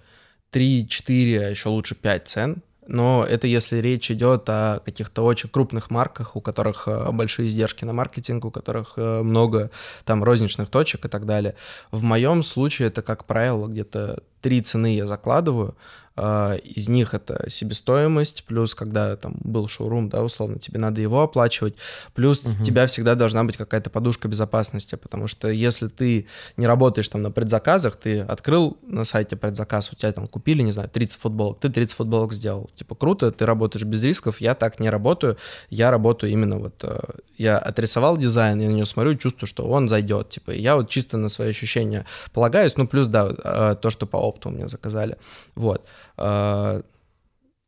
3-4, 0.51 1.39
а 1.39 1.49
еще 1.49 1.69
лучше 1.69 1.95
5 1.95 2.27
цен. 2.27 2.63
Но 2.87 3.25
это 3.27 3.47
если 3.47 3.77
речь 3.77 4.11
идет 4.11 4.49
о 4.49 4.79
каких-то 4.83 5.23
очень 5.23 5.49
крупных 5.49 5.89
марках, 5.89 6.35
у 6.35 6.41
которых 6.41 6.87
э, 6.87 7.11
большие 7.11 7.47
издержки 7.47 7.85
на 7.85 7.93
маркетинг, 7.93 8.43
у 8.45 8.51
которых 8.51 8.93
э, 8.97 9.21
много 9.21 9.71
там 10.03 10.23
розничных 10.23 10.69
точек 10.69 11.05
и 11.05 11.07
так 11.07 11.25
далее. 11.25 11.55
В 11.91 12.03
моем 12.03 12.43
случае 12.43 12.89
это, 12.89 13.01
как 13.01 13.25
правило, 13.25 13.67
где-то 13.67 14.21
три 14.41 14.61
цены 14.61 14.95
я 14.95 15.05
закладываю, 15.05 15.75
из 16.15 16.89
них 16.89 17.15
это 17.15 17.49
себестоимость, 17.49 18.43
плюс 18.43 18.75
когда 18.75 19.15
там 19.15 19.35
был 19.43 19.67
шоурум, 19.67 20.09
да, 20.09 20.23
условно, 20.23 20.59
тебе 20.59 20.79
надо 20.79 21.01
его 21.01 21.23
оплачивать, 21.23 21.75
плюс 22.13 22.43
угу. 22.43 22.53
у 22.61 22.63
тебя 22.63 22.85
всегда 22.85 23.15
должна 23.15 23.43
быть 23.43 23.57
какая-то 23.57 23.89
подушка 23.89 24.27
безопасности, 24.27 24.95
потому 24.95 25.27
что 25.27 25.49
если 25.49 25.87
ты 25.87 26.27
не 26.55 26.67
работаешь 26.67 27.07
там 27.09 27.23
на 27.23 27.31
предзаказах, 27.31 27.95
ты 27.95 28.19
открыл 28.19 28.77
на 28.83 29.05
сайте 29.05 29.35
предзаказ, 29.35 29.91
у 29.91 29.95
тебя 29.95 30.11
там 30.11 30.27
купили, 30.27 30.61
не 30.61 30.71
знаю, 30.71 30.87
30 30.87 31.19
футболок, 31.19 31.59
ты 31.59 31.69
30 31.69 31.95
футболок 31.95 32.33
сделал, 32.33 32.69
типа 32.75 32.93
круто, 32.93 33.31
ты 33.31 33.47
работаешь 33.47 33.85
без 33.85 34.03
рисков, 34.03 34.39
я 34.39 34.53
так 34.53 34.79
не 34.79 34.91
работаю, 34.91 35.37
я 35.71 35.89
работаю 35.89 36.31
именно 36.31 36.59
вот, 36.59 36.75
э, 36.83 36.99
я 37.37 37.57
отрисовал 37.57 38.17
дизайн, 38.17 38.59
я 38.59 38.69
на 38.69 38.73
него 38.73 38.85
смотрю, 38.85 39.15
чувствую, 39.15 39.47
что 39.47 39.65
он 39.65 39.89
зайдет, 39.89 40.29
типа, 40.29 40.51
я 40.51 40.75
вот 40.75 40.89
чисто 40.89 41.17
на 41.17 41.29
свои 41.29 41.49
ощущения 41.49 42.05
полагаюсь, 42.33 42.77
ну, 42.77 42.87
плюс, 42.87 43.07
да, 43.07 43.33
э, 43.43 43.75
то, 43.81 43.89
что 43.89 44.05
по 44.05 44.17
опту 44.17 44.49
у 44.49 44.51
меня 44.51 44.67
заказали, 44.67 45.17
вот. 45.55 45.87
А, 46.17 46.81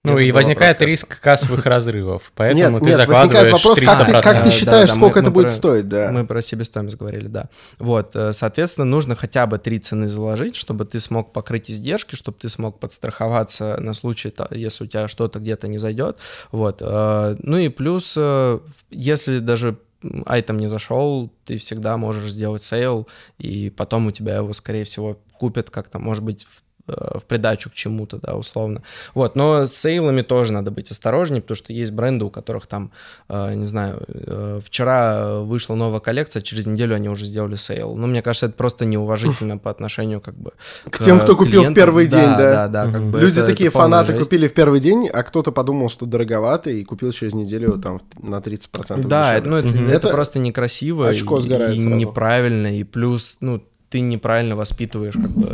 ну 0.05 0.19
и 0.19 0.31
возникает 0.31 0.79
вопрос, 0.79 0.91
риск 0.91 1.19
кассовых 1.19 1.65
разрывов, 1.65 2.31
поэтому 2.35 2.73
нет, 2.73 2.79
ты 2.79 2.89
нет, 2.89 2.95
закладываешь 2.95 3.51
вопрос, 3.51 3.81
300%. 3.81 3.85
Как 3.85 4.05
ты, 4.05 4.11
как 4.21 4.43
ты 4.43 4.51
считаешь, 4.51 4.89
да, 4.89 4.93
да, 4.93 4.99
сколько 4.99 5.17
мы, 5.17 5.21
это 5.21 5.29
мы 5.29 5.33
будет 5.33 5.47
про, 5.47 5.53
стоить, 5.53 5.87
да? 5.87 6.11
Мы 6.11 6.25
про 6.25 6.41
себестоимость 6.41 6.97
говорили, 6.97 7.27
да. 7.27 7.49
Вот, 7.79 8.15
э, 8.15 8.33
соответственно, 8.33 8.85
нужно 8.85 9.15
хотя 9.15 9.47
бы 9.47 9.57
три 9.57 9.79
цены 9.79 10.07
заложить, 10.07 10.55
чтобы 10.55 10.85
ты 10.85 10.99
смог 10.99 11.33
покрыть 11.33 11.71
издержки, 11.71 12.15
чтобы 12.15 12.37
ты 12.39 12.49
смог 12.49 12.79
подстраховаться 12.79 13.77
на 13.79 13.93
случай, 13.93 14.33
если 14.51 14.83
у 14.83 14.87
тебя 14.87 15.07
что-то 15.07 15.39
где-то 15.39 15.67
не 15.67 15.77
зайдет. 15.77 16.17
Вот. 16.51 16.81
Э, 16.81 17.35
ну 17.39 17.57
и 17.57 17.69
плюс, 17.69 18.13
э, 18.15 18.59
если 18.91 19.39
даже 19.39 19.77
item 20.25 20.59
не 20.59 20.67
зашел, 20.67 21.31
ты 21.45 21.57
всегда 21.57 21.97
можешь 21.97 22.29
сделать 22.29 22.61
sale, 22.61 23.07
и 23.39 23.71
потом 23.71 24.07
у 24.07 24.11
тебя 24.11 24.35
его, 24.37 24.53
скорее 24.53 24.83
всего, 24.83 25.17
купят 25.33 25.69
как-то, 25.69 25.99
может 25.99 26.23
быть, 26.23 26.45
в 26.45 26.61
в 26.87 27.23
придачу 27.27 27.69
к 27.69 27.73
чему-то, 27.73 28.17
да, 28.17 28.35
условно. 28.35 28.83
Вот, 29.13 29.35
но 29.35 29.65
с 29.65 29.73
sale 29.73 30.01
ами 30.01 30.21
тоже 30.21 30.53
надо 30.53 30.71
быть 30.71 30.91
осторожнее, 30.91 31.41
потому 31.41 31.55
что 31.55 31.73
есть 31.73 31.91
бренды, 31.91 32.25
у 32.25 32.29
которых 32.29 32.67
там, 32.67 32.91
э, 33.27 33.55
не 33.55 33.65
знаю, 33.65 34.03
э, 34.07 34.61
вчера 34.63 35.39
вышла 35.41 35.75
новая 35.75 35.99
коллекция, 35.99 36.41
через 36.41 36.67
неделю 36.67 36.95
они 36.95 37.09
уже 37.09 37.25
сделали 37.25 37.55
sale. 37.55 37.95
Ну, 37.95 38.07
мне 38.07 38.21
кажется, 38.21 38.47
это 38.47 38.55
просто 38.55 38.85
неуважительно 38.85 39.57
по 39.57 39.71
отношению 39.71 40.21
как 40.21 40.35
бы 40.35 40.51
к, 40.83 40.97
к 40.97 41.03
тем, 41.03 41.19
кто 41.19 41.35
купил 41.35 41.61
клиентам. 41.61 41.73
в 41.73 41.75
первый 41.75 42.07
день, 42.07 42.21
да. 42.37 42.67
Да, 42.67 42.67
да, 42.67 42.91
как 42.91 43.03
бы 43.03 43.19
Люди 43.19 43.39
это, 43.39 43.47
такие 43.47 43.69
это 43.69 43.77
фанаты 43.79 44.11
жесть. 44.13 44.23
купили 44.25 44.47
в 44.47 44.53
первый 44.53 44.79
день, 44.79 45.07
а 45.07 45.23
кто-то 45.23 45.51
подумал, 45.51 45.89
что 45.89 46.05
дороговато 46.05 46.69
и 46.69 46.83
купил 46.83 47.11
через 47.11 47.33
неделю 47.33 47.79
там 47.79 47.99
на 48.21 48.37
30% 48.37 49.07
Да, 49.07 49.35
это, 49.35 49.47
ну, 49.47 49.57
это, 49.57 49.67
м 49.69 49.95
это 49.95 50.09
просто 50.09 50.39
некрасиво 50.39 51.07
очко 51.07 51.39
и, 51.39 51.75
и 51.75 51.79
неправильно, 51.79 52.75
и 52.75 52.83
плюс, 52.83 53.37
ну, 53.39 53.63
ты 53.95 54.01
неправильно 54.01 54.57
воспитываешь 54.57 55.13
как 55.13 55.31
бы 55.31 55.49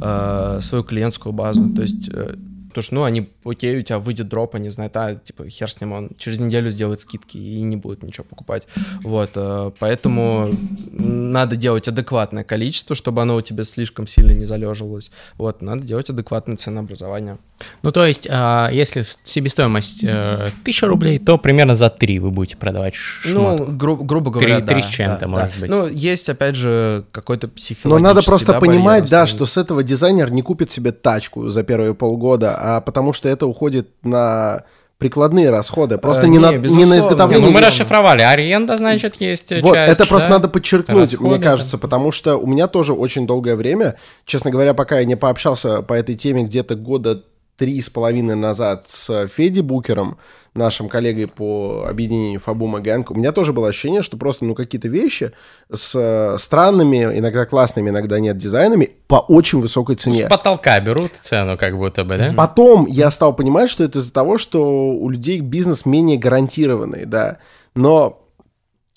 э, 0.00 0.60
свою 0.62 0.82
клиентскую 0.82 1.34
базу. 1.34 1.68
То 1.74 1.82
есть 1.82 2.08
э, 2.08 2.36
Потому 2.72 2.84
что, 2.84 2.94
ну, 2.94 3.02
они, 3.04 3.28
окей, 3.44 3.78
у 3.78 3.82
тебя 3.82 3.98
выйдет 3.98 4.28
дроп, 4.28 4.54
они 4.54 4.70
знают, 4.70 4.96
а, 4.96 5.14
типа, 5.14 5.48
хер 5.48 5.70
с 5.70 5.80
ним, 5.80 5.92
он 5.92 6.10
через 6.18 6.38
неделю 6.40 6.70
сделает 6.70 7.00
скидки 7.00 7.36
и 7.36 7.62
не 7.62 7.76
будет 7.76 8.02
ничего 8.02 8.24
покупать. 8.24 8.66
Вот, 9.02 9.30
э, 9.34 9.70
поэтому 9.78 10.48
надо 10.90 11.56
делать 11.56 11.88
адекватное 11.88 12.44
количество, 12.44 12.96
чтобы 12.96 13.22
оно 13.22 13.36
у 13.36 13.40
тебя 13.40 13.64
слишком 13.64 14.06
сильно 14.06 14.32
не 14.32 14.44
залеживалось. 14.44 15.10
Вот, 15.36 15.62
надо 15.62 15.82
делать 15.82 16.10
адекватное 16.10 16.56
ценообразование. 16.56 17.38
Ну, 17.82 17.92
то 17.92 18.04
есть, 18.04 18.26
а, 18.30 18.70
если 18.72 19.04
себестоимость 19.24 20.02
э, 20.02 20.50
1000 20.62 20.86
рублей, 20.86 21.18
то 21.18 21.38
примерно 21.38 21.74
за 21.74 21.90
3 21.90 22.18
вы 22.18 22.30
будете 22.30 22.56
продавать 22.56 22.94
шмотку. 22.94 23.64
Ну, 23.64 23.76
гру- 23.76 23.96
грубо 24.04 24.30
говоря, 24.30 24.56
Три- 24.56 24.66
да. 24.66 24.72
три 24.74 24.82
с 24.82 24.86
чем-то, 24.86 25.20
да, 25.20 25.28
может 25.28 25.54
да. 25.54 25.60
быть. 25.60 25.70
Ну, 25.70 25.86
есть, 25.88 26.28
опять 26.28 26.56
же, 26.56 27.04
какой-то 27.12 27.48
психологический, 27.48 27.88
Но 27.88 27.98
надо 27.98 28.22
просто 28.22 28.52
да, 28.52 28.60
понимать, 28.60 29.02
барьер 29.02 29.10
да, 29.10 29.26
что 29.26 29.46
с 29.46 29.56
этого 29.56 29.82
дизайнер 29.82 30.32
не 30.32 30.42
купит 30.42 30.70
себе 30.70 30.92
тачку 30.92 31.48
за 31.48 31.62
первые 31.62 31.94
полгода, 31.94 32.56
а 32.62 32.80
потому 32.80 33.12
что 33.12 33.28
это 33.28 33.46
уходит 33.46 33.88
на 34.02 34.64
прикладные 34.98 35.50
расходы. 35.50 35.98
Просто 35.98 36.26
Э, 36.26 36.28
не, 36.28 36.36
не, 36.36 36.38
на, 36.38 36.52
не 36.52 36.84
на 36.84 36.94
Не, 36.94 37.00
изготовление. 37.00 37.46
ну 37.48 37.52
мы 37.52 37.60
расшифровали. 37.60 38.22
Аренда, 38.22 38.76
значит, 38.76 39.16
есть 39.20 39.50
э, 39.50 39.60
Вот, 39.60 39.74
часть, 39.74 40.00
это 40.00 40.08
просто 40.08 40.28
да? 40.28 40.34
надо 40.36 40.48
подчеркнуть, 40.48 41.12
Расходы, 41.12 41.28
мне 41.28 41.38
кажется, 41.42 41.76
потому 41.76 42.12
что 42.12 42.36
у 42.36 42.46
меня 42.46 42.68
тоже 42.68 42.92
очень 42.92 43.26
долгое 43.26 43.56
время, 43.56 43.96
честно 44.26 44.52
говоря, 44.52 44.74
пока 44.74 45.00
я 45.00 45.04
не 45.04 45.16
пообщался 45.16 45.82
по 45.82 45.94
этой 45.94 46.14
теме 46.14 46.44
где-то 46.44 46.76
года 46.76 47.24
три 47.62 47.80
с 47.80 47.90
половиной 47.90 48.34
назад 48.34 48.88
с 48.88 49.28
Федей 49.28 49.62
Букером, 49.62 50.18
нашим 50.52 50.88
коллегой 50.88 51.28
по 51.28 51.86
объединению 51.88 52.40
Фабума 52.40 52.80
Гэнг, 52.80 53.12
у 53.12 53.14
меня 53.14 53.30
тоже 53.30 53.52
было 53.52 53.68
ощущение, 53.68 54.02
что 54.02 54.16
просто 54.16 54.44
ну 54.44 54.56
какие-то 54.56 54.88
вещи 54.88 55.30
с 55.72 55.94
э, 55.94 56.38
странными, 56.38 57.04
иногда 57.16 57.46
классными, 57.46 57.90
иногда 57.90 58.18
нет 58.18 58.36
дизайнами 58.36 58.90
по 59.06 59.20
очень 59.20 59.60
высокой 59.60 59.94
цене. 59.94 60.26
С 60.26 60.28
потолка 60.28 60.80
берут 60.80 61.14
цену, 61.14 61.56
как 61.56 61.78
будто 61.78 62.02
бы, 62.02 62.18
да? 62.18 62.32
Потом 62.36 62.86
я 62.86 63.12
стал 63.12 63.32
понимать, 63.32 63.70
что 63.70 63.84
это 63.84 64.00
из-за 64.00 64.12
того, 64.12 64.36
что 64.36 64.90
у 64.90 65.08
людей 65.08 65.38
бизнес 65.38 65.86
менее 65.86 66.18
гарантированный, 66.18 67.04
да. 67.04 67.38
Но 67.76 68.26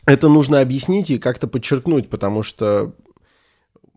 это 0.08 0.28
нужно 0.28 0.60
объяснить 0.60 1.12
и 1.12 1.20
как-то 1.20 1.48
подчеркнуть, 1.48 2.10
потому 2.10 2.42
что 2.42 2.94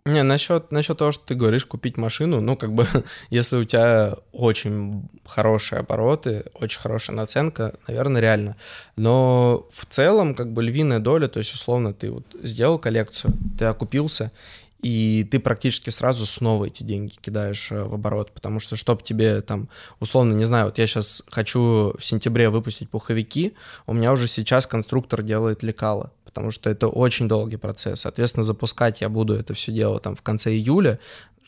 Не, 0.09 0.22
насчет, 0.22 0.72
насчет 0.72 0.96
того, 0.96 1.12
что 1.12 1.26
ты 1.26 1.34
говоришь, 1.34 1.66
купить 1.66 1.98
машину, 1.98 2.40
ну, 2.40 2.56
как 2.56 2.72
бы, 2.72 2.86
если 3.30 3.56
у 3.56 3.64
тебя 3.64 4.16
очень 4.32 5.06
хорошие 5.26 5.80
обороты, 5.80 6.46
очень 6.54 6.80
хорошая 6.80 7.14
наценка, 7.14 7.74
наверное, 7.86 8.22
реально. 8.22 8.56
Но 8.96 9.66
в 9.70 9.84
целом, 9.84 10.34
как 10.34 10.50
бы, 10.50 10.62
львиная 10.62 10.98
доля, 10.98 11.28
то 11.28 11.40
есть, 11.40 11.52
условно, 11.52 11.92
ты 11.92 12.11
вот 12.11 12.24
сделал 12.42 12.78
коллекцию, 12.78 13.34
ты 13.59 13.66
окупился, 13.66 14.32
и 14.80 15.26
ты 15.30 15.40
практически 15.40 15.90
сразу 15.90 16.24
снова 16.24 16.66
эти 16.66 16.84
деньги 16.84 17.12
кидаешь 17.20 17.70
э, 17.72 17.82
в 17.82 17.94
оборот, 17.94 18.32
потому 18.32 18.61
что, 18.61 18.76
чтобы 18.76 19.02
тебе 19.02 19.40
там, 19.40 19.68
условно, 20.00 20.32
не 20.34 20.44
знаю, 20.44 20.66
вот 20.66 20.78
я 20.78 20.86
сейчас 20.86 21.22
хочу 21.30 21.94
в 21.98 22.04
сентябре 22.04 22.48
выпустить 22.48 22.88
пуховики, 22.88 23.54
у 23.86 23.92
меня 23.92 24.12
уже 24.12 24.28
сейчас 24.28 24.66
конструктор 24.66 25.22
делает 25.22 25.62
лекало, 25.62 26.12
потому 26.29 26.51
что 26.51 26.68
это 26.70 26.89
очень 26.89 27.26
долгий 27.26 27.57
процесс. 27.57 28.01
Соответственно, 28.03 28.45
запускать 28.45 29.01
я 29.01 29.09
буду 29.09 29.35
это 29.35 29.55
все 29.55 29.72
дело 29.72 29.99
там 29.99 30.14
в 30.14 30.20
конце 30.22 30.51
июля, 30.53 30.99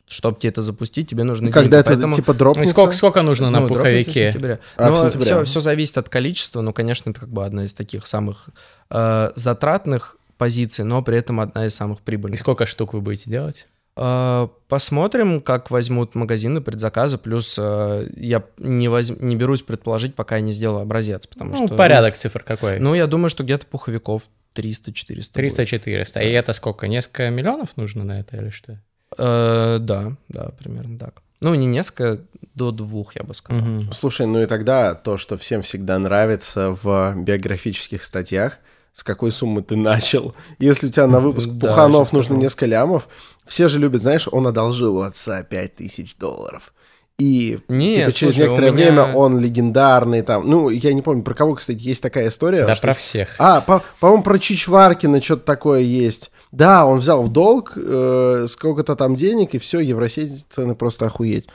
чтобы 0.08 0.38
тебе 0.40 0.48
это 0.50 0.62
запустить, 0.62 1.08
тебе 1.08 1.22
нужны 1.22 1.52
когда 1.52 1.76
деньги. 1.76 1.80
это 1.82 1.88
Поэтому- 1.90 2.16
типа 2.16 2.32
Ну, 2.32 2.34
и 2.34 2.38
дропнется... 2.38 2.72
сколько, 2.72 2.92
сколько 2.94 3.22
нужно 3.22 3.50
на 3.50 3.60
ну, 3.60 3.66
в 3.66 3.68
пуховике? 3.68 4.32
сентябре. 4.32 4.58
А, 4.76 4.88
в 4.88 4.90
Но 4.90 4.96
сентябре. 5.04 5.20
Все, 5.24 5.44
все 5.44 5.60
зависит 5.60 5.98
от 5.98 6.08
количества. 6.08 6.62
Ну, 6.62 6.72
конечно, 6.72 7.10
это 7.10 7.20
как 7.20 7.28
бы 7.28 7.44
одна 7.44 7.64
из 7.64 7.74
таких 7.74 8.06
самых 8.06 8.48
э, 8.90 9.30
затратных 9.36 10.16
позиций, 10.38 10.84
но 10.84 11.02
при 11.02 11.16
этом 11.18 11.38
одна 11.38 11.66
из 11.66 11.74
самых 11.74 11.98
И 11.98 12.02
прибыльных. 12.02 12.40
сколько 12.40 12.66
штук 12.66 12.94
вы 12.94 13.00
будете 13.02 13.30
делать? 13.30 13.68
Э, 13.96 14.48
Посмотрим, 14.68 15.40
как 15.40 15.70
возьмут 15.70 16.14
магазины 16.14 16.60
предзаказы. 16.60 17.18
Плюс 17.18 17.56
э, 17.58 18.06
я 18.16 18.44
не, 18.58 18.88
возь- 18.88 19.10
не 19.20 19.34
берусь 19.36 19.62
предположить, 19.62 20.14
пока 20.14 20.36
я 20.36 20.42
не 20.42 20.52
сделаю 20.52 20.82
образец. 20.82 21.26
Потому 21.26 21.56
Ну, 21.56 21.66
что, 21.66 21.76
порядок 21.76 22.14
цифр 22.16 22.42
какой? 22.44 22.78
Ну, 22.78 22.94
я 22.94 23.06
думаю, 23.08 23.30
что 23.30 23.42
где-то 23.42 23.66
пуховиков 23.66 24.22
300-400. 24.54 25.06
будет. 25.08 25.36
300-400. 25.36 26.22
И 26.24 26.30
это 26.30 26.52
сколько? 26.52 26.86
Несколько 26.86 27.30
миллионов 27.30 27.76
нужно 27.76 28.04
на 28.04 28.20
это 28.20 28.36
или 28.36 28.50
что? 28.50 28.78
Э, 29.18 29.78
да, 29.80 30.16
да, 30.28 30.50
примерно 30.58 30.98
так. 30.98 31.22
Ну, 31.40 31.54
не 31.54 31.66
несколько, 31.66 32.20
до 32.54 32.70
двух, 32.70 33.16
я 33.16 33.22
бы 33.24 33.34
сказал. 33.34 33.62
Мгм. 33.64 33.92
Слушай, 33.92 34.26
ну 34.26 34.40
и 34.42 34.46
тогда 34.46 34.94
то, 34.94 35.16
что 35.16 35.36
всем 35.36 35.62
всегда 35.62 35.98
нравится 35.98 36.76
в 36.82 37.14
биографических 37.16 38.04
статьях, 38.04 38.58
с 38.92 39.02
какой 39.02 39.30
суммы 39.30 39.62
ты 39.62 39.76
начал. 39.76 40.34
Если 40.58 40.88
у 40.88 40.90
тебя 40.90 41.06
на 41.06 41.20
выпуск 41.20 41.48
Да, 41.52 41.68
пуханов 41.68 42.12
нужно 42.12 42.34
скажу. 42.34 42.40
несколько 42.40 42.66
лямов, 42.66 43.08
все 43.46 43.68
же 43.68 43.78
любят, 43.78 44.02
знаешь, 44.02 44.28
он 44.30 44.46
одолжил 44.46 44.98
у 44.98 45.02
отца 45.02 45.42
5000 45.42 46.16
долларов. 46.16 46.72
И 47.18 47.58
Нет, 47.68 47.96
типа, 47.96 48.12
через 48.12 48.34
слушай, 48.34 48.46
некоторое 48.48 48.70
меня- 48.70 48.84
время 48.92 49.14
он 49.14 49.38
легендарный 49.38 50.22
там. 50.22 50.48
Ну, 50.48 50.70
я 50.70 50.94
не 50.94 51.02
помню, 51.02 51.22
про 51.22 51.34
кого, 51.34 51.54
кстати, 51.54 51.78
есть 51.80 52.02
такая 52.02 52.28
история. 52.28 52.64
Да 52.64 52.74
что- 52.74 52.82
про 52.82 52.94
всех. 52.94 53.28
А, 53.38 53.60
по- 53.60 53.82
по-моему, 54.00 54.22
про 54.22 54.38
Чичваркина 54.38 55.20
что-то 55.20 55.44
такое 55.44 55.80
есть. 55.80 56.30
Да, 56.50 56.86
он 56.86 56.98
взял 57.00 57.22
в 57.22 57.30
долг 57.30 57.74
э, 57.76 58.46
сколько-то 58.48 58.96
там 58.96 59.14
денег, 59.16 59.54
и 59.54 59.58
все, 59.58 59.80
Евросеть 59.80 60.46
цены 60.48 60.74
просто 60.74 61.06
охуеть. 61.06 61.46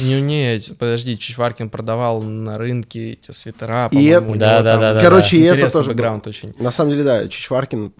Не, 0.00 0.20
не, 0.20 0.60
подожди, 0.78 1.16
Чичваркин 1.16 1.70
продавал 1.70 2.20
на 2.22 2.58
рынке 2.58 3.12
эти 3.12 3.30
свитера, 3.30 3.88
И 3.92 4.04
это- 4.06 4.26
Да, 4.34 4.62
да, 4.62 4.72
там 4.72 4.80
да, 4.80 4.94
да, 4.94 5.00
Короче, 5.00 5.36
и 5.38 5.42
это 5.42 5.70
тоже... 5.70 5.90
бэкграунд 5.90 6.26
очень. 6.26 6.54
На 6.58 6.70
самом 6.70 6.90
деле, 6.90 7.04
да, 7.04 7.28
Чичваркин, 7.28 7.92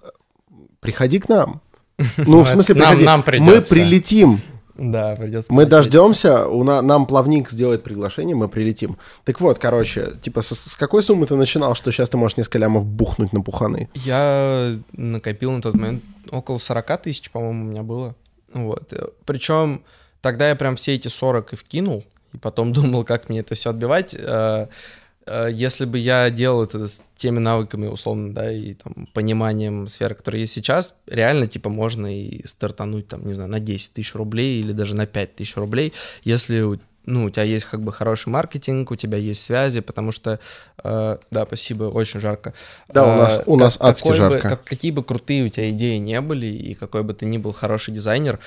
приходи 0.80 1.18
к 1.18 1.28
нам. 1.28 1.62
Ну, 2.18 2.38
в 2.40 2.42
это 2.42 2.52
смысле, 2.52 2.74
приходи. 2.74 3.04
нам 3.04 3.20
Мы 3.20 3.24
придется. 3.24 3.74
прилетим. 3.74 4.42
Да, 4.76 5.16
придется. 5.16 5.50
Мы 5.50 5.64
дождемся, 5.64 6.46
у 6.48 6.62
на- 6.62 6.82
нам 6.82 7.06
плавник 7.06 7.48
сделает 7.50 7.82
приглашение, 7.82 8.36
мы 8.36 8.48
прилетим. 8.50 8.98
Так 9.24 9.40
вот, 9.40 9.58
короче, 9.58 10.12
типа, 10.20 10.42
с, 10.42 10.48
с 10.54 10.76
какой 10.76 11.02
суммы 11.02 11.24
ты 11.24 11.34
начинал, 11.34 11.74
что 11.74 11.90
сейчас 11.90 12.10
ты 12.10 12.18
можешь 12.18 12.36
несколько 12.36 12.58
лямов 12.58 12.84
бухнуть 12.84 13.32
на 13.32 13.40
пуханы? 13.40 13.88
Я 13.94 14.74
накопил 14.92 15.52
на 15.52 15.62
тот 15.62 15.76
момент 15.76 16.04
около 16.30 16.58
40 16.58 16.98
тысяч, 17.02 17.30
по-моему, 17.30 17.62
у 17.64 17.68
меня 17.70 17.82
было. 17.82 18.14
Вот. 18.52 18.92
Причем 19.24 19.80
тогда 20.26 20.48
я 20.48 20.56
прям 20.56 20.74
все 20.74 20.94
эти 20.94 21.06
40 21.06 21.52
и 21.52 21.56
вкинул, 21.56 22.04
и 22.32 22.38
потом 22.38 22.72
думал, 22.78 23.04
как 23.04 23.28
мне 23.28 23.40
это 23.40 23.54
все 23.54 23.70
отбивать. 23.70 24.12
Э, 24.18 24.66
э, 25.24 25.48
Если 25.52 25.84
бы 25.84 25.98
я 25.98 26.30
делал 26.30 26.64
это 26.64 26.88
с 26.88 27.00
теми 27.16 27.38
навыками, 27.38 27.86
условно, 27.86 28.34
да, 28.34 28.50
и 28.50 28.74
там 28.74 29.06
пониманием 29.14 29.86
сферы, 29.86 30.16
которые 30.16 30.40
есть 30.40 30.52
сейчас, 30.52 30.96
реально, 31.06 31.46
типа, 31.46 31.70
можно 31.70 32.08
и 32.12 32.44
стартануть, 32.44 33.06
там, 33.06 33.24
не 33.24 33.34
знаю, 33.34 33.50
на 33.50 33.60
10 33.60 33.92
тысяч 33.92 34.16
рублей 34.16 34.58
или 34.58 34.72
даже 34.72 34.96
на 34.96 35.06
5 35.06 35.36
тысяч 35.36 35.56
рублей, 35.56 35.92
если 36.24 36.80
ну, 37.06 37.24
у 37.24 37.30
тебя 37.30 37.44
есть 37.44 37.66
как 37.66 37.80
бы 37.82 37.92
хороший 37.92 38.28
маркетинг, 38.28 38.90
у 38.90 38.96
тебя 38.96 39.18
есть 39.18 39.42
связи, 39.44 39.80
потому 39.80 40.12
что, 40.12 40.38
э, 40.84 41.16
да, 41.30 41.44
спасибо, 41.46 41.84
очень 41.84 42.20
жарко. 42.20 42.52
Да, 42.88 43.04
у 43.04 43.08
Э, 43.10 43.16
нас- 43.16 43.42
у 43.46 43.56
нас 43.56 43.76
адски 43.80 44.02
какой 44.08 44.12
бы- 44.12 44.16
жарко. 44.34 44.48
как- 44.48 44.64
какие 44.64 44.90
бы 44.90 45.02
крутые 45.04 45.44
у 45.44 45.48
тебя 45.48 45.70
идеи 45.70 45.96
не 45.98 46.20
были, 46.20 46.46
и 46.46 46.74
какой 46.74 47.02
бы 47.02 47.14
ты 47.14 47.26
ни 47.26 47.38
был 47.38 47.52
хороший 47.52 47.94
дизайнер, 47.94 48.38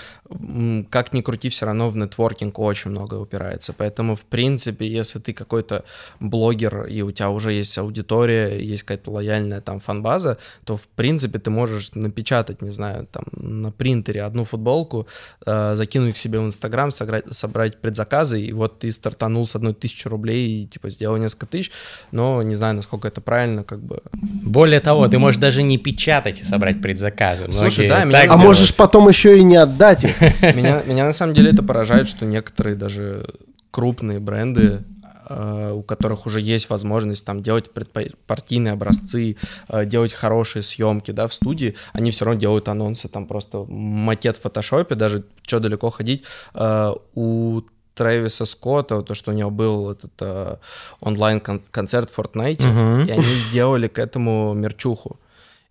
как 0.90 1.14
ни 1.14 1.22
крути, 1.22 1.50
все 1.50 1.66
равно 1.66 1.90
в 1.90 1.98
нетворкинг 1.98 2.60
очень 2.60 2.92
много 2.92 3.16
упирается. 3.16 3.74
Поэтому, 3.74 4.16
в 4.16 4.24
принципе, 4.26 4.88
если 4.88 5.20
ты 5.20 5.34
какой-то 5.34 5.84
блогер, 6.20 6.86
и 6.86 7.02
у 7.02 7.12
тебя 7.12 7.30
уже 7.30 7.52
есть 7.54 7.78
аудитория, 7.78 8.58
есть 8.60 8.84
какая-то 8.84 9.12
лояльная 9.12 9.62
там 9.62 9.80
фанбаза, 9.80 10.38
то, 10.66 10.76
в 10.76 10.88
принципе, 10.88 11.40
ты 11.40 11.50
можешь 11.50 11.92
напечатать, 11.96 12.62
не 12.62 12.70
знаю, 12.72 13.08
там, 13.12 13.24
на 13.32 13.72
принтере 13.72 14.24
одну 14.24 14.44
футболку, 14.44 15.08
э, 15.46 15.76
закинуть 15.76 16.16
к 16.16 16.18
себе 16.18 16.40
в 16.40 16.46
Инстаграм, 16.46 16.92
сограть- 16.92 17.32
собрать 17.34 17.82
предзаказы, 17.82 18.49
и 18.50 18.54
вот 18.54 18.80
ты 18.80 18.92
стартанул 18.92 19.46
с 19.48 19.56
одной 19.56 19.74
тысячи 19.74 20.08
рублей 20.08 20.64
и, 20.64 20.68
типа, 20.68 20.90
сделал 20.90 21.18
несколько 21.18 21.46
тысяч, 21.46 21.72
но 22.12 22.42
не 22.44 22.56
знаю, 22.56 22.76
насколько 22.76 23.08
это 23.08 23.22
правильно, 23.22 23.64
как 23.64 23.80
бы, 23.82 24.02
Более 24.44 24.80
того, 24.80 25.08
ты 25.08 25.20
можешь 25.20 25.40
даже 25.40 25.64
не 25.64 25.78
печатать 25.78 26.42
и 26.42 26.44
собрать 26.44 26.82
предзаказы. 26.82 27.46
Слушай, 27.52 27.88
Многие 27.88 27.90
да, 27.90 28.04
меня- 28.06 28.26
А 28.34 28.38
можешь 28.38 28.76
потом 28.76 29.08
еще 29.08 29.38
и 29.38 29.44
не 29.44 29.56
отдать 29.56 30.04
их. 30.04 30.20
Меня, 30.56 30.82
меня 30.86 31.06
на 31.06 31.14
самом 31.14 31.34
деле 31.34 31.52
это 31.52 31.64
поражает, 31.64 32.08
что 32.10 32.26
некоторые 32.26 32.76
даже 32.76 33.26
крупные 33.72 34.20
бренды, 34.20 34.84
э, 35.30 35.72
у 35.76 35.84
которых 35.84 36.26
уже 36.26 36.42
есть 36.42 36.70
возможность 36.70 37.24
там 37.26 37.42
делать 37.44 37.70
предпо- 37.74 38.14
партийные 38.26 38.74
образцы, 38.74 39.38
э, 39.68 39.86
делать 39.86 40.12
хорошие 40.14 40.64
съемки, 40.64 41.12
да, 41.12 41.28
в 41.28 41.34
студии, 41.34 41.76
они 41.94 42.10
все 42.12 42.26
равно 42.26 42.40
делают 42.40 42.68
анонсы, 42.68 43.08
там 43.08 43.26
просто 43.28 43.66
макет 43.68 44.38
в 44.38 44.42
фотошопе, 44.42 44.96
даже 44.96 45.24
что 45.44 45.60
далеко 45.60 45.90
ходить, 45.92 46.24
э, 46.56 46.94
у 47.14 47.62
Трэвиса 48.00 48.46
Скотта, 48.46 49.02
то, 49.02 49.14
что 49.16 49.32
у 49.32 49.34
него 49.36 49.52
был 49.52 49.92
этот 49.92 50.12
э, 50.22 50.56
онлайн-концерт 51.02 52.10
в 52.10 52.18
Fortnite, 52.18 52.66
Мгм. 52.66 53.08
и 53.08 53.12
они 53.12 53.24
сделали 53.24 53.88
к 53.88 54.00
этому 54.00 54.54
мерчуху. 54.54 55.20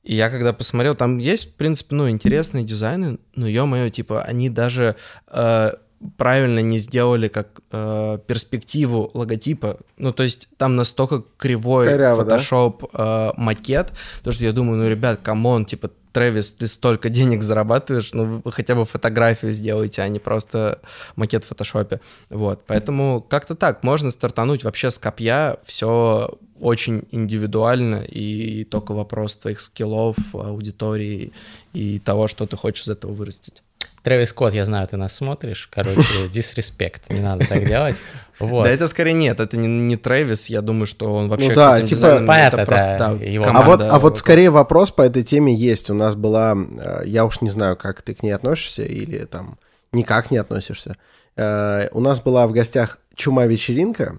И 0.04 0.14
я 0.14 0.30
когда 0.30 0.52
посмотрел, 0.52 0.94
там 0.94 1.18
есть, 1.18 1.50
в 1.50 1.54
принципе, 1.56 1.94
ну, 1.96 2.08
интересные 2.08 2.64
дизайны, 2.64 3.18
но, 3.36 3.46
ё-моё, 3.46 3.90
типа, 3.90 4.22
они 4.22 4.50
даже 4.50 4.94
э, 5.26 5.70
правильно 6.16 6.60
не 6.60 6.78
сделали 6.78 7.28
как 7.28 7.60
э, 7.70 8.18
перспективу 8.26 9.10
логотипа. 9.14 9.78
Ну, 9.96 10.12
то 10.12 10.22
есть 10.22 10.48
там 10.56 10.76
настолько 10.76 11.24
кривой 11.36 11.86
Коряво, 11.86 12.24
да? 12.24 12.38
Photoshop 12.38 12.90
э, 12.92 13.32
макет, 13.36 13.92
то 14.22 14.32
что 14.32 14.44
я 14.44 14.52
думаю, 14.52 14.82
ну, 14.82 14.88
ребят, 14.88 15.20
come 15.22 15.46
on, 15.46 15.64
типа, 15.64 15.90
Трэвис, 16.12 16.52
ты 16.52 16.66
столько 16.66 17.10
денег 17.10 17.42
зарабатываешь, 17.42 18.12
ну, 18.14 18.40
вы 18.44 18.52
хотя 18.52 18.74
бы 18.74 18.84
фотографию 18.84 19.52
сделайте, 19.52 20.02
а 20.02 20.08
не 20.08 20.18
просто 20.18 20.80
макет 21.16 21.44
в 21.44 21.48
фотошопе. 21.48 22.00
Вот, 22.30 22.62
поэтому 22.66 23.24
как-то 23.28 23.54
так, 23.54 23.82
можно 23.82 24.10
стартануть 24.10 24.64
вообще 24.64 24.90
с 24.90 24.98
копья, 24.98 25.58
все 25.64 26.38
очень 26.58 27.04
индивидуально, 27.10 28.02
и 28.02 28.64
только 28.64 28.92
вопрос 28.92 29.36
твоих 29.36 29.60
скиллов, 29.60 30.16
аудитории 30.34 31.32
и 31.72 31.98
того, 31.98 32.26
что 32.26 32.46
ты 32.46 32.56
хочешь 32.56 32.84
из 32.84 32.88
этого 32.88 33.12
вырастить. 33.12 33.62
Трэвис 34.02 34.30
Скотт, 34.30 34.54
я 34.54 34.64
знаю, 34.64 34.86
ты 34.86 34.96
нас 34.96 35.14
смотришь. 35.14 35.68
Короче, 35.72 36.28
дисреспект, 36.32 37.10
не 37.10 37.20
надо 37.20 37.46
так 37.46 37.66
делать. 37.66 37.96
Вот. 38.38 38.64
Да 38.64 38.70
это 38.70 38.86
скорее 38.86 39.14
нет, 39.14 39.40
это 39.40 39.56
не, 39.56 39.66
не 39.66 39.96
Трэвис, 39.96 40.46
я 40.46 40.60
думаю, 40.60 40.86
что 40.86 41.12
он 41.12 41.28
вообще 41.28 41.48
Ну 41.48 41.54
да, 41.54 41.82
типа, 41.82 42.22
понятно, 42.24 42.58
это 42.58 42.66
просто, 42.66 42.96
да, 42.98 43.14
да, 43.14 43.24
его 43.24 43.44
А 43.44 43.48
вот, 43.48 43.56
команда 43.62 43.84
а 43.86 43.92
вот 43.94 44.02
вокруг. 44.02 44.18
скорее 44.18 44.50
вопрос 44.50 44.90
по 44.92 45.02
этой 45.02 45.24
теме 45.24 45.52
есть. 45.52 45.90
У 45.90 45.94
нас 45.94 46.14
была, 46.14 46.56
э, 46.56 47.02
я 47.06 47.24
уж 47.24 47.40
не 47.40 47.50
знаю, 47.50 47.76
как 47.76 48.02
ты 48.02 48.14
к 48.14 48.22
ней 48.22 48.30
относишься 48.30 48.82
или 48.82 49.24
там 49.24 49.58
никак 49.92 50.30
не 50.30 50.38
относишься. 50.38 50.96
Э, 51.36 51.88
У 51.92 52.00
нас 52.00 52.20
была 52.20 52.46
в 52.46 52.52
гостях 52.52 52.98
чума-вечеринка, 53.16 54.18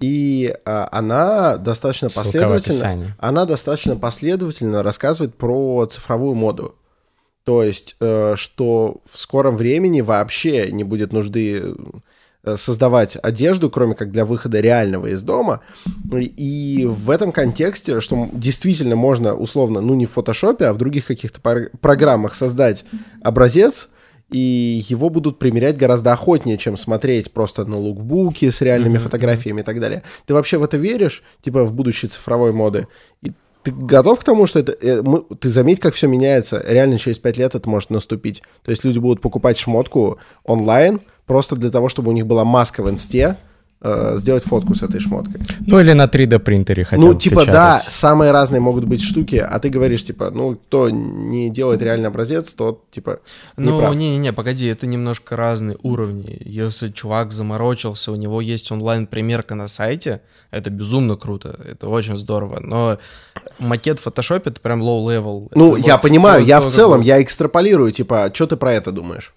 и 0.00 0.54
а, 0.64 0.88
она 0.90 1.56
достаточно 1.56 2.08
Ссылка 2.08 2.48
последовательно, 2.48 3.16
она 3.18 3.44
достаточно 3.44 3.96
последовательно 3.96 4.82
рассказывает 4.82 5.36
про 5.36 5.86
цифровую 5.86 6.34
моду. 6.34 6.74
То 7.44 7.62
есть, 7.62 7.96
э, 8.00 8.34
что 8.36 9.00
в 9.10 9.18
скором 9.18 9.56
времени 9.56 10.00
вообще 10.00 10.70
не 10.70 10.84
будет 10.84 11.12
нужды 11.12 11.74
э, 12.44 12.56
создавать 12.56 13.16
одежду, 13.20 13.68
кроме 13.68 13.94
как 13.94 14.12
для 14.12 14.24
выхода 14.24 14.60
реального 14.60 15.08
из 15.08 15.22
дома. 15.22 15.60
И 16.12 16.86
в 16.88 17.10
этом 17.10 17.32
контексте, 17.32 18.00
что 18.00 18.28
действительно 18.32 18.94
можно 18.94 19.34
условно, 19.34 19.80
ну 19.80 19.94
не 19.94 20.06
в 20.06 20.12
фотошопе, 20.12 20.66
а 20.66 20.72
в 20.72 20.78
других 20.78 21.06
каких-то 21.06 21.40
программах 21.80 22.34
создать 22.34 22.84
образец, 23.22 23.88
и 24.32 24.82
его 24.88 25.10
будут 25.10 25.38
примерять 25.38 25.76
гораздо 25.76 26.12
охотнее, 26.12 26.56
чем 26.56 26.76
смотреть 26.76 27.32
просто 27.32 27.64
на 27.64 27.76
лукбуки 27.76 28.50
с 28.50 28.60
реальными 28.60 28.98
фотографиями 28.98 29.60
и 29.60 29.64
так 29.64 29.78
далее. 29.78 30.02
Ты 30.26 30.34
вообще 30.34 30.56
в 30.58 30.62
это 30.62 30.78
веришь, 30.78 31.22
типа 31.42 31.64
в 31.64 31.72
будущее 31.74 32.08
цифровой 32.08 32.52
моды? 32.52 32.88
И 33.22 33.32
ты 33.62 33.70
готов 33.70 34.20
к 34.20 34.24
тому, 34.24 34.46
что 34.46 34.58
это... 34.58 34.72
э, 34.80 35.02
ты 35.38 35.48
заметь, 35.48 35.80
как 35.80 35.94
все 35.94 36.06
меняется. 36.08 36.62
Реально 36.66 36.98
через 36.98 37.18
пять 37.18 37.36
лет 37.36 37.54
это 37.54 37.68
может 37.68 37.90
наступить. 37.90 38.42
То 38.62 38.70
есть 38.70 38.84
люди 38.84 38.98
будут 38.98 39.20
покупать 39.20 39.58
шмотку 39.58 40.18
онлайн 40.44 41.00
просто 41.26 41.56
для 41.56 41.70
того, 41.70 41.88
чтобы 41.88 42.10
у 42.10 42.12
них 42.12 42.26
была 42.26 42.44
маска 42.44 42.82
в 42.82 42.90
инсте, 42.90 43.36
э, 43.82 44.16
сделать 44.16 44.44
фотку 44.44 44.74
с 44.74 44.82
этой 44.82 45.00
шмоткой. 45.00 45.40
Ну 45.66 45.80
или 45.80 45.92
на 45.92 46.06
3D 46.06 46.38
принтере 46.38 46.84
хотя 46.84 47.02
ну, 47.02 47.12
бы 47.12 47.18
типа, 47.18 47.44
да, 47.44 47.76
печатать. 47.76 47.92
самые 47.92 48.32
разные 48.32 48.60
могут 48.60 48.84
быть 48.84 49.02
штуки, 49.02 49.36
а 49.36 49.58
ты 49.58 49.68
говоришь, 49.68 50.04
типа, 50.04 50.30
ну, 50.30 50.54
кто 50.56 50.90
не 50.90 51.50
делает 51.50 51.82
реальный 51.82 52.08
образец, 52.08 52.54
тот, 52.54 52.90
типа, 52.90 53.20
не 53.56 53.64
Ну, 53.66 53.78
прав. 53.78 53.94
не-не-не, 53.94 54.32
погоди, 54.32 54.66
это 54.66 54.86
немножко 54.86 55.36
разные 55.36 55.76
уровни. 55.82 56.40
Если 56.44 56.88
чувак 56.90 57.32
заморочился, 57.32 58.12
у 58.12 58.16
него 58.16 58.40
есть 58.40 58.70
онлайн-примерка 58.70 59.54
на 59.54 59.68
сайте, 59.68 60.22
это 60.50 60.70
безумно 60.70 61.16
круто, 61.16 61.58
это 61.68 61.88
очень 61.88 62.16
здорово. 62.16 62.60
Но 62.60 62.98
макет 63.58 63.98
в 63.98 64.02
фотошопе— 64.02 64.50
это 64.50 64.60
прям 64.60 64.82
low-level. 64.82 65.48
Ну, 65.54 65.76
Это 65.76 65.86
я 65.86 65.94
вот 65.94 66.02
понимаю, 66.02 66.44
я 66.44 66.60
в 66.60 66.70
целом, 66.70 67.00
я 67.00 67.22
экстраполирую, 67.22 67.92
типа, 67.92 68.30
что 68.32 68.46
ты 68.46 68.56
про 68.56 68.72
это 68.72 68.92
думаешь? 68.92 69.32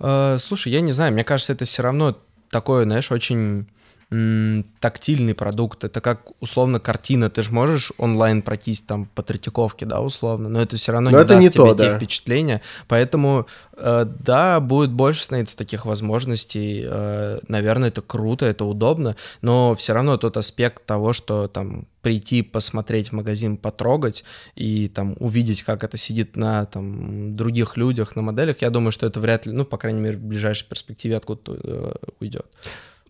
Э, 0.00 0.38
слушай, 0.40 0.72
я 0.72 0.80
не 0.80 0.92
знаю, 0.92 1.12
мне 1.12 1.24
кажется, 1.24 1.52
это 1.52 1.64
все 1.64 1.82
равно 1.82 2.16
такой, 2.50 2.84
знаешь, 2.84 3.12
очень 3.12 3.66
тактильный 4.10 5.34
продукт. 5.34 5.84
Это 5.84 6.00
как, 6.00 6.32
условно, 6.40 6.80
картина. 6.80 7.30
Ты 7.30 7.42
же 7.42 7.52
можешь 7.52 7.92
онлайн 7.96 8.42
пройтись 8.42 8.82
там 8.82 9.06
по 9.14 9.22
Третьяковке, 9.22 9.86
да, 9.86 10.00
условно, 10.00 10.48
но 10.48 10.60
это 10.60 10.76
все 10.76 10.90
равно 10.90 11.10
Но 11.10 11.18
не 11.18 11.22
это 11.22 11.34
даст 11.34 11.42
не 11.44 11.50
тебе 11.50 11.64
то, 11.64 11.74
те 11.74 11.90
да. 11.90 11.96
впечатления. 11.96 12.60
Поэтому, 12.88 13.46
э, 13.76 14.04
да, 14.04 14.58
будет 14.58 14.90
больше 14.90 15.22
становиться 15.22 15.56
таких 15.56 15.86
возможностей. 15.86 16.82
Э, 16.84 17.38
наверное, 17.46 17.90
это 17.90 18.02
круто, 18.02 18.46
это 18.46 18.64
удобно, 18.64 19.14
но 19.42 19.76
все 19.76 19.92
равно 19.92 20.16
тот 20.16 20.36
аспект 20.36 20.84
того, 20.86 21.12
что 21.12 21.46
там 21.46 21.86
прийти, 22.02 22.42
посмотреть 22.42 23.10
в 23.10 23.12
магазин, 23.12 23.56
потрогать 23.56 24.24
и 24.56 24.88
там 24.88 25.14
увидеть, 25.20 25.62
как 25.62 25.84
это 25.84 25.96
сидит 25.96 26.34
на 26.34 26.64
там 26.64 27.36
других 27.36 27.76
людях, 27.76 28.16
на 28.16 28.22
моделях, 28.22 28.56
я 28.60 28.70
думаю, 28.70 28.90
что 28.90 29.06
это 29.06 29.20
вряд 29.20 29.46
ли, 29.46 29.52
ну, 29.52 29.64
по 29.64 29.78
крайней 29.78 30.00
мере, 30.00 30.16
в 30.16 30.22
ближайшей 30.22 30.68
перспективе 30.68 31.16
откуда-то 31.16 31.60
э, 31.62 31.92
уйдет. 32.18 32.46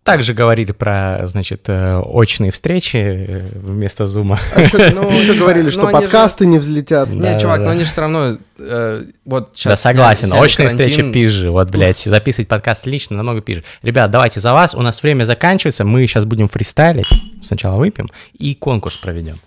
Также 0.02 0.32
говорили 0.32 0.72
про, 0.72 1.20
значит, 1.24 1.64
э, 1.68 1.98
очные 1.98 2.50
встречи 2.50 2.96
э, 2.96 3.48
вместо 3.54 4.06
зума. 4.06 4.38
Ну, 4.56 5.10
Еще 5.10 5.34
говорили, 5.34 5.64
ну, 5.64 5.70
что 5.70 5.86
они 5.88 5.96
же- 5.98 6.02
подкасты 6.02 6.46
не 6.46 6.58
взлетят. 6.58 7.10
Не, 7.10 7.20
Да, 7.20 7.38
чувак, 7.38 7.58
да, 7.58 7.64
но 7.64 7.66
да. 7.66 7.72
они 7.72 7.84
же 7.84 7.90
все 7.90 8.00
равно 8.00 8.38
э, 8.58 9.04
вот 9.26 9.44
Да, 9.44 9.50
сейчас 9.54 9.82
согласен. 9.82 10.32
Очные 10.32 10.68
встречи 10.68 11.12
пизже. 11.12 11.50
Вот, 11.50 11.70
блядь, 11.70 11.98
записывать 11.98 12.48
подкаст 12.48 12.86
лично 12.86 13.16
намного 13.18 13.42
пизже. 13.42 13.62
Ребят, 13.82 14.10
давайте 14.10 14.40
за 14.40 14.54
вас. 14.54 14.74
У 14.74 14.80
нас 14.80 15.02
время 15.02 15.24
заканчивается. 15.24 15.84
Мы 15.84 16.06
сейчас 16.06 16.24
будем 16.24 16.48
фристайлить. 16.48 17.08
Сначала 17.42 17.76
выпьем 17.78 18.08
и 18.38 18.54
конкурс 18.54 18.96
проведем. 18.96 19.38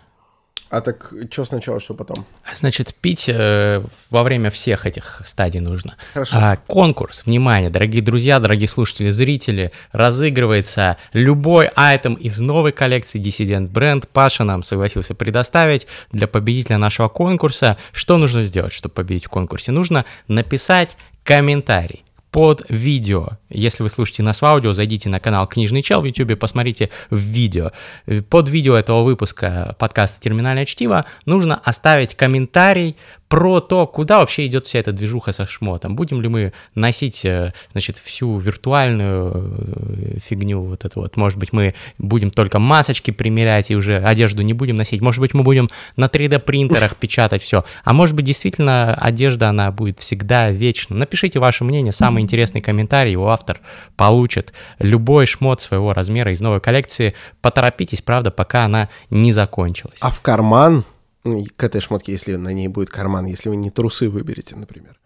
А 0.70 0.82
так 0.82 1.14
что 1.30 1.46
сначала, 1.46 1.80
что 1.80 1.94
потом? 1.94 2.26
Значит, 2.54 2.96
пить 2.96 3.30
э, 3.30 3.84
во 4.10 4.24
время 4.24 4.50
всех 4.50 4.86
этих 4.86 5.22
стадий 5.24 5.60
нужно. 5.60 5.96
Хорошо. 6.14 6.36
А, 6.36 6.56
конкурс, 6.56 7.26
внимание, 7.26 7.70
дорогие 7.70 8.02
друзья, 8.02 8.40
дорогие 8.40 8.68
слушатели, 8.68 9.10
зрители, 9.10 9.72
разыгрывается 9.92 10.98
любой 11.14 11.68
айтем 11.76 12.16
из 12.16 12.40
новой 12.40 12.72
коллекции 12.72 13.22
Dissident 13.22 13.72
Brand. 13.72 14.08
Паша 14.12 14.44
нам 14.44 14.64
согласился 14.64 15.14
предоставить 15.14 15.88
для 16.12 16.28
победителя 16.28 16.78
нашего 16.78 17.08
конкурса. 17.08 17.78
Что 17.92 18.18
нужно 18.18 18.42
сделать, 18.42 18.74
чтобы 18.74 18.96
победить 18.96 19.26
в 19.26 19.30
конкурсе? 19.30 19.72
Нужно 19.72 20.06
написать 20.28 20.98
комментарий 21.24 22.04
под 22.34 22.66
видео. 22.68 23.38
Если 23.50 23.84
вы 23.84 23.90
слушаете 23.90 24.24
нас 24.24 24.42
в 24.42 24.46
аудио, 24.46 24.74
зайдите 24.74 25.08
на 25.08 25.20
канал 25.20 25.48
Книжный 25.48 25.84
Чел 25.84 26.02
в 26.02 26.06
YouTube, 26.06 26.38
посмотрите 26.38 26.90
в 27.12 27.18
видео. 27.18 27.72
Э, 28.08 28.24
Под 28.24 28.50
видео 28.50 28.76
этого 28.76 29.04
выпуска 29.04 29.76
подкаста 29.78 30.20
«Терминальное 30.20 30.66
чтиво» 30.66 31.06
нужно 31.28 31.62
оставить 31.64 32.16
комментарий 32.16 32.98
про 33.34 33.62
то, 33.62 33.88
куда 33.88 34.20
вообще 34.20 34.46
идет 34.46 34.68
вся 34.68 34.78
эта 34.78 34.92
движуха 34.92 35.32
со 35.32 35.48
шмотом. 35.48 35.96
Будем 35.96 36.22
ли 36.22 36.28
мы 36.28 36.54
носить, 36.76 37.26
э, 37.26 37.52
значит, 37.72 37.98
всю 37.98 38.38
виртуальную 38.38 39.32
э, 39.34 40.20
фигню 40.20 40.62
вот 40.62 40.86
эту 40.86 41.00
вот. 41.02 41.18
Может 41.18 41.40
быть, 41.40 41.52
мы 41.52 41.74
будем 41.98 42.30
только 42.30 42.60
масочки 42.60 43.10
примерять 43.10 43.72
и 43.72 43.76
уже 43.76 43.98
одежду 43.98 44.44
не 44.44 44.54
будем 44.54 44.76
носить. 44.76 45.02
Может 45.02 45.20
быть, 45.20 45.34
мы 45.34 45.42
будем 45.42 45.68
на 45.98 46.06
3D 46.06 46.38
принтерах 46.42 46.96
печатать 46.96 47.42
все. 47.42 47.64
А 47.84 47.92
может 47.92 48.16
быть, 48.16 48.26
действительно, 48.26 48.94
одежда, 48.94 49.50
она 49.50 49.72
будет 49.72 50.00
всегда 50.00 50.52
вечно. 50.52 50.96
Напишите 50.96 51.40
ваше 51.40 51.64
мнение, 51.64 51.92
самый 51.92 52.22
интересный 52.22 52.62
комментарий, 52.62 53.14
его 53.14 53.32
автор 53.32 53.62
получит 53.98 54.54
любой 54.78 55.26
шмот 55.26 55.60
своего 55.60 55.92
размера 55.94 56.32
из 56.32 56.40
новой 56.40 56.60
коллекции. 56.60 57.16
Поторопитесь, 57.42 58.04
правда, 58.04 58.30
пока 58.30 58.66
она 58.66 58.90
не 59.10 59.32
закончилась. 59.32 59.98
А 60.02 60.12
в 60.12 60.22
карман, 60.22 60.86
ну, 61.24 61.46
к 61.56 61.64
этой 61.64 61.82
шмотке, 61.82 62.12
если 62.12 62.36
на 62.36 62.50
ней 62.54 62.68
будет 62.68 62.90
карман, 62.90 63.26
если 63.26 63.50
вы 63.50 63.56
не 63.56 63.70
трусы 63.72 64.10
выберете, 64.10 64.56
например, 64.56 65.00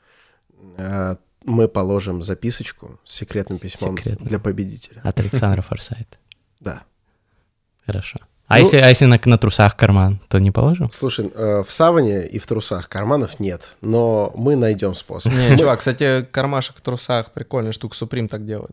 э, 0.78 1.16
мы 1.46 1.68
положим 1.68 2.24
записочку 2.24 3.00
с 3.06 3.14
секретным 3.14 3.58
письмом 3.60 3.98
Секретно. 3.98 4.26
для 4.28 4.40
победителя. 4.40 5.02
От 5.04 5.20
Александра 5.20 5.62
Форсайта. 5.62 6.18
Да. 6.60 6.82
Хорошо. 7.86 8.18
А 8.48 8.58
Ну- 8.58 8.64
если, 8.64 8.78
а 8.78 8.90
если 8.90 9.06
на, 9.06 9.20
на 9.26 9.38
трусах 9.38 9.76
карман, 9.76 10.20
то 10.30 10.40
не 10.40 10.52
положим? 10.52 10.90
Слушай, 10.92 11.32
э, 11.36 11.64
в 11.66 11.72
саване 11.72 12.26
и 12.26 12.40
в 12.40 12.48
трусах 12.48 12.90
карманов 12.90 13.40
нет, 13.40 13.74
но 13.82 14.32
мы 14.36 14.56
найдем 14.56 14.94
способ. 14.96 15.34
Не, 15.34 15.58
чувак, 15.58 15.80
кстати, 15.80 16.26
кармашек 16.32 16.78
в 16.78 16.82
трусах, 16.82 17.32
прикольная 17.32 17.74
штука, 17.74 17.96
Supreme 17.96 18.28
так 18.28 18.46
делает. 18.46 18.72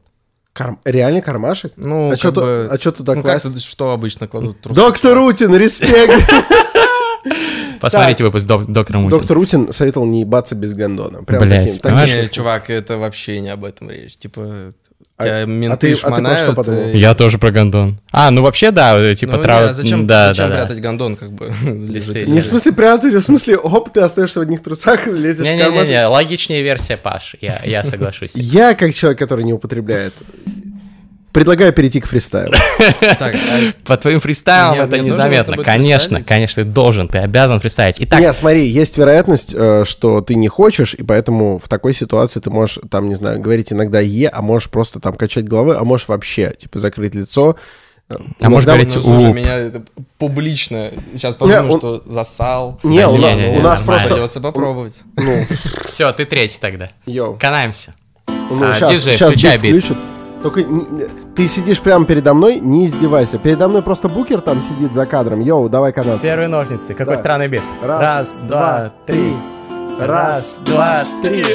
Кар- 0.52 0.78
Реальный 0.84 1.20
кармашек? 1.22 1.72
Ну, 1.76 2.06
а 2.06 2.10
как 2.10 2.18
что 2.20 2.32
бы- 2.32 2.68
а 2.70 2.78
туда 2.78 3.14
ну, 3.16 3.22
как 3.22 3.32
класть? 3.40 3.52
тут- 3.52 3.62
что 3.62 3.90
обычно 3.92 4.28
кладут 4.28 4.56
в 4.58 4.60
трусы? 4.60 4.80
Доктор 4.80 5.18
Утин, 5.18 5.54
респект! 5.56 6.30
Посмотрите 7.84 8.24
выпуск 8.24 8.46
док- 8.46 8.66
доктора 8.66 8.98
Мутина. 8.98 9.18
Доктор 9.18 9.38
Утин 9.38 9.72
советовал 9.72 10.06
не 10.06 10.20
ебаться 10.20 10.54
без 10.54 10.74
гондона. 10.74 11.22
Прям 11.24 11.42
Блядь, 11.42 11.66
таким- 11.66 11.80
понимаешь, 11.80 12.10
таким 12.10 12.24
Не, 12.24 12.30
чувак, 12.30 12.70
это 12.70 12.96
вообще 12.96 13.40
не 13.40 13.48
об 13.50 13.64
этом 13.64 13.90
речь. 13.90 14.16
Типа, 14.16 14.72
А- 15.16 15.22
тебя 15.22 15.36
а 15.42 15.46
менты 15.46 15.76
ты- 15.76 15.92
а 15.92 15.94
ты 15.94 15.94
про 15.94 15.96
что 15.96 16.08
шмонают, 16.08 16.56
подумал? 16.56 16.88
и- 16.88 16.96
Я 16.98 17.14
тоже 17.14 17.38
про 17.38 17.50
гондон. 17.52 17.98
А, 18.10 18.30
ну 18.32 18.42
вообще, 18.42 18.70
да, 18.72 18.98
э, 18.98 19.14
типа 19.14 19.36
Ну, 19.36 19.42
трав- 19.44 19.62
не, 19.64 19.68
а 19.68 19.72
зачем, 19.72 20.06
да, 20.06 20.28
зачем 20.28 20.48
да, 20.48 20.56
да. 20.56 20.66
прятать 20.66 20.82
гондон, 20.82 21.16
как 21.16 21.30
бы? 21.32 21.52
Не 21.62 22.40
в 22.40 22.44
смысле 22.44 22.72
прятать, 22.72 23.14
а 23.14 23.20
в 23.20 23.22
смысле, 23.24 23.56
оп, 23.58 23.90
ты 23.90 24.00
остаешься 24.00 24.40
в 24.40 24.42
одних 24.42 24.62
трусах, 24.62 25.06
лезешь 25.06 25.46
в 25.46 25.58
кармашек. 25.58 25.88
Не-не-не, 25.88 26.06
логичнее 26.08 26.62
версия, 26.62 26.96
Паш, 26.96 27.36
я, 27.40 27.60
я 27.64 27.84
соглашусь. 27.84 28.34
Я, 28.34 28.74
как 28.74 28.92
человек, 28.94 29.18
который 29.20 29.44
не 29.44 29.52
употребляет 29.52 30.14
Предлагаю 31.34 31.72
перейти 31.72 32.00
к 32.00 32.06
фристайлу. 32.06 32.54
А 33.00 33.32
По 33.84 33.96
твоим 33.96 34.20
фристайлам 34.20 34.80
это 34.80 35.00
незаметно. 35.00 35.56
Конечно, 35.56 36.22
конечно, 36.22 36.62
ты 36.62 36.68
должен, 36.70 37.08
ты 37.08 37.18
обязан 37.18 37.58
фристайлить. 37.58 37.96
Итак, 37.98 38.20
Нет, 38.20 38.36
смотри, 38.36 38.66
есть 38.68 38.96
вероятность, 38.96 39.52
э, 39.52 39.82
что 39.84 40.20
ты 40.20 40.36
не 40.36 40.46
хочешь, 40.46 40.94
и 40.94 41.02
поэтому 41.02 41.58
в 41.58 41.68
такой 41.68 41.92
ситуации 41.92 42.38
ты 42.38 42.50
можешь, 42.50 42.78
там, 42.88 43.08
не 43.08 43.16
знаю, 43.16 43.40
говорить 43.40 43.72
иногда 43.72 43.98
«е», 43.98 44.28
а 44.28 44.42
можешь 44.42 44.70
просто 44.70 45.00
там 45.00 45.14
качать 45.14 45.46
головы, 45.48 45.74
а 45.76 45.82
можешь 45.84 46.06
вообще, 46.06 46.54
типа, 46.56 46.78
закрыть 46.78 47.16
лицо. 47.16 47.56
Э, 48.08 48.14
А 48.40 48.48
можешь 48.48 48.68
иногда- 48.68 48.84
говорить, 48.84 48.94
ну, 48.94 49.02
слушай, 49.02 49.30
«Уп». 49.30 49.34
меня 49.36 49.56
это 49.56 49.82
публично 50.18 50.90
сейчас 51.14 51.34
подумаю, 51.34 51.72
он- 51.72 51.78
что 51.80 52.02
засал. 52.06 52.78
Не, 52.84 53.00
Да 53.00 53.08
у, 53.08 53.16
не, 53.16 53.34
не, 53.34 53.50
не, 53.50 53.58
у 53.58 53.62
нас 53.62 53.80
нормально. 53.80 53.84
просто... 53.84 54.08
Придется 54.14 54.40
попробовать. 54.40 54.94
Ну, 55.16 55.44
все, 55.86 56.12
ты 56.12 56.26
третий 56.26 56.58
тогда. 56.60 56.90
йоу. 57.06 57.36
Канаемся. 57.40 57.94
Ну, 58.28 58.62
А, 58.70 58.74
сейчас, 58.74 58.90
диджей, 58.98 59.14
сейчас 59.14 59.30
включай 59.32 59.58
бит 59.58 59.74
бит. 59.74 59.96
Только 60.44 60.62
не- 60.62 61.08
ты 61.34 61.48
сидишь 61.48 61.80
прямо 61.80 62.04
передо 62.04 62.34
мной, 62.34 62.60
не 62.60 62.84
издевайся. 62.86 63.38
Передо 63.38 63.66
мной 63.66 63.80
просто 63.80 64.10
букер 64.10 64.42
там 64.42 64.60
сидит 64.60 64.92
за 64.92 65.06
кадром. 65.06 65.40
Йоу, 65.40 65.70
давай 65.70 65.90
канадцы. 65.90 66.20
Первые 66.22 66.48
ножницы. 66.48 66.92
Какой 66.92 67.14
Да. 67.16 67.20
странный 67.22 67.48
бит. 67.48 67.62
Раз, 67.82 68.36
два, 68.42 68.90
три. 69.06 69.34
Раз, 69.98 70.58
два, 70.66 71.02
три. 71.22 71.46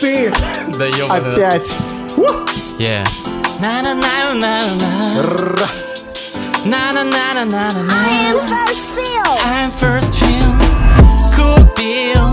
Ты 0.00 0.30
Да 0.78 0.84
ёбаный. 0.86 1.28
опять. 1.30 1.74
Yeah. 2.78 3.04
Ра. 5.18 5.66
I 6.64 6.76
am 8.30 8.40
first 8.46 8.86
feel. 8.94 9.30
I'm 9.44 9.70
first 9.72 10.14
feel 10.20 10.50
Купил 11.34 12.24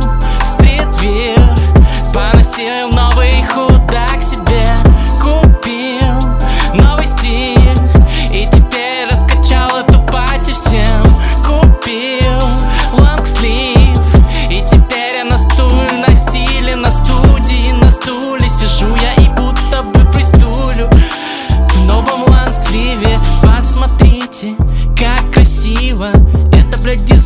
стритвир 0.43 1.39
Поносил 2.13 2.89
новый 2.91 3.14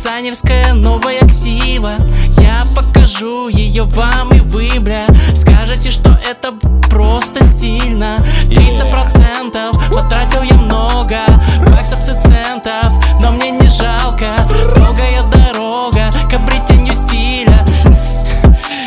Дизайнерская 0.02 0.72
новая 0.72 1.20
ксива 1.28 1.96
Я 2.40 2.56
покажу 2.74 3.48
ее 3.48 3.82
вам 3.82 4.32
и 4.32 4.40
вы, 4.40 4.70
бля 4.80 5.06
Скажете, 5.34 5.90
что 5.90 6.18
это 6.26 6.54
просто 6.88 7.44
стильно 7.44 8.24
300% 8.48 9.92
потратил 9.92 10.40
я 10.40 10.54
много 10.54 11.18
Баксов 11.66 12.00
и 12.04 12.18
центов 12.18 12.94
Но 13.20 13.32
мне 13.32 13.50
не 13.50 13.68
жалко 13.68 14.28
Долгая 14.74 15.22
дорога 15.30 16.10
к 16.30 16.32
обретению 16.32 16.94
стиля 16.94 17.62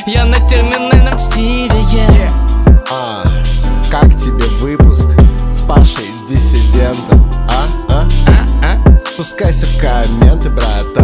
Я 0.07 0.25
на 0.25 0.37
терминальном 0.49 1.13
чтиве, 1.19 1.69
yeah. 1.93 2.31
А, 2.89 3.23
как 3.91 4.17
тебе 4.19 4.47
выпуск 4.59 5.09
с 5.55 5.61
Пашей 5.61 6.09
диссидентом? 6.27 7.31
А? 7.47 7.67
А? 7.87 8.03
Спускайся 9.13 9.67
в 9.67 9.77
комменты, 9.77 10.49
братан 10.49 11.02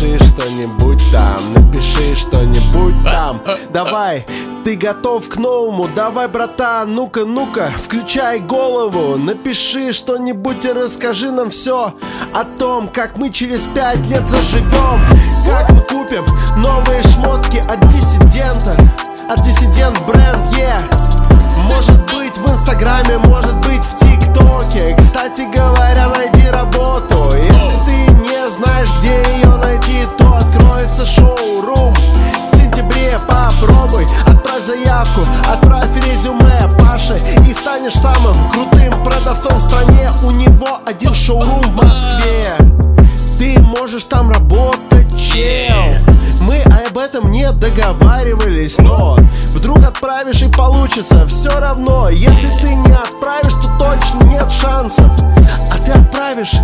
Напиши 0.00 0.24
что-нибудь 0.24 1.00
там 1.10 1.54
Напиши 1.54 2.14
что-нибудь 2.14 2.94
там. 3.04 3.40
Давай, 3.72 4.24
ты 4.64 4.76
готов 4.76 5.28
к 5.28 5.36
новому? 5.36 5.88
Давай, 5.92 6.28
братан, 6.28 6.94
ну-ка, 6.94 7.24
ну-ка 7.24 7.72
Включай 7.84 8.38
голову. 8.38 9.16
Напиши 9.16 9.92
что-нибудь 9.92 10.64
и 10.64 10.72
расскажи 10.72 11.32
нам 11.32 11.50
все 11.50 11.94
О 12.32 12.44
том, 12.60 12.86
как 12.86 13.16
мы 13.16 13.30
через 13.30 13.62
пять 13.74 13.98
лет 14.06 14.22
заживем 14.28 15.00
Как 15.50 15.68
мы 15.72 15.80
купим 15.80 16.24
новые 16.58 17.02
шмотки 17.02 17.58
от 17.58 17.80
диссидента 17.88 18.76
От 19.28 19.40
диссидент 19.40 20.00
бренд, 20.06 20.38
yeah. 20.56 20.80
Может 21.68 22.00
быть 22.14 22.36
в 22.36 22.48
инстаграме, 22.48 23.18
может 23.18 23.56
быть 23.66 23.82
в 23.82 23.96
тиктоке. 23.96 24.94
Кстати 24.96 25.42
говоря, 25.52 26.08
найди 26.14 26.48
работу. 26.50 27.34
Если 27.36 27.84
ты 27.84 28.07
знаешь, 28.58 28.88
где 29.00 29.22
ее 29.32 29.56
найти 29.56 30.06
То 30.18 30.36
откроется 30.36 31.06
шоу-рум. 31.06 31.94
В 32.52 32.56
сентябре 32.56 33.16
попробуй 33.26 34.04
Отправь 34.26 34.64
заявку, 34.64 35.20
отправь 35.50 35.94
резюме 36.04 36.76
Паше 36.78 37.16
И 37.48 37.52
станешь 37.52 37.94
самым 37.94 38.34
крутым 38.50 38.92
продавцом 39.04 39.52
в 39.52 39.62
стране. 39.62 40.08
У 40.24 40.30
него 40.30 40.80
один 40.84 41.14
шоу-рум 41.14 41.62
в 41.62 41.74
Москве. 41.74 42.56
Ты 43.38 43.58
можешь 43.60 44.04
там 44.04 44.30
работать, 44.30 45.06
об 45.06 45.67
этом 47.18 47.32
не 47.32 47.50
договаривались, 47.52 48.78
но 48.78 49.16
Вдруг 49.52 49.78
отправишь 49.78 50.42
и 50.42 50.48
получится 50.48 51.26
все 51.26 51.58
равно. 51.58 52.08
Если 52.10 52.46
ты 52.64 52.74
не 52.74 52.92
отправишь, 52.92 53.54
то 53.54 53.68
точно 53.78 54.24
нет 54.26 54.48
шансов. 54.50 55.10
А 55.70 55.76
ты 55.78 55.92
отправишь 55.92 56.54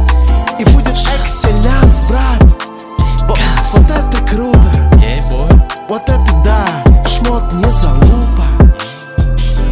и 0.60 0.64
будет 0.64 0.92
экселянс, 0.92 2.08
брат. 2.08 2.42
Во- 3.22 3.34
Вот, 3.34 3.90
это 3.90 4.24
круто, 4.30 4.68
вот 5.88 6.02
это 6.02 6.42
да 6.44 6.64
Шмот 7.08 7.52
не 7.54 7.68
залупа. 7.70 8.44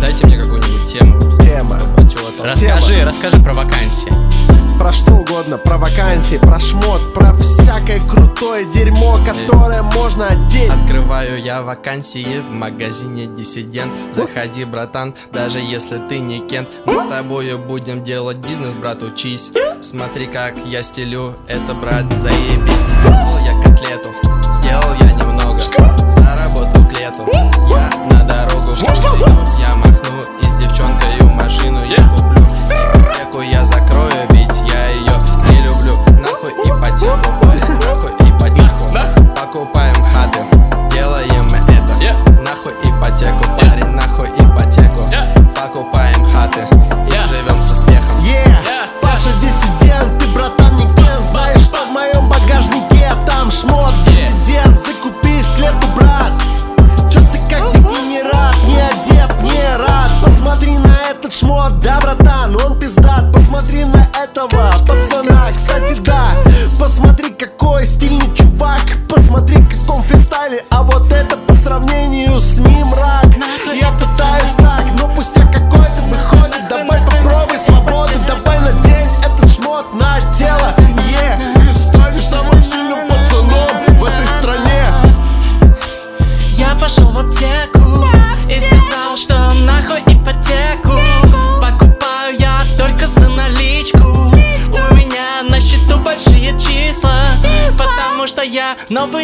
Дайте 0.00 0.26
мне 0.26 0.36
какую-нибудь 0.36 0.92
тему. 0.92 1.31
Тема. 2.42 2.52
От 2.52 2.58
чего-то. 2.58 2.80
Расскажи, 2.82 3.04
расскажи 3.04 3.38
про 3.42 3.54
вакансии. 3.54 4.12
Про 4.78 4.92
что 4.92 5.12
угодно, 5.12 5.58
про 5.58 5.78
вакансии, 5.78 6.38
про 6.38 6.58
шмот 6.58 7.14
Про 7.14 7.34
всякое 7.34 8.00
крутое 8.00 8.64
дерьмо, 8.64 9.16
которое 9.24 9.82
можно 9.82 10.26
одеть. 10.26 10.70
Открываю 10.70 11.40
я 11.40 11.62
вакансии 11.62 12.40
в 12.40 12.52
магазине 12.52 13.26
Диссидент 13.26 13.92
Заходи, 14.10 14.64
братан, 14.64 15.14
даже 15.30 15.60
если 15.60 16.00
ты 16.08 16.18
не 16.18 16.40
Кент 16.40 16.68
Мы 16.84 17.00
с 17.00 17.04
тобою 17.08 17.58
будем 17.58 18.02
делать 18.02 18.38
бизнес, 18.38 18.74
брат, 18.74 19.04
учись. 19.04 19.52
Смотри, 19.80 20.26
как 20.26 20.54
я 20.66 20.82
стелю, 20.82 21.36
это, 21.46 21.74
брат, 21.74 22.06
заебись. 22.18 22.84
Сделал 23.02 23.38
я 23.46 23.62
котлету, 23.62 24.10
сделал 24.54 24.94
я 25.00 25.12
немного. 25.12 25.58
Заработал 26.10 26.84
к 26.88 27.00
лету, 27.00 27.24
я 27.70 27.90
на 28.10 28.24
дорогу 28.24 28.74
Я 29.60 29.76
махну 29.76 30.20
и 30.40 30.48
с 30.48 30.54
девчонкой 30.54 31.22
машину. 31.34 31.78
Я 31.84 32.08
куплю 32.08 32.31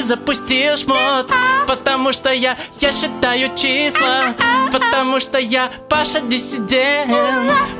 запусти 0.08 0.74
шмот 0.76 1.30
Потому 1.66 2.14
что 2.14 2.32
я, 2.32 2.56
я 2.80 2.92
считаю 2.92 3.54
числа 3.54 4.34
Потому 4.72 5.20
что 5.20 5.38
я 5.38 5.70
Паша 5.90 6.22
диссидент 6.22 7.12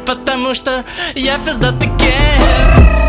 Потому 0.04 0.54
что 0.54 0.84
я 1.14 1.38
пиздатый 1.38 1.88
гей 1.98 2.38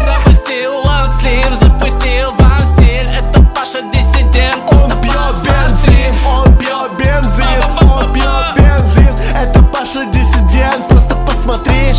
Запустил 0.07 0.71
long 0.85 1.09
sleeve, 1.09 1.51
запустил 1.61 2.31
вам 2.35 2.63
стиль 2.63 3.07
Это 3.19 3.41
Паша 3.53 3.81
диссидент. 3.93 4.57
Он 4.71 4.89
пьет 5.01 5.35
бензин, 5.43 6.15
он 6.25 6.57
пьет 6.57 6.91
бензин 6.97 7.63
Он 7.81 8.13
пьет 8.13 8.55
бензин, 8.55 9.13
это 9.35 9.61
Паша 9.63 10.05
диссидент 10.05 10.87
Просто 10.87 11.17
посмотри. 11.27 11.91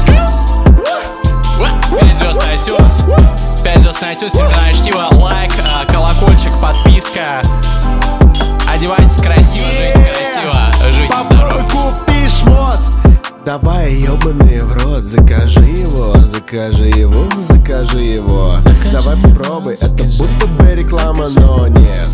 Пять 2.01 2.16
звезд 2.16 2.41
iTunes 2.41 3.30
5 3.63 3.81
звезд 3.81 4.03
на 4.03 4.13
iTunes, 4.13 4.31
телеканал 4.31 4.73
Чтиво, 4.73 5.09
лайк, 5.23 5.53
э, 5.59 5.93
колокольчик, 5.93 6.53
подписка. 6.61 7.43
Одевайтесь 8.67 9.17
красиво, 9.17 9.65
yeah. 9.65 9.95
жить 9.95 10.15
красиво, 10.15 10.93
жить 10.93 11.11
Попробуй 11.11 11.69
здорово. 11.69 11.69
купи 11.69 12.29
шмот. 12.29 12.79
Давай, 13.45 13.93
ебаный 13.95 14.63
в 14.63 14.73
рот, 14.73 15.03
закажи 15.03 15.61
его, 15.61 16.15
закажи 16.25 16.87
его, 16.87 17.29
закажи 17.41 18.01
его. 18.01 18.55
Закажи 18.61 18.93
Давай 18.93 19.17
попробуй, 19.17 19.75
его, 19.75 19.87
это 19.87 20.05
будто 20.19 20.47
бы 20.47 20.75
реклама, 20.75 21.29
но 21.29 21.67
нет. 21.67 22.09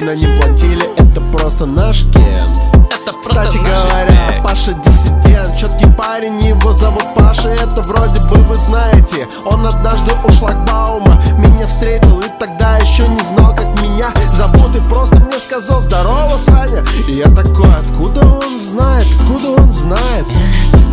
Но 0.00 0.14
не 0.14 0.26
платили, 0.40 0.88
это 0.96 1.20
просто 1.32 1.66
наш 1.66 2.04
кент. 2.04 2.69
Это 2.90 3.12
просто 3.12 3.28
Кстати 3.28 3.56
говоря, 3.58 4.04
респект. 4.06 4.42
Паша 4.42 4.72
диссидент 4.74 5.56
Четкий 5.56 5.90
парень, 5.96 6.40
его 6.40 6.72
зовут 6.72 7.04
Паша 7.14 7.50
Это 7.50 7.82
вроде 7.82 8.20
бы 8.28 8.42
вы 8.42 8.54
знаете. 8.54 9.28
Он 9.44 9.66
однажды 9.66 10.12
у 10.24 10.32
шлагбаума 10.32 11.20
Меня 11.38 11.64
встретил 11.64 12.20
и 12.20 12.28
тогда 12.38 12.78
еще 12.78 13.06
не 13.06 13.18
знал, 13.20 13.54
как 13.54 13.66
меня 13.80 14.12
зовут. 14.32 14.74
И 14.74 14.80
просто 14.88 15.16
мне 15.16 15.38
сказал 15.38 15.80
здорово, 15.80 16.36
Саня! 16.38 16.84
И 17.06 17.12
я 17.12 17.26
такой, 17.26 17.70
откуда 17.74 18.26
он 18.26 18.58
знает, 18.58 19.06
откуда 19.14 19.50
он 19.50 19.70
знает? 19.70 20.26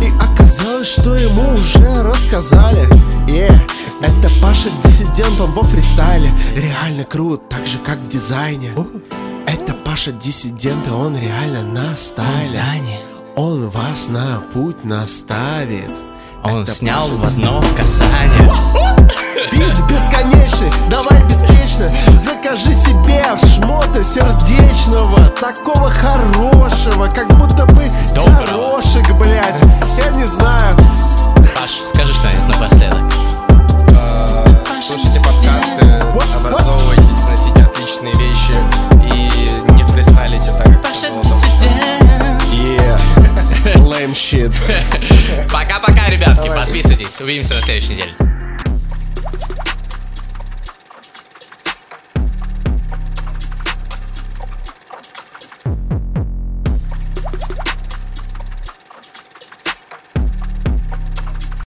И 0.02 0.12
оказалось, 0.20 0.88
что 0.88 1.16
ему 1.16 1.54
уже 1.54 2.02
рассказали. 2.02 2.86
Е, 3.26 3.48
это 4.00 4.30
Паша 4.40 4.70
диссидент, 4.82 5.40
он 5.40 5.52
во 5.52 5.62
фристайле. 5.62 6.30
Реально 6.54 7.04
крут, 7.04 7.48
так 7.48 7.66
же 7.66 7.78
как 7.78 7.98
в 7.98 8.08
дизайне 8.08 8.72
Паша 9.88 10.12
диссидент, 10.12 10.86
и 10.86 10.90
он 10.90 11.16
реально 11.16 11.62
на 11.62 11.96
стайле. 11.96 12.60
Он 13.36 13.70
вас 13.70 14.08
на 14.10 14.42
путь 14.52 14.84
наставит. 14.84 15.88
Он 16.44 16.62
Это 16.62 16.70
снял 16.70 17.08
Паша 17.08 17.14
в 17.16 17.24
одно 17.24 17.64
касание. 17.74 18.52
Бит 19.50 19.80
бесконечный, 19.88 20.70
давай 20.90 21.24
бесконечно 21.24 21.88
Закажи 22.18 22.74
себе 22.74 23.24
шмота 23.38 24.04
сердечного 24.04 25.28
Такого 25.40 25.88
хорошего, 25.88 27.08
как 27.08 27.26
будто 27.38 27.64
бы 27.64 27.86
Доброго. 28.14 28.44
горошек, 28.44 29.10
блядь 29.18 29.62
Я 29.96 30.10
не 30.10 30.24
знаю 30.26 30.76
Паш, 31.58 31.80
скажи 31.88 32.12
что-нибудь 32.12 32.48
напоследок. 32.48 33.00
Э, 34.04 34.82
Слушайте 34.82 35.18
подкасты, 35.20 36.02
образовывайтесь, 36.36 37.26
носите 37.30 37.62
отличные 37.62 38.14
вещи 38.18 38.54
и 39.14 39.67
как 40.04 40.82
Паша 40.82 41.06
это. 41.06 41.28
Yeah, 42.52 43.74
lame 43.84 44.12
shit 44.12 44.52
Пока-пока, 45.52 46.08
ребятки, 46.08 46.48
подписывайтесь. 46.48 47.20
Увидимся 47.20 47.54
на 47.54 47.62
следующей 47.62 47.94
неделе. 47.94 48.14